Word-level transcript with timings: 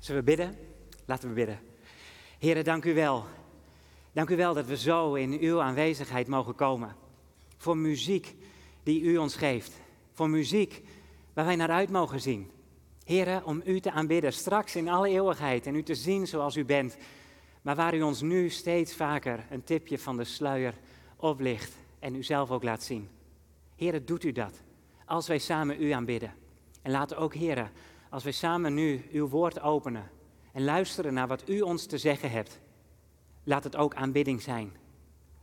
Zullen 0.00 0.24
we 0.24 0.26
bidden? 0.26 0.58
Laten 1.04 1.28
we 1.28 1.34
bidden. 1.34 1.58
Heren, 2.38 2.64
dank 2.64 2.84
u 2.84 2.94
wel. 2.94 3.24
Dank 4.12 4.30
u 4.30 4.36
wel 4.36 4.54
dat 4.54 4.66
we 4.66 4.76
zo 4.76 5.14
in 5.14 5.38
uw 5.40 5.60
aanwezigheid 5.60 6.26
mogen 6.26 6.54
komen. 6.54 6.96
Voor 7.56 7.76
muziek 7.76 8.34
die 8.82 9.02
u 9.02 9.16
ons 9.16 9.36
geeft. 9.36 9.72
Voor 10.12 10.30
muziek 10.30 10.82
waar 11.32 11.44
wij 11.44 11.56
naar 11.56 11.70
uit 11.70 11.90
mogen 11.90 12.20
zien. 12.20 12.50
Heren, 13.04 13.44
om 13.44 13.62
u 13.64 13.80
te 13.80 13.90
aanbidden 13.90 14.32
straks 14.32 14.76
in 14.76 14.88
alle 14.88 15.08
eeuwigheid 15.08 15.66
en 15.66 15.74
u 15.74 15.82
te 15.82 15.94
zien 15.94 16.26
zoals 16.26 16.56
u 16.56 16.64
bent. 16.64 16.96
Maar 17.62 17.76
waar 17.76 17.94
u 17.94 18.02
ons 18.02 18.20
nu 18.20 18.48
steeds 18.48 18.94
vaker 18.94 19.46
een 19.50 19.64
tipje 19.64 19.98
van 19.98 20.16
de 20.16 20.24
sluier 20.24 20.74
oplicht 21.16 21.76
en 21.98 22.14
u 22.14 22.22
zelf 22.22 22.50
ook 22.50 22.62
laat 22.62 22.82
zien. 22.82 23.08
Heren, 23.76 24.06
doet 24.06 24.24
u 24.24 24.32
dat 24.32 24.62
als 25.04 25.28
wij 25.28 25.38
samen 25.38 25.82
u 25.82 25.90
aanbidden. 25.90 26.34
En 26.82 26.90
laten 26.90 27.16
ook, 27.16 27.34
heren, 27.34 27.70
als 28.10 28.22
wij 28.22 28.32
samen 28.32 28.74
nu 28.74 29.04
uw 29.12 29.28
woord 29.28 29.60
openen 29.60 30.10
en 30.52 30.64
luisteren 30.64 31.14
naar 31.14 31.28
wat 31.28 31.48
u 31.48 31.60
ons 31.60 31.86
te 31.86 31.98
zeggen 31.98 32.30
hebt, 32.30 32.60
laat 33.44 33.64
het 33.64 33.76
ook 33.76 33.94
aanbidding 33.94 34.42
zijn. 34.42 34.72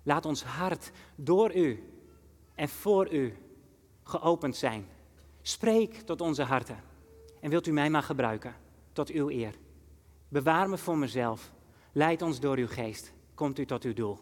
Laat 0.04 0.26
ons 0.26 0.44
hart 0.44 0.92
door 1.16 1.56
u 1.56 1.84
en 2.56 2.70
voor 2.70 3.14
u 3.14 3.38
geopend 4.04 4.56
zijn. 4.56 4.88
Spreek 5.42 5.94
tot 5.94 6.22
onze 6.22 6.44
harten 6.44 6.84
en 7.42 7.50
wilt 7.50 7.68
u 7.68 7.72
mij 7.72 7.90
maar 7.90 8.04
gebruiken 8.04 8.56
tot 8.94 9.10
uw 9.10 9.30
eer. 9.30 9.56
Bewaar 10.28 10.70
me 10.70 10.78
voor 10.78 10.98
mezelf. 10.98 11.52
Leid 11.92 12.22
ons 12.22 12.40
door 12.40 12.58
uw 12.58 12.68
geest. 12.68 13.14
Komt 13.34 13.60
u 13.60 13.66
tot 13.66 13.84
uw 13.84 13.94
doel. 13.94 14.20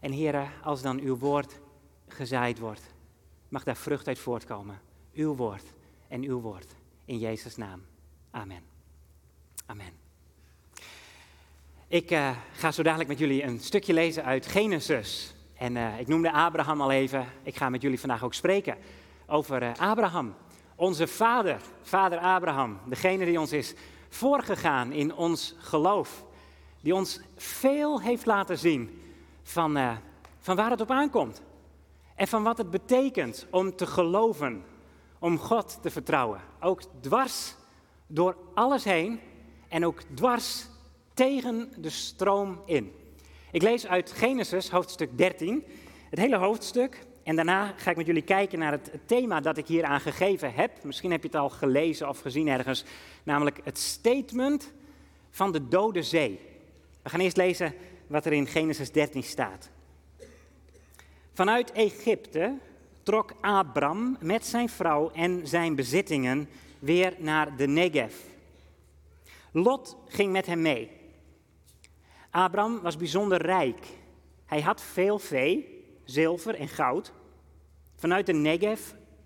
En 0.00 0.12
heren, 0.12 0.50
als 0.62 0.82
dan 0.82 1.00
uw 1.00 1.16
woord 1.16 1.60
gezaaid 2.08 2.58
wordt, 2.58 2.94
mag 3.48 3.64
daar 3.64 3.76
vrucht 3.76 4.08
uit 4.08 4.18
voortkomen. 4.18 4.80
Uw 5.12 5.34
woord 5.34 5.64
en 6.08 6.22
uw 6.22 6.40
woord. 6.40 6.74
In 7.04 7.18
Jezus' 7.18 7.56
naam. 7.56 7.89
Amen. 8.30 8.62
Amen. 9.66 9.92
Ik 11.88 12.10
uh, 12.10 12.30
ga 12.52 12.72
zo 12.72 12.82
dadelijk 12.82 13.08
met 13.08 13.18
jullie 13.18 13.42
een 13.42 13.60
stukje 13.60 13.92
lezen 13.92 14.24
uit 14.24 14.46
Genesis. 14.46 15.34
En 15.54 15.76
uh, 15.76 16.00
ik 16.00 16.06
noemde 16.06 16.32
Abraham 16.32 16.80
al 16.80 16.90
even. 16.90 17.26
Ik 17.42 17.56
ga 17.56 17.68
met 17.68 17.82
jullie 17.82 18.00
vandaag 18.00 18.24
ook 18.24 18.34
spreken 18.34 18.76
over 19.26 19.62
uh, 19.62 19.70
Abraham. 19.78 20.34
Onze 20.74 21.06
vader, 21.06 21.60
vader 21.82 22.18
Abraham. 22.18 22.78
Degene 22.86 23.24
die 23.24 23.40
ons 23.40 23.52
is 23.52 23.74
voorgegaan 24.08 24.92
in 24.92 25.14
ons 25.14 25.54
geloof. 25.58 26.24
Die 26.80 26.94
ons 26.94 27.20
veel 27.36 28.00
heeft 28.00 28.26
laten 28.26 28.58
zien 28.58 29.02
van, 29.42 29.98
van 30.38 30.56
waar 30.56 30.70
het 30.70 30.80
op 30.80 30.90
aankomt. 30.90 31.42
En 32.14 32.28
van 32.28 32.42
wat 32.42 32.58
het 32.58 32.70
betekent 32.70 33.46
om 33.50 33.76
te 33.76 33.86
geloven, 33.86 34.64
om 35.18 35.38
God 35.38 35.78
te 35.82 35.90
vertrouwen. 35.90 36.40
Ook 36.60 36.82
dwars 37.00 37.54
door 38.12 38.36
alles 38.54 38.84
heen 38.84 39.20
en 39.68 39.86
ook 39.86 40.00
dwars 40.14 40.66
tegen 41.14 41.72
de 41.76 41.90
stroom 41.90 42.62
in. 42.66 42.92
Ik 43.50 43.62
lees 43.62 43.86
uit 43.86 44.12
Genesis 44.12 44.70
hoofdstuk 44.70 45.18
13, 45.18 45.64
het 46.10 46.18
hele 46.18 46.36
hoofdstuk. 46.36 47.06
En 47.22 47.36
daarna 47.36 47.74
ga 47.76 47.90
ik 47.90 47.96
met 47.96 48.06
jullie 48.06 48.22
kijken 48.22 48.58
naar 48.58 48.72
het 48.72 48.90
thema 49.06 49.40
dat 49.40 49.56
ik 49.56 49.66
hier 49.66 49.84
aan 49.84 50.00
gegeven 50.00 50.54
heb. 50.54 50.84
Misschien 50.84 51.10
heb 51.10 51.22
je 51.22 51.26
het 51.26 51.36
al 51.36 51.48
gelezen 51.48 52.08
of 52.08 52.20
gezien 52.20 52.48
ergens. 52.48 52.84
Namelijk 53.22 53.60
het 53.64 53.78
statement 53.78 54.72
van 55.30 55.52
de 55.52 55.68
Dode 55.68 56.02
Zee. 56.02 56.40
We 57.02 57.08
gaan 57.08 57.20
eerst 57.20 57.36
lezen 57.36 57.74
wat 58.06 58.24
er 58.24 58.32
in 58.32 58.46
Genesis 58.46 58.92
13 58.92 59.22
staat. 59.22 59.70
Vanuit 61.32 61.72
Egypte 61.72 62.58
trok 63.02 63.34
Abram 63.40 64.16
met 64.20 64.46
zijn 64.46 64.68
vrouw 64.68 65.10
en 65.10 65.46
zijn 65.46 65.74
bezittingen 65.74 66.48
weer 66.80 67.14
naar 67.18 67.56
de 67.56 67.66
Negev. 67.66 68.14
Lot 69.52 69.96
ging 70.06 70.32
met 70.32 70.46
hem 70.46 70.62
mee. 70.62 70.90
Abram 72.30 72.80
was 72.80 72.96
bijzonder 72.96 73.42
rijk. 73.42 73.86
Hij 74.46 74.60
had 74.60 74.82
veel 74.82 75.18
vee, 75.18 75.84
zilver 76.04 76.54
en 76.54 76.68
goud. 76.68 77.12
Vanuit 77.96 78.26
de 78.26 78.32
Negev 78.32 78.80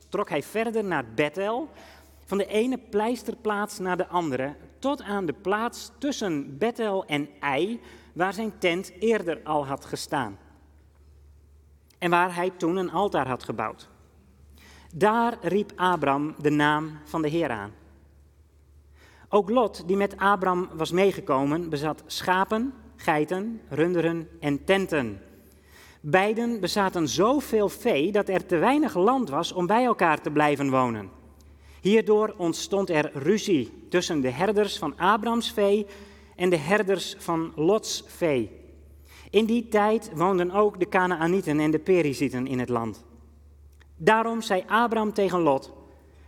trok 0.08 0.28
hij 0.28 0.42
verder 0.42 0.84
naar 0.84 1.14
Bethel, 1.14 1.68
van 2.24 2.38
de 2.38 2.46
ene 2.46 2.78
pleisterplaats 2.78 3.78
naar 3.78 3.96
de 3.96 4.06
andere, 4.06 4.56
tot 4.78 5.02
aan 5.02 5.26
de 5.26 5.32
plaats 5.32 5.90
tussen 5.98 6.58
Bethel 6.58 7.04
en 7.06 7.28
Ei, 7.40 7.80
waar 8.12 8.32
zijn 8.32 8.58
tent 8.58 8.92
eerder 8.98 9.40
al 9.44 9.66
had 9.66 9.84
gestaan. 9.84 10.38
En 11.98 12.10
waar 12.10 12.34
hij 12.34 12.50
toen 12.50 12.76
een 12.76 12.90
altaar 12.90 13.28
had 13.28 13.42
gebouwd. 13.42 13.88
Daar 14.96 15.38
riep 15.40 15.72
Abram 15.76 16.34
de 16.38 16.50
naam 16.50 16.98
van 17.04 17.22
de 17.22 17.28
Heer 17.28 17.50
aan. 17.50 17.70
Ook 19.28 19.50
Lot, 19.50 19.82
die 19.86 19.96
met 19.96 20.16
Abram 20.16 20.68
was 20.74 20.92
meegekomen, 20.92 21.68
bezat 21.68 22.02
schapen, 22.06 22.74
geiten, 22.96 23.60
runderen 23.68 24.28
en 24.40 24.64
tenten. 24.64 25.20
Beiden 26.00 26.60
bezaten 26.60 27.08
zoveel 27.08 27.68
vee 27.68 28.12
dat 28.12 28.28
er 28.28 28.46
te 28.46 28.56
weinig 28.56 28.94
land 28.94 29.28
was 29.28 29.52
om 29.52 29.66
bij 29.66 29.84
elkaar 29.84 30.20
te 30.20 30.30
blijven 30.30 30.70
wonen. 30.70 31.10
Hierdoor 31.80 32.34
ontstond 32.36 32.90
er 32.90 33.10
ruzie 33.14 33.86
tussen 33.88 34.20
de 34.20 34.30
herders 34.30 34.78
van 34.78 34.98
Abrams 34.98 35.52
vee 35.52 35.86
en 36.36 36.50
de 36.50 36.58
herders 36.58 37.16
van 37.18 37.52
Lots 37.54 38.04
vee. 38.06 38.50
In 39.30 39.44
die 39.44 39.68
tijd 39.68 40.10
woonden 40.14 40.50
ook 40.50 40.78
de 40.78 40.88
Canaanieten 40.88 41.60
en 41.60 41.70
de 41.70 41.78
Perizieten 41.78 42.46
in 42.46 42.58
het 42.58 42.68
land. 42.68 43.04
Daarom 43.96 44.42
zei 44.42 44.64
Abram 44.66 45.12
tegen 45.12 45.40
Lot: 45.40 45.72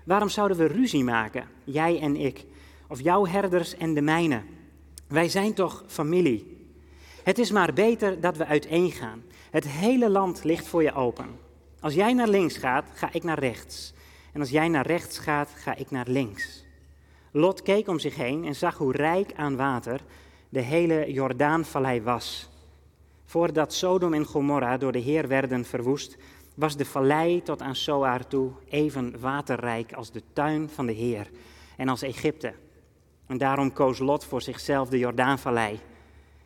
Waarom 0.04 0.28
zouden 0.28 0.56
we 0.56 0.66
ruzie 0.66 1.04
maken, 1.04 1.48
jij 1.64 2.00
en 2.00 2.16
ik, 2.16 2.44
of 2.88 3.00
jouw 3.00 3.26
herders 3.26 3.76
en 3.76 3.94
de 3.94 4.02
mijne? 4.02 4.42
Wij 5.06 5.28
zijn 5.28 5.54
toch 5.54 5.84
familie. 5.86 6.68
Het 7.22 7.38
is 7.38 7.50
maar 7.50 7.72
beter 7.72 8.20
dat 8.20 8.36
we 8.36 8.46
uiteengaan. 8.46 9.22
Het 9.50 9.68
hele 9.68 10.10
land 10.10 10.44
ligt 10.44 10.66
voor 10.66 10.82
je 10.82 10.94
open. 10.94 11.38
Als 11.80 11.94
jij 11.94 12.12
naar 12.12 12.28
links 12.28 12.56
gaat, 12.56 12.84
ga 12.94 13.08
ik 13.12 13.22
naar 13.22 13.38
rechts. 13.38 13.94
En 14.32 14.40
als 14.40 14.50
jij 14.50 14.68
naar 14.68 14.86
rechts 14.86 15.18
gaat, 15.18 15.50
ga 15.56 15.74
ik 15.74 15.90
naar 15.90 16.08
links. 16.08 16.64
Lot 17.30 17.62
keek 17.62 17.88
om 17.88 17.98
zich 17.98 18.16
heen 18.16 18.44
en 18.44 18.54
zag 18.54 18.78
hoe 18.78 18.92
rijk 18.92 19.32
aan 19.34 19.56
water 19.56 20.00
de 20.48 20.60
hele 20.60 21.12
Jordaanvallei 21.12 22.02
was. 22.02 22.48
Voordat 23.24 23.72
Sodom 23.72 24.14
en 24.14 24.24
Gomorra 24.24 24.76
door 24.76 24.92
de 24.92 24.98
Heer 24.98 25.28
werden 25.28 25.64
verwoest, 25.64 26.16
was 26.56 26.76
de 26.76 26.84
vallei 26.84 27.42
tot 27.42 27.62
aan 27.62 27.76
Soar 27.76 28.26
toe 28.26 28.52
even 28.68 29.20
waterrijk 29.20 29.92
als 29.92 30.12
de 30.12 30.22
tuin 30.32 30.68
van 30.68 30.86
de 30.86 30.92
Heer 30.92 31.30
en 31.76 31.88
als 31.88 32.02
Egypte. 32.02 32.54
En 33.26 33.38
daarom 33.38 33.72
koos 33.72 33.98
Lot 33.98 34.24
voor 34.24 34.42
zichzelf 34.42 34.88
de 34.88 34.98
Jordaanvallei 34.98 35.80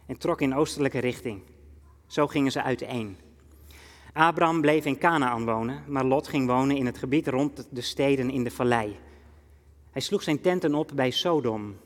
en 0.07 0.19
trok 0.19 0.41
in 0.41 0.55
oostelijke 0.55 0.99
richting. 0.99 1.43
Zo 2.07 2.27
gingen 2.27 2.53
ze 2.53 2.63
uiteen. 2.63 3.17
Abraham 4.13 4.61
bleef 4.61 4.85
in 4.85 4.99
Canaan 4.99 5.45
wonen, 5.45 5.85
maar 5.87 6.05
Lot 6.05 6.29
ging 6.29 6.47
wonen 6.47 6.77
in 6.77 6.87
het 6.87 6.99
gebied 6.99 7.29
rond 7.29 7.67
de 7.71 7.81
steden 7.81 8.31
in 8.31 8.45
de 8.45 8.51
vallei. 8.51 8.99
Hij 9.91 10.03
sloeg 10.03 10.23
zijn 10.23 10.41
tenten 10.41 10.75
op 10.75 10.93
bij 10.95 11.11
Sodom. 11.11 11.77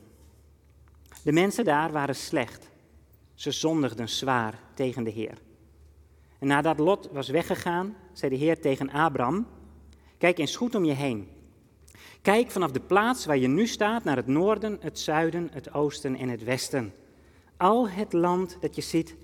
De 1.23 1.31
mensen 1.31 1.65
daar 1.65 1.91
waren 1.91 2.15
slecht. 2.15 2.69
Ze 3.33 3.51
zondigden 3.51 4.09
zwaar 4.09 4.59
tegen 4.73 5.03
de 5.03 5.09
Heer. 5.09 5.37
En 6.39 6.47
nadat 6.47 6.79
Lot 6.79 7.09
was 7.11 7.29
weggegaan, 7.29 7.95
zei 8.13 8.31
de 8.31 8.37
Heer 8.37 8.61
tegen 8.61 8.89
Abram: 8.89 9.47
Kijk 10.17 10.37
eens 10.37 10.55
goed 10.55 10.75
om 10.75 10.85
je 10.85 10.93
heen. 10.93 11.27
Kijk 12.21 12.51
vanaf 12.51 12.71
de 12.71 12.79
plaats 12.79 13.25
waar 13.25 13.37
je 13.37 13.47
nu 13.47 13.67
staat 13.67 14.03
naar 14.03 14.15
het 14.15 14.27
noorden, 14.27 14.77
het 14.81 14.99
zuiden, 14.99 15.49
het 15.51 15.73
oosten 15.73 16.15
en 16.15 16.29
het 16.29 16.43
westen. 16.43 16.93
Al 17.57 17.89
het 17.89 18.13
land 18.13 18.57
dat 18.61 18.75
je 18.75 18.81
ziet, 18.81 19.15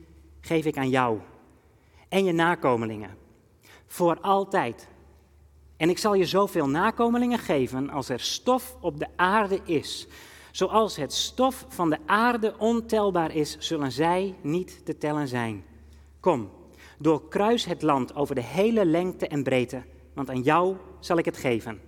geef 0.41 0.65
ik 0.65 0.77
aan 0.77 0.89
jou 0.89 1.19
en 2.09 2.25
je 2.25 2.31
nakomelingen. 2.31 3.17
Voor 3.85 4.19
altijd. 4.19 4.87
En 5.77 5.89
ik 5.89 5.97
zal 5.97 6.13
je 6.13 6.25
zoveel 6.25 6.69
nakomelingen 6.69 7.39
geven 7.39 7.89
als 7.89 8.09
er 8.09 8.19
stof 8.19 8.75
op 8.81 8.99
de 8.99 9.07
aarde 9.15 9.59
is. 9.65 10.07
Zoals 10.51 10.95
het 10.95 11.13
stof 11.13 11.65
van 11.69 11.89
de 11.89 11.97
aarde 12.05 12.55
ontelbaar 12.57 13.35
is, 13.35 13.57
zullen 13.59 13.91
zij 13.91 14.35
niet 14.41 14.85
te 14.85 14.97
tellen 14.97 15.27
zijn. 15.27 15.63
Kom, 16.19 16.49
doorkruis 17.01 17.65
het 17.65 17.81
land 17.81 18.15
over 18.15 18.35
de 18.35 18.43
hele 18.43 18.85
lengte 18.85 19.27
en 19.27 19.43
breedte, 19.43 19.81
want 20.13 20.29
aan 20.29 20.41
jou 20.41 20.75
zal 20.99 21.17
ik 21.17 21.25
het 21.25 21.37
geven. 21.37 21.79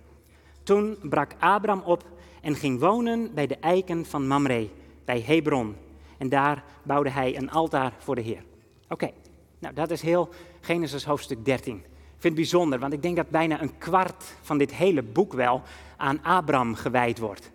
Toen 0.62 0.96
brak 1.02 1.34
Abram 1.38 1.82
op 1.84 2.04
en 2.40 2.54
ging 2.54 2.80
wonen 2.80 3.34
bij 3.34 3.46
de 3.46 3.56
eiken 3.56 4.06
van 4.06 4.26
Mamre, 4.26 4.68
bij 5.04 5.20
Hebron. 5.20 5.76
En 6.18 6.28
daar 6.28 6.64
bouwde 6.82 7.10
hij 7.10 7.36
een 7.36 7.50
altaar 7.50 7.92
voor 7.98 8.14
de 8.14 8.20
Heer. 8.20 8.44
Oké, 8.88 9.10
nou 9.58 9.74
dat 9.74 9.90
is 9.90 10.02
heel 10.02 10.28
Genesis 10.60 11.04
hoofdstuk 11.04 11.44
13. 11.44 11.76
Ik 11.76 12.30
vind 12.30 12.38
het 12.38 12.50
bijzonder, 12.50 12.78
want 12.78 12.92
ik 12.92 13.02
denk 13.02 13.16
dat 13.16 13.28
bijna 13.28 13.62
een 13.62 13.78
kwart 13.78 14.36
van 14.42 14.58
dit 14.58 14.74
hele 14.74 15.02
boek 15.02 15.32
wel 15.32 15.62
aan 15.96 16.22
Abram 16.22 16.74
gewijd 16.74 17.18
wordt. 17.18 17.50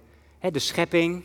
de 0.51 0.59
schepping, 0.59 1.23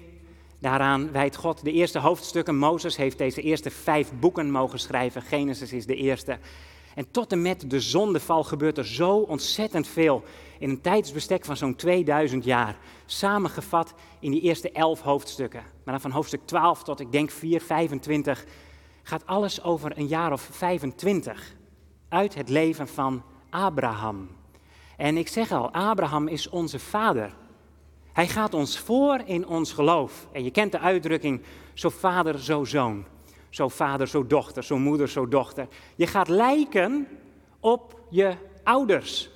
daaraan 0.58 1.12
wijdt 1.12 1.36
God 1.36 1.64
de 1.64 1.72
eerste 1.72 1.98
hoofdstukken. 1.98 2.56
Mozes 2.56 2.96
heeft 2.96 3.18
deze 3.18 3.42
eerste 3.42 3.70
vijf 3.70 4.12
boeken 4.20 4.50
mogen 4.50 4.78
schrijven. 4.78 5.22
Genesis 5.22 5.72
is 5.72 5.86
de 5.86 5.96
eerste. 5.96 6.38
En 6.94 7.10
tot 7.10 7.32
en 7.32 7.42
met 7.42 7.70
de 7.70 7.80
zondeval 7.80 8.44
gebeurt 8.44 8.78
er 8.78 8.86
zo 8.86 9.16
ontzettend 9.16 9.86
veel 9.86 10.22
in 10.58 10.70
een 10.70 10.80
tijdsbestek 10.80 11.44
van 11.44 11.56
zo'n 11.56 11.74
2000 11.74 12.44
jaar. 12.44 12.76
Samengevat 13.06 13.94
in 14.20 14.30
die 14.30 14.40
eerste 14.40 14.70
elf 14.70 15.00
hoofdstukken. 15.00 15.62
Maar 15.62 15.94
dan 15.94 16.00
van 16.00 16.10
hoofdstuk 16.10 16.40
12 16.44 16.82
tot 16.82 17.00
ik 17.00 17.12
denk 17.12 17.30
4, 17.30 17.60
25 17.60 18.44
gaat 19.02 19.26
alles 19.26 19.62
over 19.62 19.98
een 19.98 20.06
jaar 20.06 20.32
of 20.32 20.48
25 20.50 21.54
uit 22.08 22.34
het 22.34 22.48
leven 22.48 22.88
van 22.88 23.22
Abraham. 23.50 24.28
En 24.96 25.16
ik 25.16 25.28
zeg 25.28 25.52
al, 25.52 25.70
Abraham 25.72 26.28
is 26.28 26.48
onze 26.48 26.78
vader. 26.78 27.34
Hij 28.14 28.28
gaat 28.28 28.54
ons 28.54 28.78
voor 28.78 29.20
in 29.24 29.46
ons 29.46 29.72
geloof. 29.72 30.26
En 30.32 30.44
je 30.44 30.50
kent 30.50 30.72
de 30.72 30.78
uitdrukking, 30.78 31.42
zo 31.72 31.88
vader, 31.88 32.38
zo 32.38 32.64
zoon. 32.64 33.04
Zo 33.50 33.68
vader, 33.68 34.08
zo 34.08 34.26
dochter, 34.26 34.64
zo 34.64 34.78
moeder, 34.78 35.08
zo 35.08 35.28
dochter. 35.28 35.68
Je 35.96 36.06
gaat 36.06 36.28
lijken 36.28 37.08
op 37.60 38.00
je 38.10 38.34
ouders. 38.62 39.30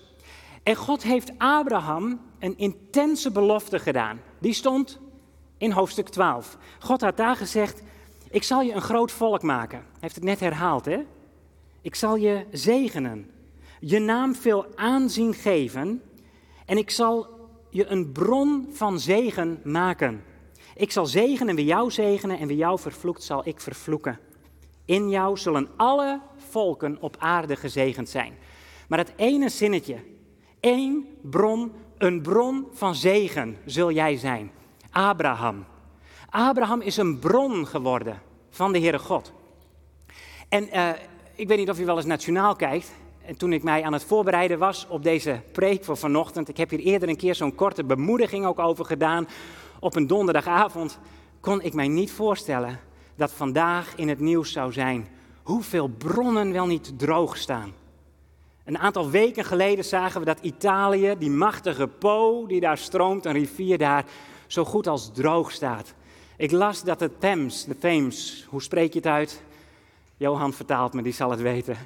En 0.62 0.74
God 0.74 1.02
heeft 1.02 1.32
Abraham 1.38 2.20
een 2.38 2.58
intense 2.58 3.30
belofte 3.30 3.78
gedaan. 3.78 4.20
Die 4.38 4.52
stond 4.52 4.98
in 5.56 5.70
hoofdstuk 5.70 6.08
12. 6.08 6.56
God 6.78 7.00
had 7.00 7.16
daar 7.16 7.36
gezegd, 7.36 7.82
ik 8.30 8.42
zal 8.42 8.62
je 8.62 8.72
een 8.72 8.82
groot 8.82 9.12
volk 9.12 9.42
maken. 9.42 9.78
Hij 9.78 9.98
heeft 10.00 10.14
het 10.14 10.24
net 10.24 10.40
herhaald, 10.40 10.84
hè? 10.84 10.98
Ik 11.80 11.94
zal 11.94 12.16
je 12.16 12.44
zegenen, 12.52 13.30
je 13.80 13.98
naam 13.98 14.34
veel 14.34 14.66
aanzien 14.74 15.34
geven 15.34 16.02
en 16.66 16.78
ik 16.78 16.90
zal 16.90 17.37
je 17.70 17.86
een 17.86 18.12
bron 18.12 18.68
van 18.72 19.00
zegen 19.00 19.60
maken. 19.64 20.24
Ik 20.74 20.92
zal 20.92 21.06
zegenen 21.06 21.54
wie 21.54 21.64
jou 21.64 21.90
zegenen 21.90 22.38
en 22.38 22.46
wie 22.46 22.56
jou 22.56 22.78
vervloekt 22.78 23.22
zal 23.22 23.48
ik 23.48 23.60
vervloeken. 23.60 24.18
In 24.84 25.08
jou 25.08 25.36
zullen 25.36 25.68
alle 25.76 26.20
volken 26.36 26.96
op 27.00 27.16
aarde 27.18 27.56
gezegend 27.56 28.08
zijn. 28.08 28.34
Maar 28.88 28.98
het 28.98 29.12
ene 29.16 29.48
zinnetje, 29.48 29.96
één 30.60 31.06
bron, 31.22 31.72
een 31.98 32.22
bron 32.22 32.66
van 32.72 32.94
zegen 32.94 33.56
zul 33.64 33.90
jij 33.90 34.16
zijn. 34.16 34.50
Abraham. 34.90 35.64
Abraham 36.30 36.80
is 36.80 36.96
een 36.96 37.18
bron 37.18 37.66
geworden 37.66 38.22
van 38.50 38.72
de 38.72 38.78
Heere 38.78 38.98
God. 38.98 39.32
En 40.48 40.68
uh, 40.76 40.90
ik 41.34 41.48
weet 41.48 41.58
niet 41.58 41.70
of 41.70 41.80
u 41.80 41.84
wel 41.84 41.96
eens 41.96 42.06
nationaal 42.06 42.56
kijkt. 42.56 42.92
En 43.28 43.36
toen 43.36 43.52
ik 43.52 43.62
mij 43.62 43.82
aan 43.82 43.92
het 43.92 44.04
voorbereiden 44.04 44.58
was 44.58 44.86
op 44.88 45.02
deze 45.02 45.40
preek 45.52 45.84
voor 45.84 45.96
vanochtend, 45.96 46.48
ik 46.48 46.56
heb 46.56 46.70
hier 46.70 46.78
eerder 46.78 47.08
een 47.08 47.16
keer 47.16 47.34
zo'n 47.34 47.54
korte 47.54 47.84
bemoediging 47.84 48.46
ook 48.46 48.58
over 48.58 48.84
gedaan, 48.84 49.28
op 49.80 49.96
een 49.96 50.06
donderdagavond, 50.06 50.98
kon 51.40 51.62
ik 51.62 51.74
mij 51.74 51.88
niet 51.88 52.10
voorstellen 52.10 52.80
dat 53.16 53.32
vandaag 53.32 53.92
in 53.96 54.08
het 54.08 54.20
nieuws 54.20 54.52
zou 54.52 54.72
zijn 54.72 55.08
hoeveel 55.42 55.88
bronnen 55.88 56.52
wel 56.52 56.66
niet 56.66 56.98
droog 56.98 57.36
staan. 57.36 57.72
Een 58.64 58.78
aantal 58.78 59.10
weken 59.10 59.44
geleden 59.44 59.84
zagen 59.84 60.20
we 60.20 60.26
dat 60.26 60.40
Italië, 60.40 61.14
die 61.18 61.30
machtige 61.30 61.86
Po 61.86 62.46
die 62.46 62.60
daar 62.60 62.78
stroomt, 62.78 63.24
een 63.24 63.32
rivier 63.32 63.78
daar, 63.78 64.04
zo 64.46 64.64
goed 64.64 64.86
als 64.86 65.10
droog 65.12 65.50
staat. 65.50 65.94
Ik 66.36 66.50
las 66.50 66.82
dat 66.82 66.98
de 66.98 67.10
Thames, 67.18 67.64
de 67.64 67.78
Thames, 67.78 68.46
hoe 68.48 68.62
spreek 68.62 68.92
je 68.92 68.98
het 68.98 69.08
uit? 69.08 69.42
Johan 70.18 70.52
vertaalt 70.52 70.92
me, 70.92 71.02
die 71.02 71.12
zal 71.12 71.30
het 71.30 71.40
weten. 71.40 71.76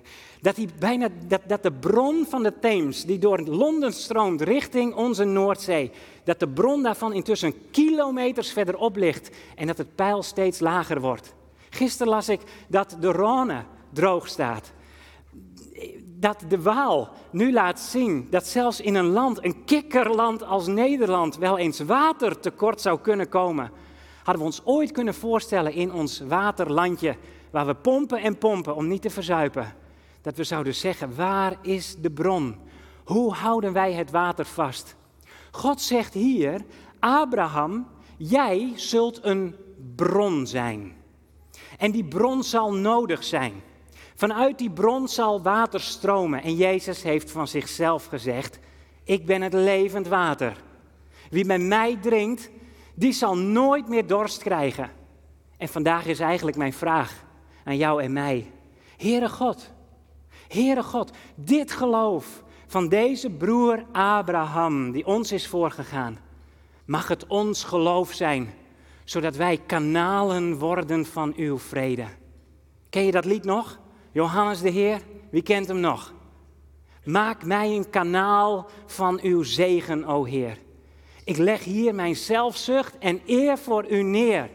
Dat, 0.41 0.55
die 0.55 0.69
bijna, 0.79 1.09
dat, 1.27 1.41
dat 1.47 1.63
de 1.63 1.73
bron 1.73 2.27
van 2.29 2.43
de 2.43 2.59
Thames, 2.59 3.05
die 3.05 3.19
door 3.19 3.41
Londen 3.41 3.93
stroomt 3.93 4.41
richting 4.41 4.95
onze 4.95 5.25
Noordzee, 5.25 5.91
dat 6.25 6.41
de 6.41 6.49
bron 6.49 6.83
daarvan 6.83 7.13
intussen 7.13 7.71
kilometers 7.71 8.53
verderop 8.53 8.97
ligt 8.97 9.31
en 9.57 9.67
dat 9.67 9.79
het 9.79 9.95
pijl 9.95 10.23
steeds 10.23 10.61
lager 10.61 11.01
wordt. 11.01 11.35
Gisteren 11.71 12.13
las 12.13 12.29
ik 12.29 12.41
dat 12.69 12.97
de 13.01 13.13
Rhône 13.13 13.67
droog 13.91 14.29
staat. 14.29 14.73
Dat 16.07 16.45
de 16.49 16.63
Waal 16.63 17.09
nu 17.31 17.53
laat 17.53 17.81
zien 17.81 18.27
dat 18.31 18.47
zelfs 18.47 18.81
in 18.81 18.95
een 18.95 19.11
land, 19.11 19.45
een 19.45 19.65
kikkerland 19.65 20.43
als 20.45 20.67
Nederland, 20.67 21.37
wel 21.37 21.59
eens 21.59 21.81
watertekort 21.81 22.81
zou 22.81 23.01
kunnen 23.01 23.29
komen. 23.29 23.71
Hadden 24.17 24.43
we 24.43 24.49
ons 24.49 24.61
ooit 24.65 24.93
kunnen 24.93 25.15
voorstellen 25.15 25.73
in 25.73 25.93
ons 25.93 26.21
waterlandje 26.21 27.17
waar 27.53 27.67
we 27.67 27.75
pompen 27.75 28.21
en 28.21 28.39
pompen 28.39 28.77
om 28.77 28.89
niet 28.89 29.03
te 29.03 29.11
verzuipen, 29.11 29.75
dat 30.23 30.37
we 30.37 30.45
zouden 30.45 30.75
zeggen, 30.75 31.15
waar 31.17 31.57
is 31.63 31.97
de 31.97 32.11
bron? 32.11 32.57
Hoe 33.05 33.33
houden 33.33 33.73
wij 33.73 33.93
het 33.93 34.11
water 34.11 34.45
vast? 34.45 34.97
God 35.51 35.81
zegt 35.81 36.15
hier, 36.15 36.65
Abraham, 36.99 37.89
jij 38.17 38.73
zult 38.75 39.25
een 39.25 39.57
bron 39.97 40.47
zijn. 40.47 40.93
En 41.79 41.91
die 41.91 42.05
bron 42.05 42.43
zal 42.43 42.75
nodig 42.75 43.25
zijn. 43.25 43.53
Vanuit 44.15 44.59
die 44.59 44.71
bron 44.71 45.09
zal 45.09 45.43
water 45.43 45.81
stromen. 45.81 46.43
En 46.43 46.55
Jezus 46.55 47.03
heeft 47.03 47.31
van 47.31 47.49
zichzelf 47.49 48.07
gezegd, 48.07 48.59
ik 49.05 49.27
ben 49.27 49.43
het 49.43 49.53
levend 49.53 50.09
water. 50.09 50.57
Wie 51.31 51.47
bij 51.47 51.59
mij 51.59 51.97
drinkt, 51.97 52.51
die 52.95 53.13
zal 53.13 53.37
nooit 53.37 53.89
meer 53.89 54.07
dorst 54.07 54.43
krijgen. 54.43 54.91
En 55.57 55.69
vandaag 55.69 56.07
is 56.07 56.21
eigenlijk 56.21 56.57
mijn 56.57 56.73
vraag 56.73 57.22
aan 57.65 57.77
jou 57.77 58.03
en 58.03 58.13
mij. 58.13 58.51
Heere 58.97 59.29
God, 59.29 59.71
Heere 60.49 60.83
God, 60.83 61.11
dit 61.35 61.73
geloof 61.73 62.43
van 62.67 62.89
deze 62.89 63.31
broer 63.31 63.85
Abraham, 63.93 64.93
die 64.93 65.07
ons 65.07 65.33
is 65.33 65.49
voorgegaan, 65.49 66.19
mag 66.85 67.09
het 67.09 67.27
ons 67.27 67.65
geloof 67.65 68.13
zijn, 68.13 68.55
zodat 69.05 69.37
wij 69.37 69.61
kanalen 69.67 70.59
worden 70.59 71.07
van 71.07 71.33
uw 71.37 71.59
vrede. 71.59 72.07
Ken 72.91 73.05
je 73.05 73.13
dat 73.13 73.25
lied 73.25 73.45
nog? 73.45 73.79
Johannes 74.11 74.61
de 74.61 74.71
Heer, 74.71 75.01
wie 75.31 75.43
kent 75.43 75.69
hem 75.69 75.81
nog? 75.81 76.13
Maak 77.05 77.45
mij 77.45 77.77
een 77.77 77.91
kanaal 77.91 78.67
van 78.87 79.21
uw 79.23 79.43
zegen, 79.43 80.05
o 80.05 80.25
Heer. 80.25 80.59
Ik 81.25 81.37
leg 81.37 81.65
hier 81.65 81.95
mijn 81.95 82.17
zelfzucht 82.17 82.99
en 82.99 83.21
eer 83.27 83.59
voor 83.59 83.87
u 83.89 84.03
neer. 84.03 84.51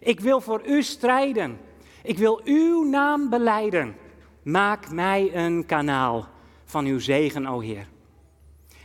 Ik 0.00 0.20
wil 0.20 0.40
voor 0.40 0.62
u 0.66 0.82
strijden. 0.82 1.58
Ik 2.02 2.18
wil 2.18 2.40
uw 2.44 2.84
naam 2.84 3.30
beleiden. 3.30 3.96
Maak 4.42 4.90
mij 4.90 5.34
een 5.34 5.66
kanaal 5.66 6.28
van 6.64 6.84
uw 6.84 6.98
zegen, 6.98 7.46
o 7.46 7.60
Heer. 7.60 7.86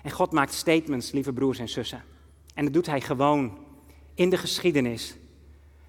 En 0.04 0.12
God 0.12 0.32
maakt 0.32 0.54
statements, 0.54 1.12
lieve 1.12 1.34
broers 1.34 1.60
en 1.60 1.70
zussen. 1.70 2.04
En 2.54 2.64
dat 2.64 2.74
doet 2.74 2.86
Hij 2.86 3.02
gewoon 3.02 3.58
in 4.14 4.30
de 4.30 4.38
geschiedenis. 4.38 5.16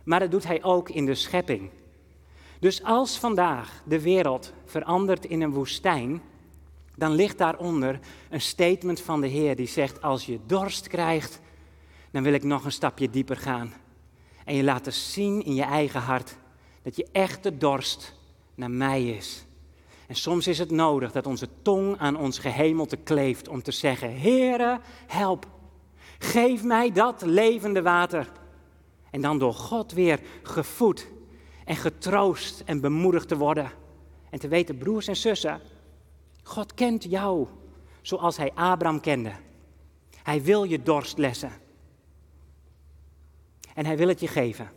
Maar 0.05 0.21
dat 0.21 0.31
doet 0.31 0.45
Hij 0.45 0.63
ook 0.63 0.89
in 0.89 1.07
de 1.07 1.15
schepping. 1.15 1.71
Dus 2.61 2.83
als 2.83 3.19
vandaag 3.19 3.83
de 3.85 4.01
wereld 4.01 4.53
verandert 4.65 5.25
in 5.25 5.41
een 5.41 5.53
woestijn, 5.53 6.23
dan 6.97 7.13
ligt 7.13 7.39
daaronder 7.39 8.01
een 8.31 8.41
statement 8.41 9.01
van 9.01 9.21
de 9.21 9.27
Heer 9.27 9.57
die 9.57 9.67
zegt: 9.67 10.03
Als 10.03 10.27
je 10.27 10.39
dorst 10.47 10.89
krijgt, 10.89 11.41
dan 12.11 12.23
wil 12.23 12.33
ik 12.33 12.43
nog 12.43 12.65
een 12.65 12.73
stapje 12.73 13.11
dieper 13.11 13.37
gaan. 13.37 13.73
En 14.45 14.55
je 14.55 14.65
laten 14.65 14.93
zien 14.93 15.45
in 15.45 15.55
je 15.55 15.63
eigen 15.63 16.01
hart 16.01 16.37
dat 16.83 16.97
je 16.97 17.07
echte 17.13 17.57
dorst 17.57 18.15
naar 18.55 18.71
mij 18.71 19.09
is. 19.09 19.45
En 20.07 20.15
soms 20.15 20.47
is 20.47 20.59
het 20.59 20.71
nodig 20.71 21.13
dat 21.13 21.27
onze 21.27 21.49
tong 21.63 21.99
aan 21.99 22.17
ons 22.17 22.39
gehemelte 22.39 22.97
kleeft 22.97 23.49
om 23.49 23.63
te 23.63 23.73
zeggen: 23.73 24.21
Heere, 24.21 24.81
help. 25.07 25.47
Geef 26.19 26.63
mij 26.63 26.93
dat 26.93 27.23
levende 27.23 27.83
water. 27.83 28.33
En 29.11 29.21
dan 29.21 29.39
door 29.39 29.55
God 29.55 29.93
weer 29.93 30.21
gevoed 30.43 31.07
en 31.65 31.77
getroost 31.77 32.63
en 32.65 32.81
bemoedigd 32.81 33.29
te 33.29 33.37
worden. 33.37 33.71
En 34.31 34.39
te 34.39 34.49
weten, 34.49 34.79
broers 34.79 35.07
en 35.07 35.17
zussen, 35.17 35.61
God 36.43 36.75
kent 36.75 37.05
jou 37.05 37.47
zoals 38.03 38.37
hij 38.37 38.53
Abraham 38.55 39.01
kende. 39.01 39.33
Hij 40.23 40.43
wil 40.43 40.65
je 40.65 40.83
dorst 40.83 41.19
lessen. 41.19 41.53
En 43.75 43.87
hij 43.87 43.97
wil 43.97 44.09
het 44.09 44.21
je 44.21 44.29
geven. 44.29 44.71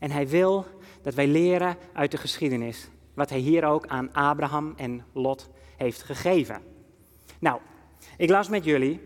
En 0.00 0.10
hij 0.10 0.28
wil 0.28 0.66
dat 1.04 1.14
wij 1.14 1.26
leren 1.26 1.76
uit 1.92 2.10
de 2.10 2.16
geschiedenis 2.16 2.88
wat 3.14 3.30
hij 3.30 3.38
hier 3.38 3.64
ook 3.64 3.86
aan 3.86 4.12
Abraham 4.12 4.72
en 4.76 5.04
Lot 5.12 5.48
heeft 5.76 6.02
gegeven. 6.02 6.62
Nou, 7.38 7.60
ik 8.16 8.30
las 8.30 8.48
met 8.48 8.64
jullie 8.64 9.00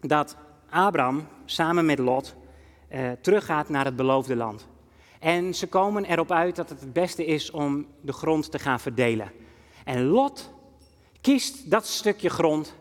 dat 0.00 0.36
Abraham 0.70 1.26
samen 1.44 1.86
met 1.86 1.98
Lot 1.98 2.34
eh, 2.88 3.10
teruggaat 3.20 3.68
naar 3.68 3.84
het 3.84 3.96
beloofde 3.96 4.36
land. 4.36 4.68
En 5.20 5.54
ze 5.54 5.66
komen 5.66 6.04
erop 6.04 6.32
uit 6.32 6.56
dat 6.56 6.68
het 6.68 6.80
het 6.80 6.92
beste 6.92 7.24
is 7.24 7.50
om 7.50 7.86
de 8.00 8.12
grond 8.12 8.50
te 8.50 8.58
gaan 8.58 8.80
verdelen. 8.80 9.32
En 9.84 10.04
Lot 10.04 10.52
kiest 11.20 11.70
dat 11.70 11.86
stukje 11.86 12.28
grond 12.28 12.74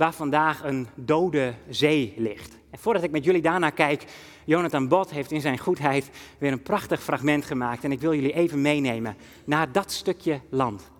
waar 0.00 0.14
vandaag 0.14 0.64
een 0.64 0.86
dode 0.94 1.54
zee 1.68 2.14
ligt. 2.16 2.56
En 2.70 2.78
voordat 2.78 3.02
ik 3.02 3.10
met 3.10 3.24
jullie 3.24 3.42
daarna 3.42 3.70
kijk, 3.70 4.04
Jonathan 4.44 4.88
Bot 4.88 5.10
heeft 5.10 5.32
in 5.32 5.40
zijn 5.40 5.58
goedheid 5.58 6.10
weer 6.38 6.52
een 6.52 6.62
prachtig 6.62 7.02
fragment 7.02 7.44
gemaakt. 7.44 7.84
En 7.84 7.92
ik 7.92 8.00
wil 8.00 8.14
jullie 8.14 8.32
even 8.32 8.60
meenemen 8.60 9.16
naar 9.44 9.72
dat 9.72 9.92
stukje 9.92 10.40
land. 10.50 10.90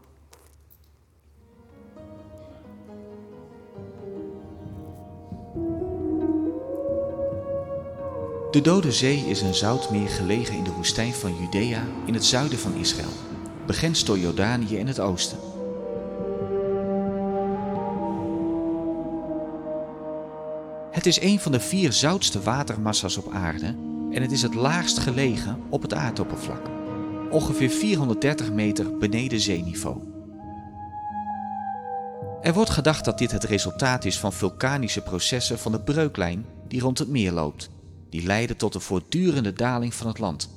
De 8.51 8.61
Dode 8.63 8.93
Zee 8.93 9.17
is 9.17 9.41
een 9.41 9.55
zoutmeer 9.55 10.09
gelegen 10.09 10.57
in 10.57 10.65
de 10.65 10.73
woestijn 10.73 11.13
van 11.13 11.35
Judea 11.41 11.85
in 12.05 12.15
het 12.15 12.25
zuiden 12.25 12.59
van 12.59 12.75
Israël, 12.75 13.13
begrensd 13.67 14.07
door 14.07 14.19
Jordanië 14.19 14.77
in 14.77 14.87
het 14.87 15.01
oosten. 15.01 15.50
Het 21.01 21.09
is 21.09 21.21
een 21.21 21.41
van 21.41 21.53
de 21.53 21.61
vier 21.61 21.93
zoutste 21.93 22.43
watermassa's 22.43 23.17
op 23.17 23.33
aarde 23.33 23.67
en 24.11 24.23
het 24.23 24.33
is 24.33 24.43
het 24.43 24.55
laagst 24.55 24.99
gelegen 24.99 25.63
op 25.69 25.83
het 25.83 25.95
aardoppervlak, 25.95 26.71
ongeveer 27.31 27.71
430 27.71 28.53
meter 28.53 28.97
beneden 28.97 29.41
zeeniveau. 29.41 29.99
Er 32.43 32.53
wordt 32.53 32.71
gedacht 32.71 33.05
dat 33.05 33.19
dit 33.19 33.31
het 33.31 33.45
resultaat 33.45 34.05
is 34.05 34.19
van 34.19 34.33
vulkanische 34.33 35.01
processen 35.01 35.59
van 35.59 35.73
de 35.73 35.81
breuklijn 35.81 36.47
die 36.69 36.81
rond 36.81 36.99
het 36.99 37.09
meer 37.09 37.33
loopt, 37.33 37.71
die 38.11 38.27
leiden 38.27 38.57
tot 38.57 38.73
de 38.73 38.81
voortdurende 38.81 39.53
daling 39.53 39.95
van 39.95 40.07
het 40.07 40.19
land. 40.19 40.51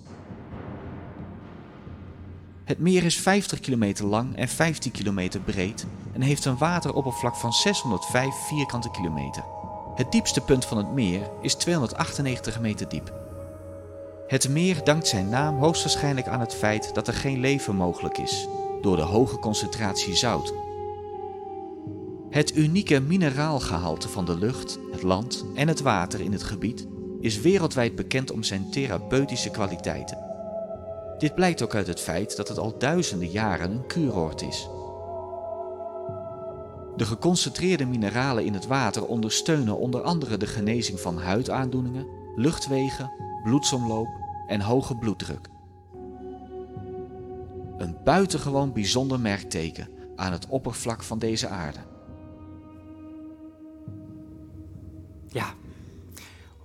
Het 2.64 2.80
meer 2.80 3.04
is 3.04 3.18
50 3.18 3.60
kilometer 3.60 4.06
lang 4.06 4.36
en 4.36 4.48
15 4.48 4.92
kilometer 4.92 5.40
breed 5.40 5.86
en 6.14 6.22
heeft 6.22 6.46
een 6.46 6.58
wateroppervlak 6.58 7.36
van 7.36 7.54
605 7.54 8.36
vierkante 8.36 8.92
kilometer. 8.92 9.44
Het 9.96 10.12
diepste 10.12 10.42
punt 10.42 10.66
van 10.66 10.78
het 10.78 10.92
meer 10.92 11.30
is 11.42 11.56
298 11.56 12.60
meter 12.60 12.90
diep. 12.90 13.14
Het 14.28 14.50
meer 14.50 14.84
dankt 14.84 15.08
zijn 15.08 15.30
naam 15.30 15.58
hoogstwaarschijnlijk 15.58 16.28
aan 16.28 16.40
het 16.40 16.54
feit 16.54 16.94
dat 16.94 17.08
er 17.08 17.14
geen 17.14 17.40
leven 17.40 17.76
mogelijk 17.76 18.18
is, 18.18 18.48
door 18.82 18.96
de 18.96 19.02
hoge 19.02 19.40
concentratie 19.40 20.16
zout. 20.16 20.54
Het 22.30 22.56
unieke 22.56 23.00
mineraalgehalte 23.00 24.10
van 24.10 24.26
de 24.26 24.38
lucht, 24.38 24.80
het 24.92 25.02
land 25.02 25.46
en 25.56 25.68
het 25.68 25.82
water 25.82 26.22
in 26.22 26.32
het 26.32 26.44
gebied 26.44 26.88
is 27.20 27.42
wereldwijd 27.42 27.96
bekend 27.96 28.32
om 28.32 28.44
zijn 28.44 28.70
therapeutische 28.70 29.50
kwaliteiten. 29.50 30.18
Dit 31.18 31.36
blijkt 31.36 31.62
ook 31.62 31.76
uit 31.76 31.88
het 31.88 32.00
feit 32.00 32.36
dat 32.36 32.48
het 32.48 32.58
al 32.58 32.78
duizenden 32.78 33.30
jaren 33.30 33.72
een 33.72 33.88
kuuroord 33.88 34.42
is. 34.42 34.68
De 36.98 37.06
geconcentreerde 37.06 37.86
mineralen 37.86 38.46
in 38.46 38.54
het 38.54 38.68
water 38.68 39.06
ondersteunen 39.06 39.78
onder 39.78 40.02
andere 40.02 40.38
de 40.38 40.48
genezing 40.48 41.00
van 41.00 41.18
huidaandoeningen, 41.18 42.08
luchtwegen, 42.36 43.12
bloedsomloop 43.44 44.08
en 44.48 44.62
hoge 44.62 44.96
bloeddruk. 44.96 45.50
Een 47.78 47.98
buitengewoon 48.04 48.74
bijzonder 48.74 49.20
merkteken 49.20 49.88
aan 50.16 50.32
het 50.32 50.48
oppervlak 50.48 51.04
van 51.04 51.20
deze 51.20 51.48
aarde. 51.48 51.80
Ja, 55.28 55.54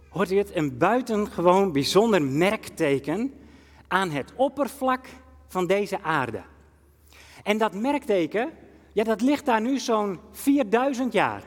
hoort 0.08 0.30
u 0.30 0.36
het? 0.38 0.56
Een 0.56 0.78
buitengewoon 0.78 1.72
bijzonder 1.72 2.22
merkteken 2.22 3.32
aan 3.88 4.10
het 4.10 4.32
oppervlak 4.36 5.06
van 5.48 5.66
deze 5.66 6.02
aarde. 6.02 6.42
En 7.42 7.58
dat 7.58 7.74
merkteken, 7.74 8.50
ja, 8.98 9.04
dat 9.04 9.20
ligt 9.20 9.46
daar 9.46 9.60
nu 9.60 9.78
zo'n 9.78 10.20
4000 10.32 11.12
jaar. 11.12 11.42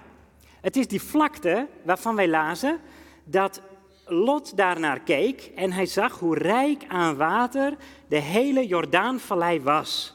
Het 0.62 0.76
is 0.76 0.88
die 0.88 1.02
vlakte 1.02 1.68
waarvan 1.84 2.16
wij 2.16 2.28
lazen 2.28 2.80
dat 3.24 3.62
Lot 4.06 4.58
daarnaar 4.58 5.00
keek 5.00 5.52
en 5.56 5.72
hij 5.72 5.86
zag 5.86 6.20
hoe 6.20 6.38
rijk 6.38 6.84
aan 6.88 7.16
water 7.16 7.78
de 8.08 8.18
hele 8.18 8.68
Jordaanvallei 8.68 9.62
was. 9.62 10.14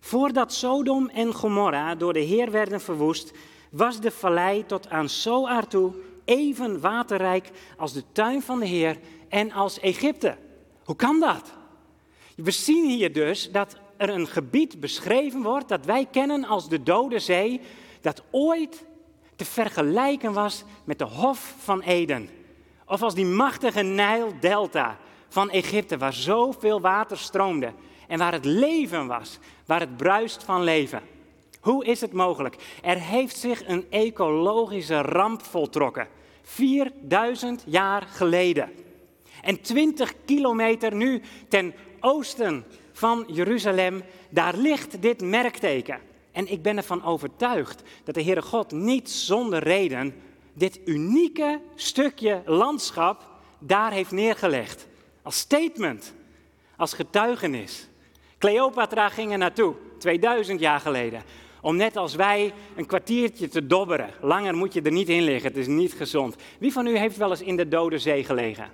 Voordat 0.00 0.52
Sodom 0.52 1.08
en 1.08 1.34
Gomorra 1.34 1.94
door 1.94 2.12
de 2.12 2.20
Heer 2.20 2.50
werden 2.50 2.80
verwoest, 2.80 3.32
was 3.70 4.00
de 4.00 4.10
vallei 4.10 4.66
tot 4.66 4.88
aan 4.88 5.08
Zoar 5.08 5.66
toe 5.66 5.94
even 6.24 6.80
waterrijk 6.80 7.50
als 7.76 7.92
de 7.92 8.02
tuin 8.12 8.42
van 8.42 8.60
de 8.60 8.66
Heer 8.66 8.98
en 9.28 9.52
als 9.52 9.80
Egypte. 9.80 10.36
Hoe 10.84 10.96
kan 10.96 11.20
dat? 11.20 11.52
We 12.36 12.50
zien 12.50 12.88
hier 12.88 13.12
dus 13.12 13.50
dat 13.52 13.76
er 13.96 14.08
een 14.08 14.26
gebied 14.26 14.80
beschreven 14.80 15.42
wordt 15.42 15.68
dat 15.68 15.84
wij 15.84 16.06
kennen 16.10 16.44
als 16.44 16.68
de 16.68 16.82
Dode 16.82 17.18
Zee, 17.18 17.60
dat 18.00 18.22
ooit 18.30 18.84
te 19.36 19.44
vergelijken 19.44 20.32
was 20.32 20.64
met 20.84 20.98
de 20.98 21.04
Hof 21.04 21.54
van 21.58 21.80
Eden. 21.80 22.28
Of 22.86 23.02
als 23.02 23.14
die 23.14 23.24
machtige 23.24 23.82
Nijldelta 23.82 24.98
van 25.28 25.50
Egypte, 25.50 25.98
waar 25.98 26.12
zoveel 26.12 26.80
water 26.80 27.18
stroomde 27.18 27.72
en 28.08 28.18
waar 28.18 28.32
het 28.32 28.44
leven 28.44 29.06
was, 29.06 29.38
waar 29.66 29.80
het 29.80 29.96
bruist 29.96 30.42
van 30.42 30.62
leven. 30.62 31.02
Hoe 31.60 31.84
is 31.84 32.00
het 32.00 32.12
mogelijk? 32.12 32.56
Er 32.82 33.00
heeft 33.00 33.36
zich 33.36 33.68
een 33.68 33.86
ecologische 33.90 35.00
ramp 35.00 35.42
voltrokken. 35.42 36.08
4000 36.42 37.62
jaar 37.66 38.02
geleden. 38.02 38.72
En 39.42 39.60
20 39.60 40.14
kilometer 40.24 40.94
nu 40.94 41.22
ten 41.48 41.74
oosten 42.00 42.64
van 42.94 43.24
Jeruzalem, 43.26 44.02
daar 44.30 44.56
ligt 44.56 45.02
dit 45.02 45.20
merkteken. 45.20 46.00
En 46.32 46.50
ik 46.50 46.62
ben 46.62 46.76
ervan 46.76 47.04
overtuigd 47.04 47.82
dat 48.04 48.14
de 48.14 48.22
Heere 48.22 48.42
God 48.42 48.72
niet 48.72 49.10
zonder 49.10 49.62
reden 49.62 50.14
dit 50.52 50.80
unieke 50.84 51.60
stukje 51.74 52.42
landschap 52.44 53.28
daar 53.58 53.92
heeft 53.92 54.10
neergelegd. 54.10 54.86
Als 55.22 55.38
statement, 55.38 56.14
als 56.76 56.92
getuigenis. 56.92 57.88
Cleopatra 58.38 59.08
ging 59.08 59.32
er 59.32 59.38
naartoe, 59.38 59.74
2000 59.98 60.60
jaar 60.60 60.80
geleden. 60.80 61.22
Om 61.60 61.76
net 61.76 61.96
als 61.96 62.14
wij 62.14 62.52
een 62.76 62.86
kwartiertje 62.86 63.48
te 63.48 63.66
dobberen. 63.66 64.10
Langer 64.20 64.54
moet 64.54 64.72
je 64.72 64.82
er 64.82 64.92
niet 64.92 65.08
in 65.08 65.22
liggen, 65.22 65.50
het 65.50 65.58
is 65.58 65.66
niet 65.66 65.92
gezond. 65.92 66.36
Wie 66.58 66.72
van 66.72 66.86
u 66.86 66.98
heeft 66.98 67.16
wel 67.16 67.30
eens 67.30 67.42
in 67.42 67.56
de 67.56 67.68
Dode 67.68 67.98
Zee 67.98 68.24
gelegen? 68.24 68.68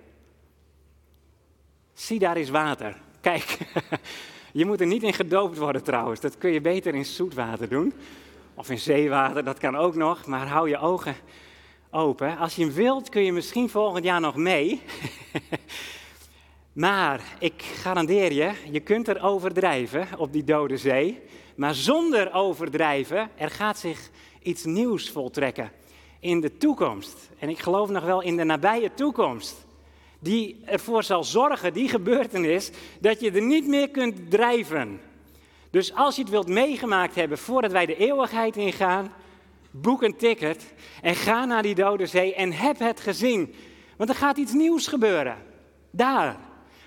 Zie, 1.93 2.19
daar 2.19 2.37
is 2.37 2.50
water. 2.50 2.97
Kijk, 3.21 3.59
je 4.53 4.67
moet 4.67 4.81
er 4.81 4.87
niet 4.87 5.03
in 5.03 5.12
gedoopt 5.12 5.59
worden 5.59 5.83
trouwens. 5.83 6.21
Dat 6.21 6.39
kun 6.39 6.53
je 6.53 6.61
beter 6.61 6.95
in 6.95 7.05
zoetwater 7.05 7.69
doen. 7.69 7.93
Of 8.55 8.71
in 8.71 8.79
zeewater, 8.79 9.45
dat 9.45 9.59
kan 9.59 9.77
ook 9.77 9.95
nog. 9.95 10.27
Maar 10.27 10.47
hou 10.47 10.69
je 10.69 10.79
ogen 10.79 11.17
open. 11.91 12.39
Als 12.39 12.57
je 12.57 12.71
wilt, 12.71 13.09
kun 13.09 13.25
je 13.25 13.33
misschien 13.33 13.69
volgend 13.69 14.05
jaar 14.05 14.21
nog 14.21 14.37
mee. 14.37 14.83
maar 16.73 17.21
ik 17.39 17.62
garandeer 17.62 18.33
je, 18.33 18.53
je 18.71 18.81
kunt 18.81 19.09
er 19.09 19.23
overdrijven 19.23 20.09
op 20.17 20.33
die 20.33 20.45
dode 20.45 20.77
zee. 20.77 21.21
Maar 21.55 21.75
zonder 21.75 22.33
overdrijven, 22.33 23.31
er 23.37 23.50
gaat 23.50 23.79
zich 23.79 24.11
iets 24.43 24.65
nieuws 24.65 25.11
voltrekken 25.11 25.71
in 26.21 26.41
de 26.41 26.57
toekomst. 26.57 27.31
En 27.39 27.49
ik 27.49 27.59
geloof 27.59 27.89
nog 27.89 28.05
wel 28.05 28.23
in 28.23 28.37
de 28.37 28.45
nabije 28.45 28.95
toekomst 28.95 29.69
die 30.21 30.61
ervoor 30.65 31.03
zal 31.03 31.25
zorgen, 31.25 31.73
die 31.73 31.89
gebeurtenis, 31.89 32.71
dat 33.00 33.21
je 33.21 33.31
er 33.31 33.43
niet 33.43 33.67
meer 33.67 33.91
kunt 33.91 34.31
drijven. 34.31 35.00
Dus 35.71 35.95
als 35.95 36.17
je 36.17 36.23
het 36.23 36.31
wilt 36.31 36.49
meegemaakt 36.49 37.15
hebben 37.15 37.39
voordat 37.39 37.73
wij 37.73 37.87
de 37.87 37.97
eeuwigheid 37.97 38.57
ingaan, 38.57 39.12
boek 39.71 40.03
een 40.03 40.17
ticket 40.17 40.73
en 41.03 41.15
ga 41.15 41.45
naar 41.45 41.62
die 41.62 41.75
dode 41.75 42.07
zee 42.07 42.35
en 42.35 42.53
heb 42.53 42.79
het 42.79 43.00
gezien. 43.00 43.55
Want 43.97 44.11
er 44.11 44.17
gaat 44.17 44.37
iets 44.37 44.53
nieuws 44.53 44.87
gebeuren. 44.87 45.37
Daar. 45.91 46.37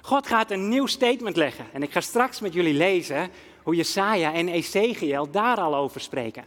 God 0.02 0.28
gaat 0.28 0.52
een 0.52 0.70
nieuw 0.70 0.86
statement 0.86 1.36
leggen. 1.36 1.66
En 1.74 1.84
ik 1.84 1.92
ga 1.92 2.02
straks 2.02 2.40
met 2.40 2.54
jullie 2.54 2.74
lezen 2.74 3.30
hoe 3.63 3.75
Jesaja 3.75 4.34
en 4.34 4.50
Ezekiel 4.50 5.32
daar 5.32 5.58
al 5.58 5.75
over 5.75 6.02
spreken. 6.02 6.44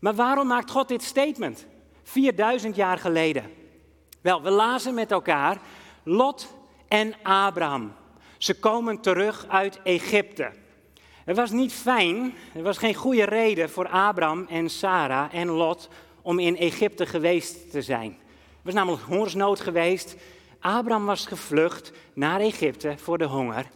Maar 0.00 0.14
waarom 0.14 0.46
maakt 0.46 0.70
God 0.70 0.88
dit 0.88 1.02
statement? 1.02 1.66
4000 2.02 2.76
jaar 2.76 2.98
geleden. 2.98 3.44
Wel, 4.20 4.42
we 4.42 4.50
lazen 4.50 4.94
met 4.94 5.10
elkaar 5.10 5.60
Lot 6.02 6.54
en 6.88 7.14
Abraham. 7.22 7.92
Ze 8.38 8.58
komen 8.58 9.00
terug 9.00 9.46
uit 9.48 9.80
Egypte. 9.82 10.50
Het 11.24 11.36
was 11.36 11.50
niet 11.50 11.72
fijn, 11.72 12.34
er 12.54 12.62
was 12.62 12.78
geen 12.78 12.94
goede 12.94 13.24
reden 13.24 13.70
voor 13.70 13.88
Abraham 13.88 14.46
en 14.48 14.70
Sarah 14.70 15.34
en 15.34 15.48
Lot 15.48 15.88
om 16.22 16.38
in 16.38 16.56
Egypte 16.56 17.06
geweest 17.06 17.70
te 17.70 17.82
zijn. 17.82 18.10
Er 18.10 18.62
was 18.62 18.74
namelijk 18.74 19.02
hongersnood 19.02 19.60
geweest. 19.60 20.16
Abraham 20.60 21.06
was 21.06 21.26
gevlucht 21.26 21.92
naar 22.12 22.40
Egypte 22.40 22.94
voor 22.96 23.18
de 23.18 23.24
honger. 23.24 23.66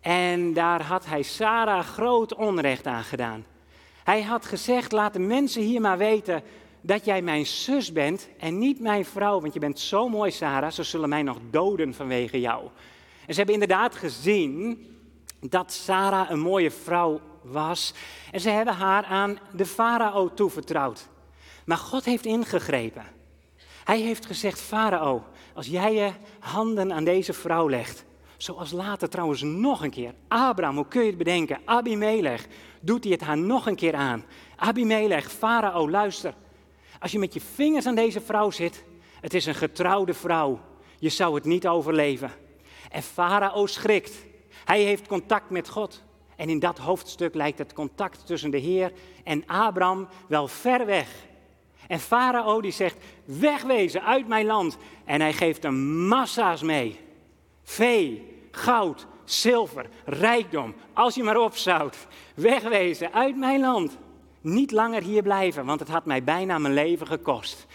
En 0.00 0.52
daar 0.52 0.82
had 0.82 1.06
hij 1.06 1.22
Sarah 1.22 1.84
groot 1.84 2.34
onrecht 2.34 2.86
aan 2.86 3.04
gedaan. 3.04 3.44
Hij 4.04 4.22
had 4.22 4.46
gezegd: 4.46 4.92
laat 4.92 5.12
de 5.12 5.18
mensen 5.18 5.62
hier 5.62 5.80
maar 5.80 5.98
weten 5.98 6.42
dat 6.82 7.04
jij 7.04 7.22
mijn 7.22 7.46
zus 7.46 7.92
bent 7.92 8.28
en 8.38 8.58
niet 8.58 8.80
mijn 8.80 9.04
vrouw, 9.04 9.40
want 9.40 9.54
je 9.54 9.60
bent 9.60 9.78
zo 9.78 10.08
mooi, 10.08 10.30
Sarah, 10.30 10.70
ze 10.70 10.82
zullen 10.82 11.08
mij 11.08 11.22
nog 11.22 11.38
doden 11.50 11.94
vanwege 11.94 12.40
jou. 12.40 12.64
En 13.26 13.34
ze 13.34 13.36
hebben 13.36 13.54
inderdaad 13.54 13.94
gezien 13.94 14.86
dat 15.40 15.72
Sarah 15.72 16.30
een 16.30 16.40
mooie 16.40 16.70
vrouw 16.70 17.20
was 17.42 17.94
en 18.30 18.40
ze 18.40 18.50
hebben 18.50 18.74
haar 18.74 19.04
aan 19.04 19.38
de 19.56 19.66
farao 19.66 20.34
toevertrouwd. 20.34 21.08
Maar 21.64 21.76
God 21.76 22.04
heeft 22.04 22.26
ingegrepen. 22.26 23.04
Hij 23.84 24.00
heeft 24.00 24.26
gezegd, 24.26 24.60
farao, 24.60 25.22
als 25.54 25.66
jij 25.66 25.94
je 25.94 26.10
handen 26.38 26.92
aan 26.92 27.04
deze 27.04 27.32
vrouw 27.32 27.68
legt, 27.68 28.04
zoals 28.36 28.72
later 28.72 29.08
trouwens 29.08 29.42
nog 29.42 29.82
een 29.82 29.90
keer, 29.90 30.14
Abraham, 30.28 30.76
hoe 30.76 30.88
kun 30.88 31.00
je 31.00 31.06
het 31.06 31.18
bedenken, 31.18 31.60
Abimelech, 31.64 32.46
doet 32.80 33.04
hij 33.04 33.12
het 33.12 33.20
haar 33.20 33.38
nog 33.38 33.66
een 33.66 33.76
keer 33.76 33.94
aan. 33.94 34.24
Abimelech, 34.56 35.32
farao, 35.32 35.90
luister, 35.90 36.34
als 37.02 37.12
je 37.12 37.18
met 37.18 37.34
je 37.34 37.40
vingers 37.54 37.86
aan 37.86 37.94
deze 37.94 38.20
vrouw 38.20 38.50
zit, 38.50 38.84
het 39.20 39.34
is 39.34 39.46
een 39.46 39.54
getrouwde 39.54 40.14
vrouw. 40.14 40.60
Je 40.98 41.08
zou 41.08 41.34
het 41.34 41.44
niet 41.44 41.66
overleven. 41.66 42.30
En 42.90 43.02
Farao 43.02 43.66
schrikt. 43.66 44.12
Hij 44.64 44.82
heeft 44.82 45.06
contact 45.06 45.50
met 45.50 45.68
God. 45.68 46.02
En 46.36 46.48
in 46.48 46.58
dat 46.58 46.78
hoofdstuk 46.78 47.34
lijkt 47.34 47.58
het 47.58 47.72
contact 47.72 48.26
tussen 48.26 48.50
de 48.50 48.58
Heer 48.58 48.92
en 49.24 49.46
Abraham 49.46 50.08
wel 50.26 50.48
ver 50.48 50.86
weg. 50.86 51.08
En 51.88 52.00
Farao 52.00 52.60
die 52.60 52.72
zegt, 52.72 52.96
wegwezen 53.24 54.04
uit 54.04 54.28
mijn 54.28 54.46
land. 54.46 54.76
En 55.04 55.20
hij 55.20 55.32
geeft 55.32 55.62
hem 55.62 56.06
massa's 56.06 56.62
mee. 56.62 57.00
Vee, 57.62 58.36
goud, 58.50 59.06
zilver, 59.24 59.86
rijkdom, 60.04 60.74
als 60.92 61.14
je 61.14 61.22
maar 61.22 61.40
opzout. 61.40 61.96
Wegwezen 62.34 63.12
uit 63.12 63.36
mijn 63.36 63.60
land. 63.60 63.98
Niet 64.42 64.70
langer 64.70 65.02
hier 65.02 65.22
blijven, 65.22 65.64
want 65.64 65.80
het 65.80 65.88
had 65.88 66.04
mij 66.04 66.24
bijna 66.24 66.58
mijn 66.58 66.74
leven 66.74 67.06
gekost. 67.06 67.66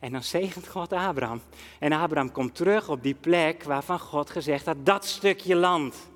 En 0.00 0.12
dan 0.12 0.22
zegent 0.22 0.68
God 0.68 0.92
Abraham. 0.92 1.40
En 1.78 1.92
Abraham 1.92 2.32
komt 2.32 2.54
terug 2.54 2.88
op 2.88 3.02
die 3.02 3.14
plek 3.14 3.62
waarvan 3.62 3.98
God 3.98 4.30
gezegd 4.30 4.66
had, 4.66 4.76
dat 4.86 5.04
stukje 5.04 5.56
land. 5.56 6.08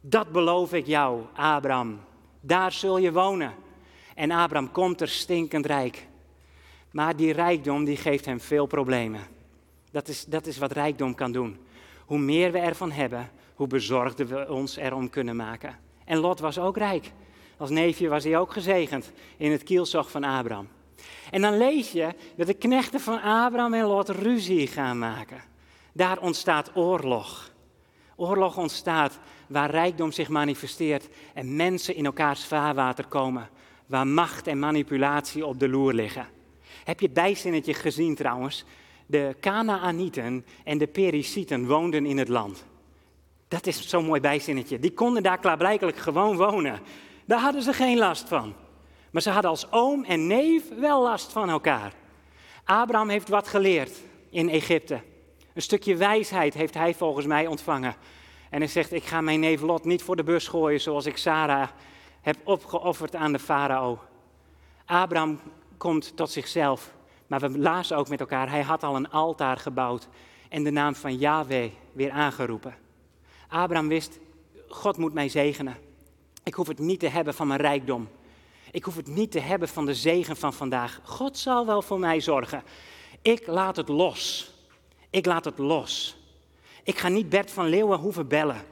Dat 0.00 0.32
beloof 0.32 0.72
ik 0.72 0.86
jou, 0.86 1.22
Abraham. 1.34 2.00
Daar 2.40 2.72
zul 2.72 2.98
je 2.98 3.12
wonen. 3.12 3.54
En 4.14 4.30
Abraham 4.30 4.72
komt 4.72 5.00
er 5.00 5.08
stinkend 5.08 5.66
rijk. 5.66 6.06
Maar 6.90 7.16
die 7.16 7.32
rijkdom 7.32 7.84
die 7.84 7.96
geeft 7.96 8.24
hem 8.24 8.40
veel 8.40 8.66
problemen. 8.66 9.20
Dat 9.90 10.08
is, 10.08 10.24
dat 10.24 10.46
is 10.46 10.58
wat 10.58 10.72
rijkdom 10.72 11.14
kan 11.14 11.32
doen. 11.32 11.58
Hoe 12.06 12.18
meer 12.18 12.52
we 12.52 12.58
ervan 12.58 12.90
hebben, 12.90 13.30
hoe 13.54 13.66
bezorgder 13.66 14.26
we 14.26 14.52
ons 14.52 14.76
erom 14.76 15.10
kunnen 15.10 15.36
maken. 15.36 15.78
En 16.04 16.18
Lot 16.18 16.40
was 16.40 16.58
ook 16.58 16.76
rijk. 16.76 17.12
Als 17.64 17.72
neefje 17.72 18.08
was 18.08 18.24
hij 18.24 18.38
ook 18.38 18.52
gezegend 18.52 19.12
in 19.36 19.50
het 19.50 19.62
kielzog 19.62 20.10
van 20.10 20.24
Abraham. 20.24 20.68
En 21.30 21.42
dan 21.42 21.56
lees 21.56 21.92
je 21.92 22.14
dat 22.36 22.46
de 22.46 22.54
knechten 22.54 23.00
van 23.00 23.22
Abraham 23.22 23.74
en 23.74 23.84
Lot 23.84 24.08
ruzie 24.08 24.66
gaan 24.66 24.98
maken. 24.98 25.42
Daar 25.92 26.18
ontstaat 26.18 26.70
oorlog. 26.74 27.52
Oorlog 28.16 28.56
ontstaat 28.56 29.18
waar 29.48 29.70
rijkdom 29.70 30.12
zich 30.12 30.28
manifesteert 30.28 31.08
en 31.34 31.56
mensen 31.56 31.96
in 31.96 32.04
elkaars 32.04 32.44
vaarwater 32.44 33.06
komen. 33.06 33.48
Waar 33.86 34.06
macht 34.06 34.46
en 34.46 34.58
manipulatie 34.58 35.46
op 35.46 35.58
de 35.58 35.68
loer 35.68 35.92
liggen. 35.92 36.26
Heb 36.84 37.00
je 37.00 37.06
het 37.06 37.14
bijzinnetje 37.14 37.74
gezien 37.74 38.14
trouwens? 38.14 38.64
De 39.06 39.36
Canaanieten 39.40 40.44
en 40.64 40.78
de 40.78 40.86
Perisieten 40.86 41.66
woonden 41.66 42.06
in 42.06 42.18
het 42.18 42.28
land. 42.28 42.64
Dat 43.48 43.66
is 43.66 43.88
zo'n 43.88 44.04
mooi 44.04 44.20
bijzinnetje. 44.20 44.78
Die 44.78 44.92
konden 44.92 45.22
daar 45.22 45.38
klaarblijkelijk 45.38 45.96
gewoon 45.96 46.36
wonen. 46.36 46.80
Daar 47.26 47.40
hadden 47.40 47.62
ze 47.62 47.72
geen 47.72 47.98
last 47.98 48.28
van. 48.28 48.54
Maar 49.10 49.22
ze 49.22 49.30
hadden 49.30 49.50
als 49.50 49.72
oom 49.72 50.04
en 50.04 50.26
neef 50.26 50.62
wel 50.78 51.02
last 51.02 51.32
van 51.32 51.50
elkaar. 51.50 51.92
Abraham 52.64 53.08
heeft 53.08 53.28
wat 53.28 53.48
geleerd 53.48 54.00
in 54.30 54.48
Egypte. 54.48 55.02
Een 55.54 55.62
stukje 55.62 55.96
wijsheid 55.96 56.54
heeft 56.54 56.74
hij 56.74 56.94
volgens 56.94 57.26
mij 57.26 57.46
ontvangen. 57.46 57.94
En 58.50 58.58
hij 58.58 58.68
zegt: 58.68 58.92
Ik 58.92 59.04
ga 59.04 59.20
mijn 59.20 59.40
neef 59.40 59.60
Lot 59.60 59.84
niet 59.84 60.02
voor 60.02 60.16
de 60.16 60.24
bus 60.24 60.48
gooien 60.48 60.80
zoals 60.80 61.06
ik 61.06 61.16
Sarah 61.16 61.68
heb 62.20 62.36
opgeofferd 62.44 63.14
aan 63.14 63.32
de 63.32 63.38
farao. 63.38 63.98
Abraham 64.84 65.40
komt 65.76 66.16
tot 66.16 66.30
zichzelf. 66.30 66.94
Maar 67.26 67.40
we 67.40 67.58
lazen 67.58 67.96
ook 67.96 68.08
met 68.08 68.20
elkaar: 68.20 68.50
hij 68.50 68.62
had 68.62 68.82
al 68.82 68.96
een 68.96 69.10
altaar 69.10 69.56
gebouwd 69.56 70.08
en 70.48 70.62
de 70.64 70.70
naam 70.70 70.94
van 70.94 71.16
Yahweh 71.16 71.70
weer 71.92 72.10
aangeroepen. 72.10 72.74
Abraham 73.48 73.88
wist: 73.88 74.18
God 74.68 74.96
moet 74.96 75.12
mij 75.12 75.28
zegenen. 75.28 75.76
Ik 76.44 76.54
hoef 76.54 76.66
het 76.66 76.78
niet 76.78 77.00
te 77.00 77.08
hebben 77.08 77.34
van 77.34 77.46
mijn 77.46 77.60
rijkdom. 77.60 78.08
Ik 78.70 78.84
hoef 78.84 78.96
het 78.96 79.06
niet 79.06 79.30
te 79.30 79.40
hebben 79.40 79.68
van 79.68 79.86
de 79.86 79.94
zegen 79.94 80.36
van 80.36 80.52
vandaag. 80.52 81.00
God 81.04 81.38
zal 81.38 81.66
wel 81.66 81.82
voor 81.82 81.98
mij 81.98 82.20
zorgen. 82.20 82.62
Ik 83.22 83.46
laat 83.46 83.76
het 83.76 83.88
los. 83.88 84.52
Ik 85.10 85.26
laat 85.26 85.44
het 85.44 85.58
los. 85.58 86.16
Ik 86.82 86.98
ga 86.98 87.08
niet 87.08 87.28
Bert 87.28 87.50
van 87.50 87.68
Leeuwen 87.68 87.98
hoeven 87.98 88.28
bellen 88.28 88.62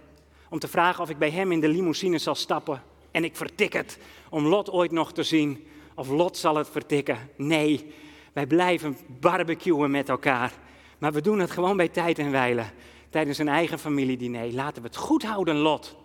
om 0.48 0.58
te 0.58 0.68
vragen 0.68 1.02
of 1.02 1.10
ik 1.10 1.18
bij 1.18 1.30
hem 1.30 1.52
in 1.52 1.60
de 1.60 1.68
limousine 1.68 2.18
zal 2.18 2.34
stappen. 2.34 2.82
En 3.10 3.24
ik 3.24 3.36
vertik 3.36 3.72
het 3.72 3.98
om 4.28 4.46
Lot 4.46 4.70
ooit 4.70 4.90
nog 4.90 5.12
te 5.12 5.22
zien. 5.22 5.66
Of 5.94 6.08
Lot 6.08 6.36
zal 6.36 6.56
het 6.56 6.68
vertikken. 6.68 7.18
Nee, 7.36 7.92
wij 8.32 8.46
blijven 8.46 8.96
barbecuen 9.06 9.90
met 9.90 10.08
elkaar. 10.08 10.52
Maar 10.98 11.12
we 11.12 11.20
doen 11.20 11.38
het 11.38 11.50
gewoon 11.50 11.76
bij 11.76 11.88
tijd 11.88 12.18
en 12.18 12.30
wijlen. 12.30 12.72
Tijdens 13.10 13.38
een 13.38 13.48
eigen 13.48 13.78
familiediner. 13.78 14.52
Laten 14.52 14.82
we 14.82 14.88
het 14.88 14.96
goed 14.96 15.22
houden, 15.22 15.56
Lot. 15.56 15.96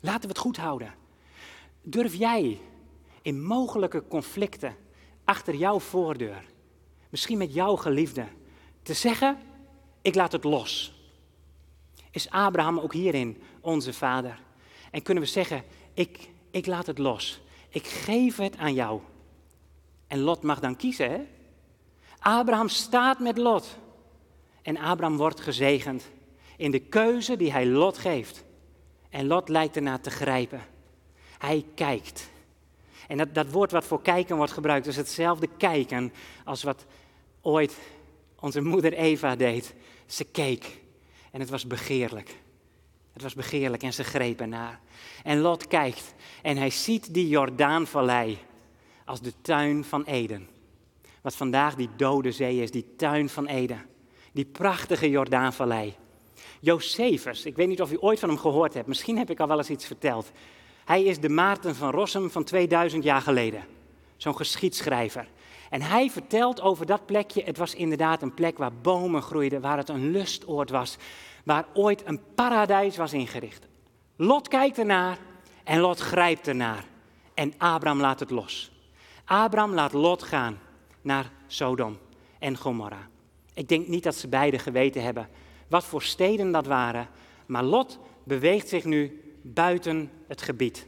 Laten 0.00 0.22
we 0.22 0.28
het 0.28 0.38
goed 0.38 0.56
houden. 0.56 0.94
Durf 1.82 2.14
jij 2.14 2.60
in 3.22 3.44
mogelijke 3.44 4.04
conflicten 4.08 4.76
achter 5.24 5.54
jouw 5.54 5.80
voordeur, 5.80 6.44
misschien 7.08 7.38
met 7.38 7.54
jouw 7.54 7.76
geliefde, 7.76 8.26
te 8.82 8.94
zeggen: 8.94 9.38
Ik 10.02 10.14
laat 10.14 10.32
het 10.32 10.44
los? 10.44 10.92
Is 12.10 12.30
Abraham 12.30 12.78
ook 12.78 12.92
hierin 12.92 13.42
onze 13.60 13.92
vader? 13.92 14.40
En 14.90 15.02
kunnen 15.02 15.22
we 15.22 15.28
zeggen: 15.28 15.64
Ik, 15.94 16.30
ik 16.50 16.66
laat 16.66 16.86
het 16.86 16.98
los. 16.98 17.40
Ik 17.68 17.86
geef 17.86 18.36
het 18.36 18.56
aan 18.56 18.74
jou. 18.74 19.00
En 20.06 20.20
Lot 20.20 20.42
mag 20.42 20.60
dan 20.60 20.76
kiezen, 20.76 21.10
hè? 21.10 21.20
Abraham 22.18 22.68
staat 22.68 23.18
met 23.18 23.38
Lot. 23.38 23.76
En 24.62 24.76
Abraham 24.76 25.16
wordt 25.16 25.40
gezegend 25.40 26.08
in 26.56 26.70
de 26.70 26.78
keuze 26.78 27.36
die 27.36 27.52
hij 27.52 27.66
Lot 27.66 27.98
geeft. 27.98 28.44
En 29.10 29.26
Lot 29.26 29.48
lijkt 29.48 29.76
ernaar 29.76 30.00
te 30.00 30.10
grijpen. 30.10 30.60
Hij 31.38 31.64
kijkt. 31.74 32.30
En 33.08 33.16
dat, 33.16 33.34
dat 33.34 33.50
woord 33.50 33.70
wat 33.70 33.84
voor 33.84 34.02
kijken 34.02 34.36
wordt 34.36 34.52
gebruikt, 34.52 34.86
is 34.86 34.96
hetzelfde 34.96 35.48
kijken 35.56 36.12
als 36.44 36.62
wat 36.62 36.86
ooit 37.40 37.78
onze 38.40 38.60
moeder 38.60 38.92
Eva 38.92 39.36
deed. 39.36 39.74
Ze 40.06 40.24
keek 40.24 40.80
en 41.30 41.40
het 41.40 41.50
was 41.50 41.66
begeerlijk. 41.66 42.36
Het 43.12 43.22
was 43.22 43.34
begeerlijk 43.34 43.82
en 43.82 43.92
ze 43.92 44.04
greep 44.04 44.40
ernaar. 44.40 44.80
En 45.24 45.38
Lot 45.38 45.66
kijkt 45.66 46.14
en 46.42 46.56
hij 46.56 46.70
ziet 46.70 47.14
die 47.14 47.28
Jordaanvallei 47.28 48.38
als 49.04 49.20
de 49.20 49.32
tuin 49.40 49.84
van 49.84 50.04
Eden. 50.04 50.48
Wat 51.20 51.36
vandaag 51.36 51.74
die 51.74 51.88
dode 51.96 52.32
zee 52.32 52.62
is, 52.62 52.70
die 52.70 52.94
tuin 52.96 53.28
van 53.28 53.46
Eden. 53.46 53.86
Die 54.32 54.44
prachtige 54.44 55.10
Jordaanvallei. 55.10 55.94
Josephus, 56.60 57.44
ik 57.44 57.56
weet 57.56 57.68
niet 57.68 57.82
of 57.82 57.92
u 57.92 57.96
ooit 58.00 58.18
van 58.18 58.28
hem 58.28 58.38
gehoord 58.38 58.74
hebt, 58.74 58.86
misschien 58.86 59.18
heb 59.18 59.30
ik 59.30 59.40
al 59.40 59.48
wel 59.48 59.58
eens 59.58 59.70
iets 59.70 59.86
verteld. 59.86 60.30
Hij 60.84 61.02
is 61.02 61.20
de 61.20 61.28
Maarten 61.28 61.74
van 61.74 61.90
Rossum 61.90 62.30
van 62.30 62.44
2000 62.44 63.04
jaar 63.04 63.20
geleden. 63.20 63.64
Zo'n 64.16 64.36
geschiedschrijver. 64.36 65.28
En 65.70 65.82
hij 65.82 66.10
vertelt 66.10 66.60
over 66.60 66.86
dat 66.86 67.06
plekje. 67.06 67.42
Het 67.42 67.56
was 67.56 67.74
inderdaad 67.74 68.22
een 68.22 68.34
plek 68.34 68.58
waar 68.58 68.72
bomen 68.72 69.22
groeiden, 69.22 69.60
waar 69.60 69.76
het 69.76 69.88
een 69.88 70.10
lustoord 70.10 70.70
was, 70.70 70.96
waar 71.44 71.66
ooit 71.74 72.02
een 72.06 72.20
paradijs 72.34 72.96
was 72.96 73.12
ingericht. 73.12 73.66
Lot 74.16 74.48
kijkt 74.48 74.78
ernaar 74.78 75.18
en 75.64 75.80
Lot 75.80 76.00
grijpt 76.00 76.48
ernaar. 76.48 76.84
En 77.34 77.54
Abraham 77.58 78.00
laat 78.00 78.20
het 78.20 78.30
los. 78.30 78.72
Abraham 79.24 79.74
laat 79.74 79.92
Lot 79.92 80.22
gaan 80.22 80.58
naar 81.02 81.30
Sodom 81.46 81.98
en 82.38 82.56
Gomorra. 82.56 83.08
Ik 83.54 83.68
denk 83.68 83.88
niet 83.88 84.02
dat 84.02 84.14
ze 84.14 84.28
beide 84.28 84.58
geweten 84.58 85.02
hebben 85.02 85.28
wat 85.68 85.84
voor 85.84 86.02
steden 86.02 86.52
dat 86.52 86.66
waren, 86.66 87.08
maar 87.46 87.64
Lot 87.64 87.98
beweegt 88.24 88.68
zich 88.68 88.84
nu 88.84 89.20
buiten 89.42 90.10
het 90.26 90.42
gebied 90.42 90.86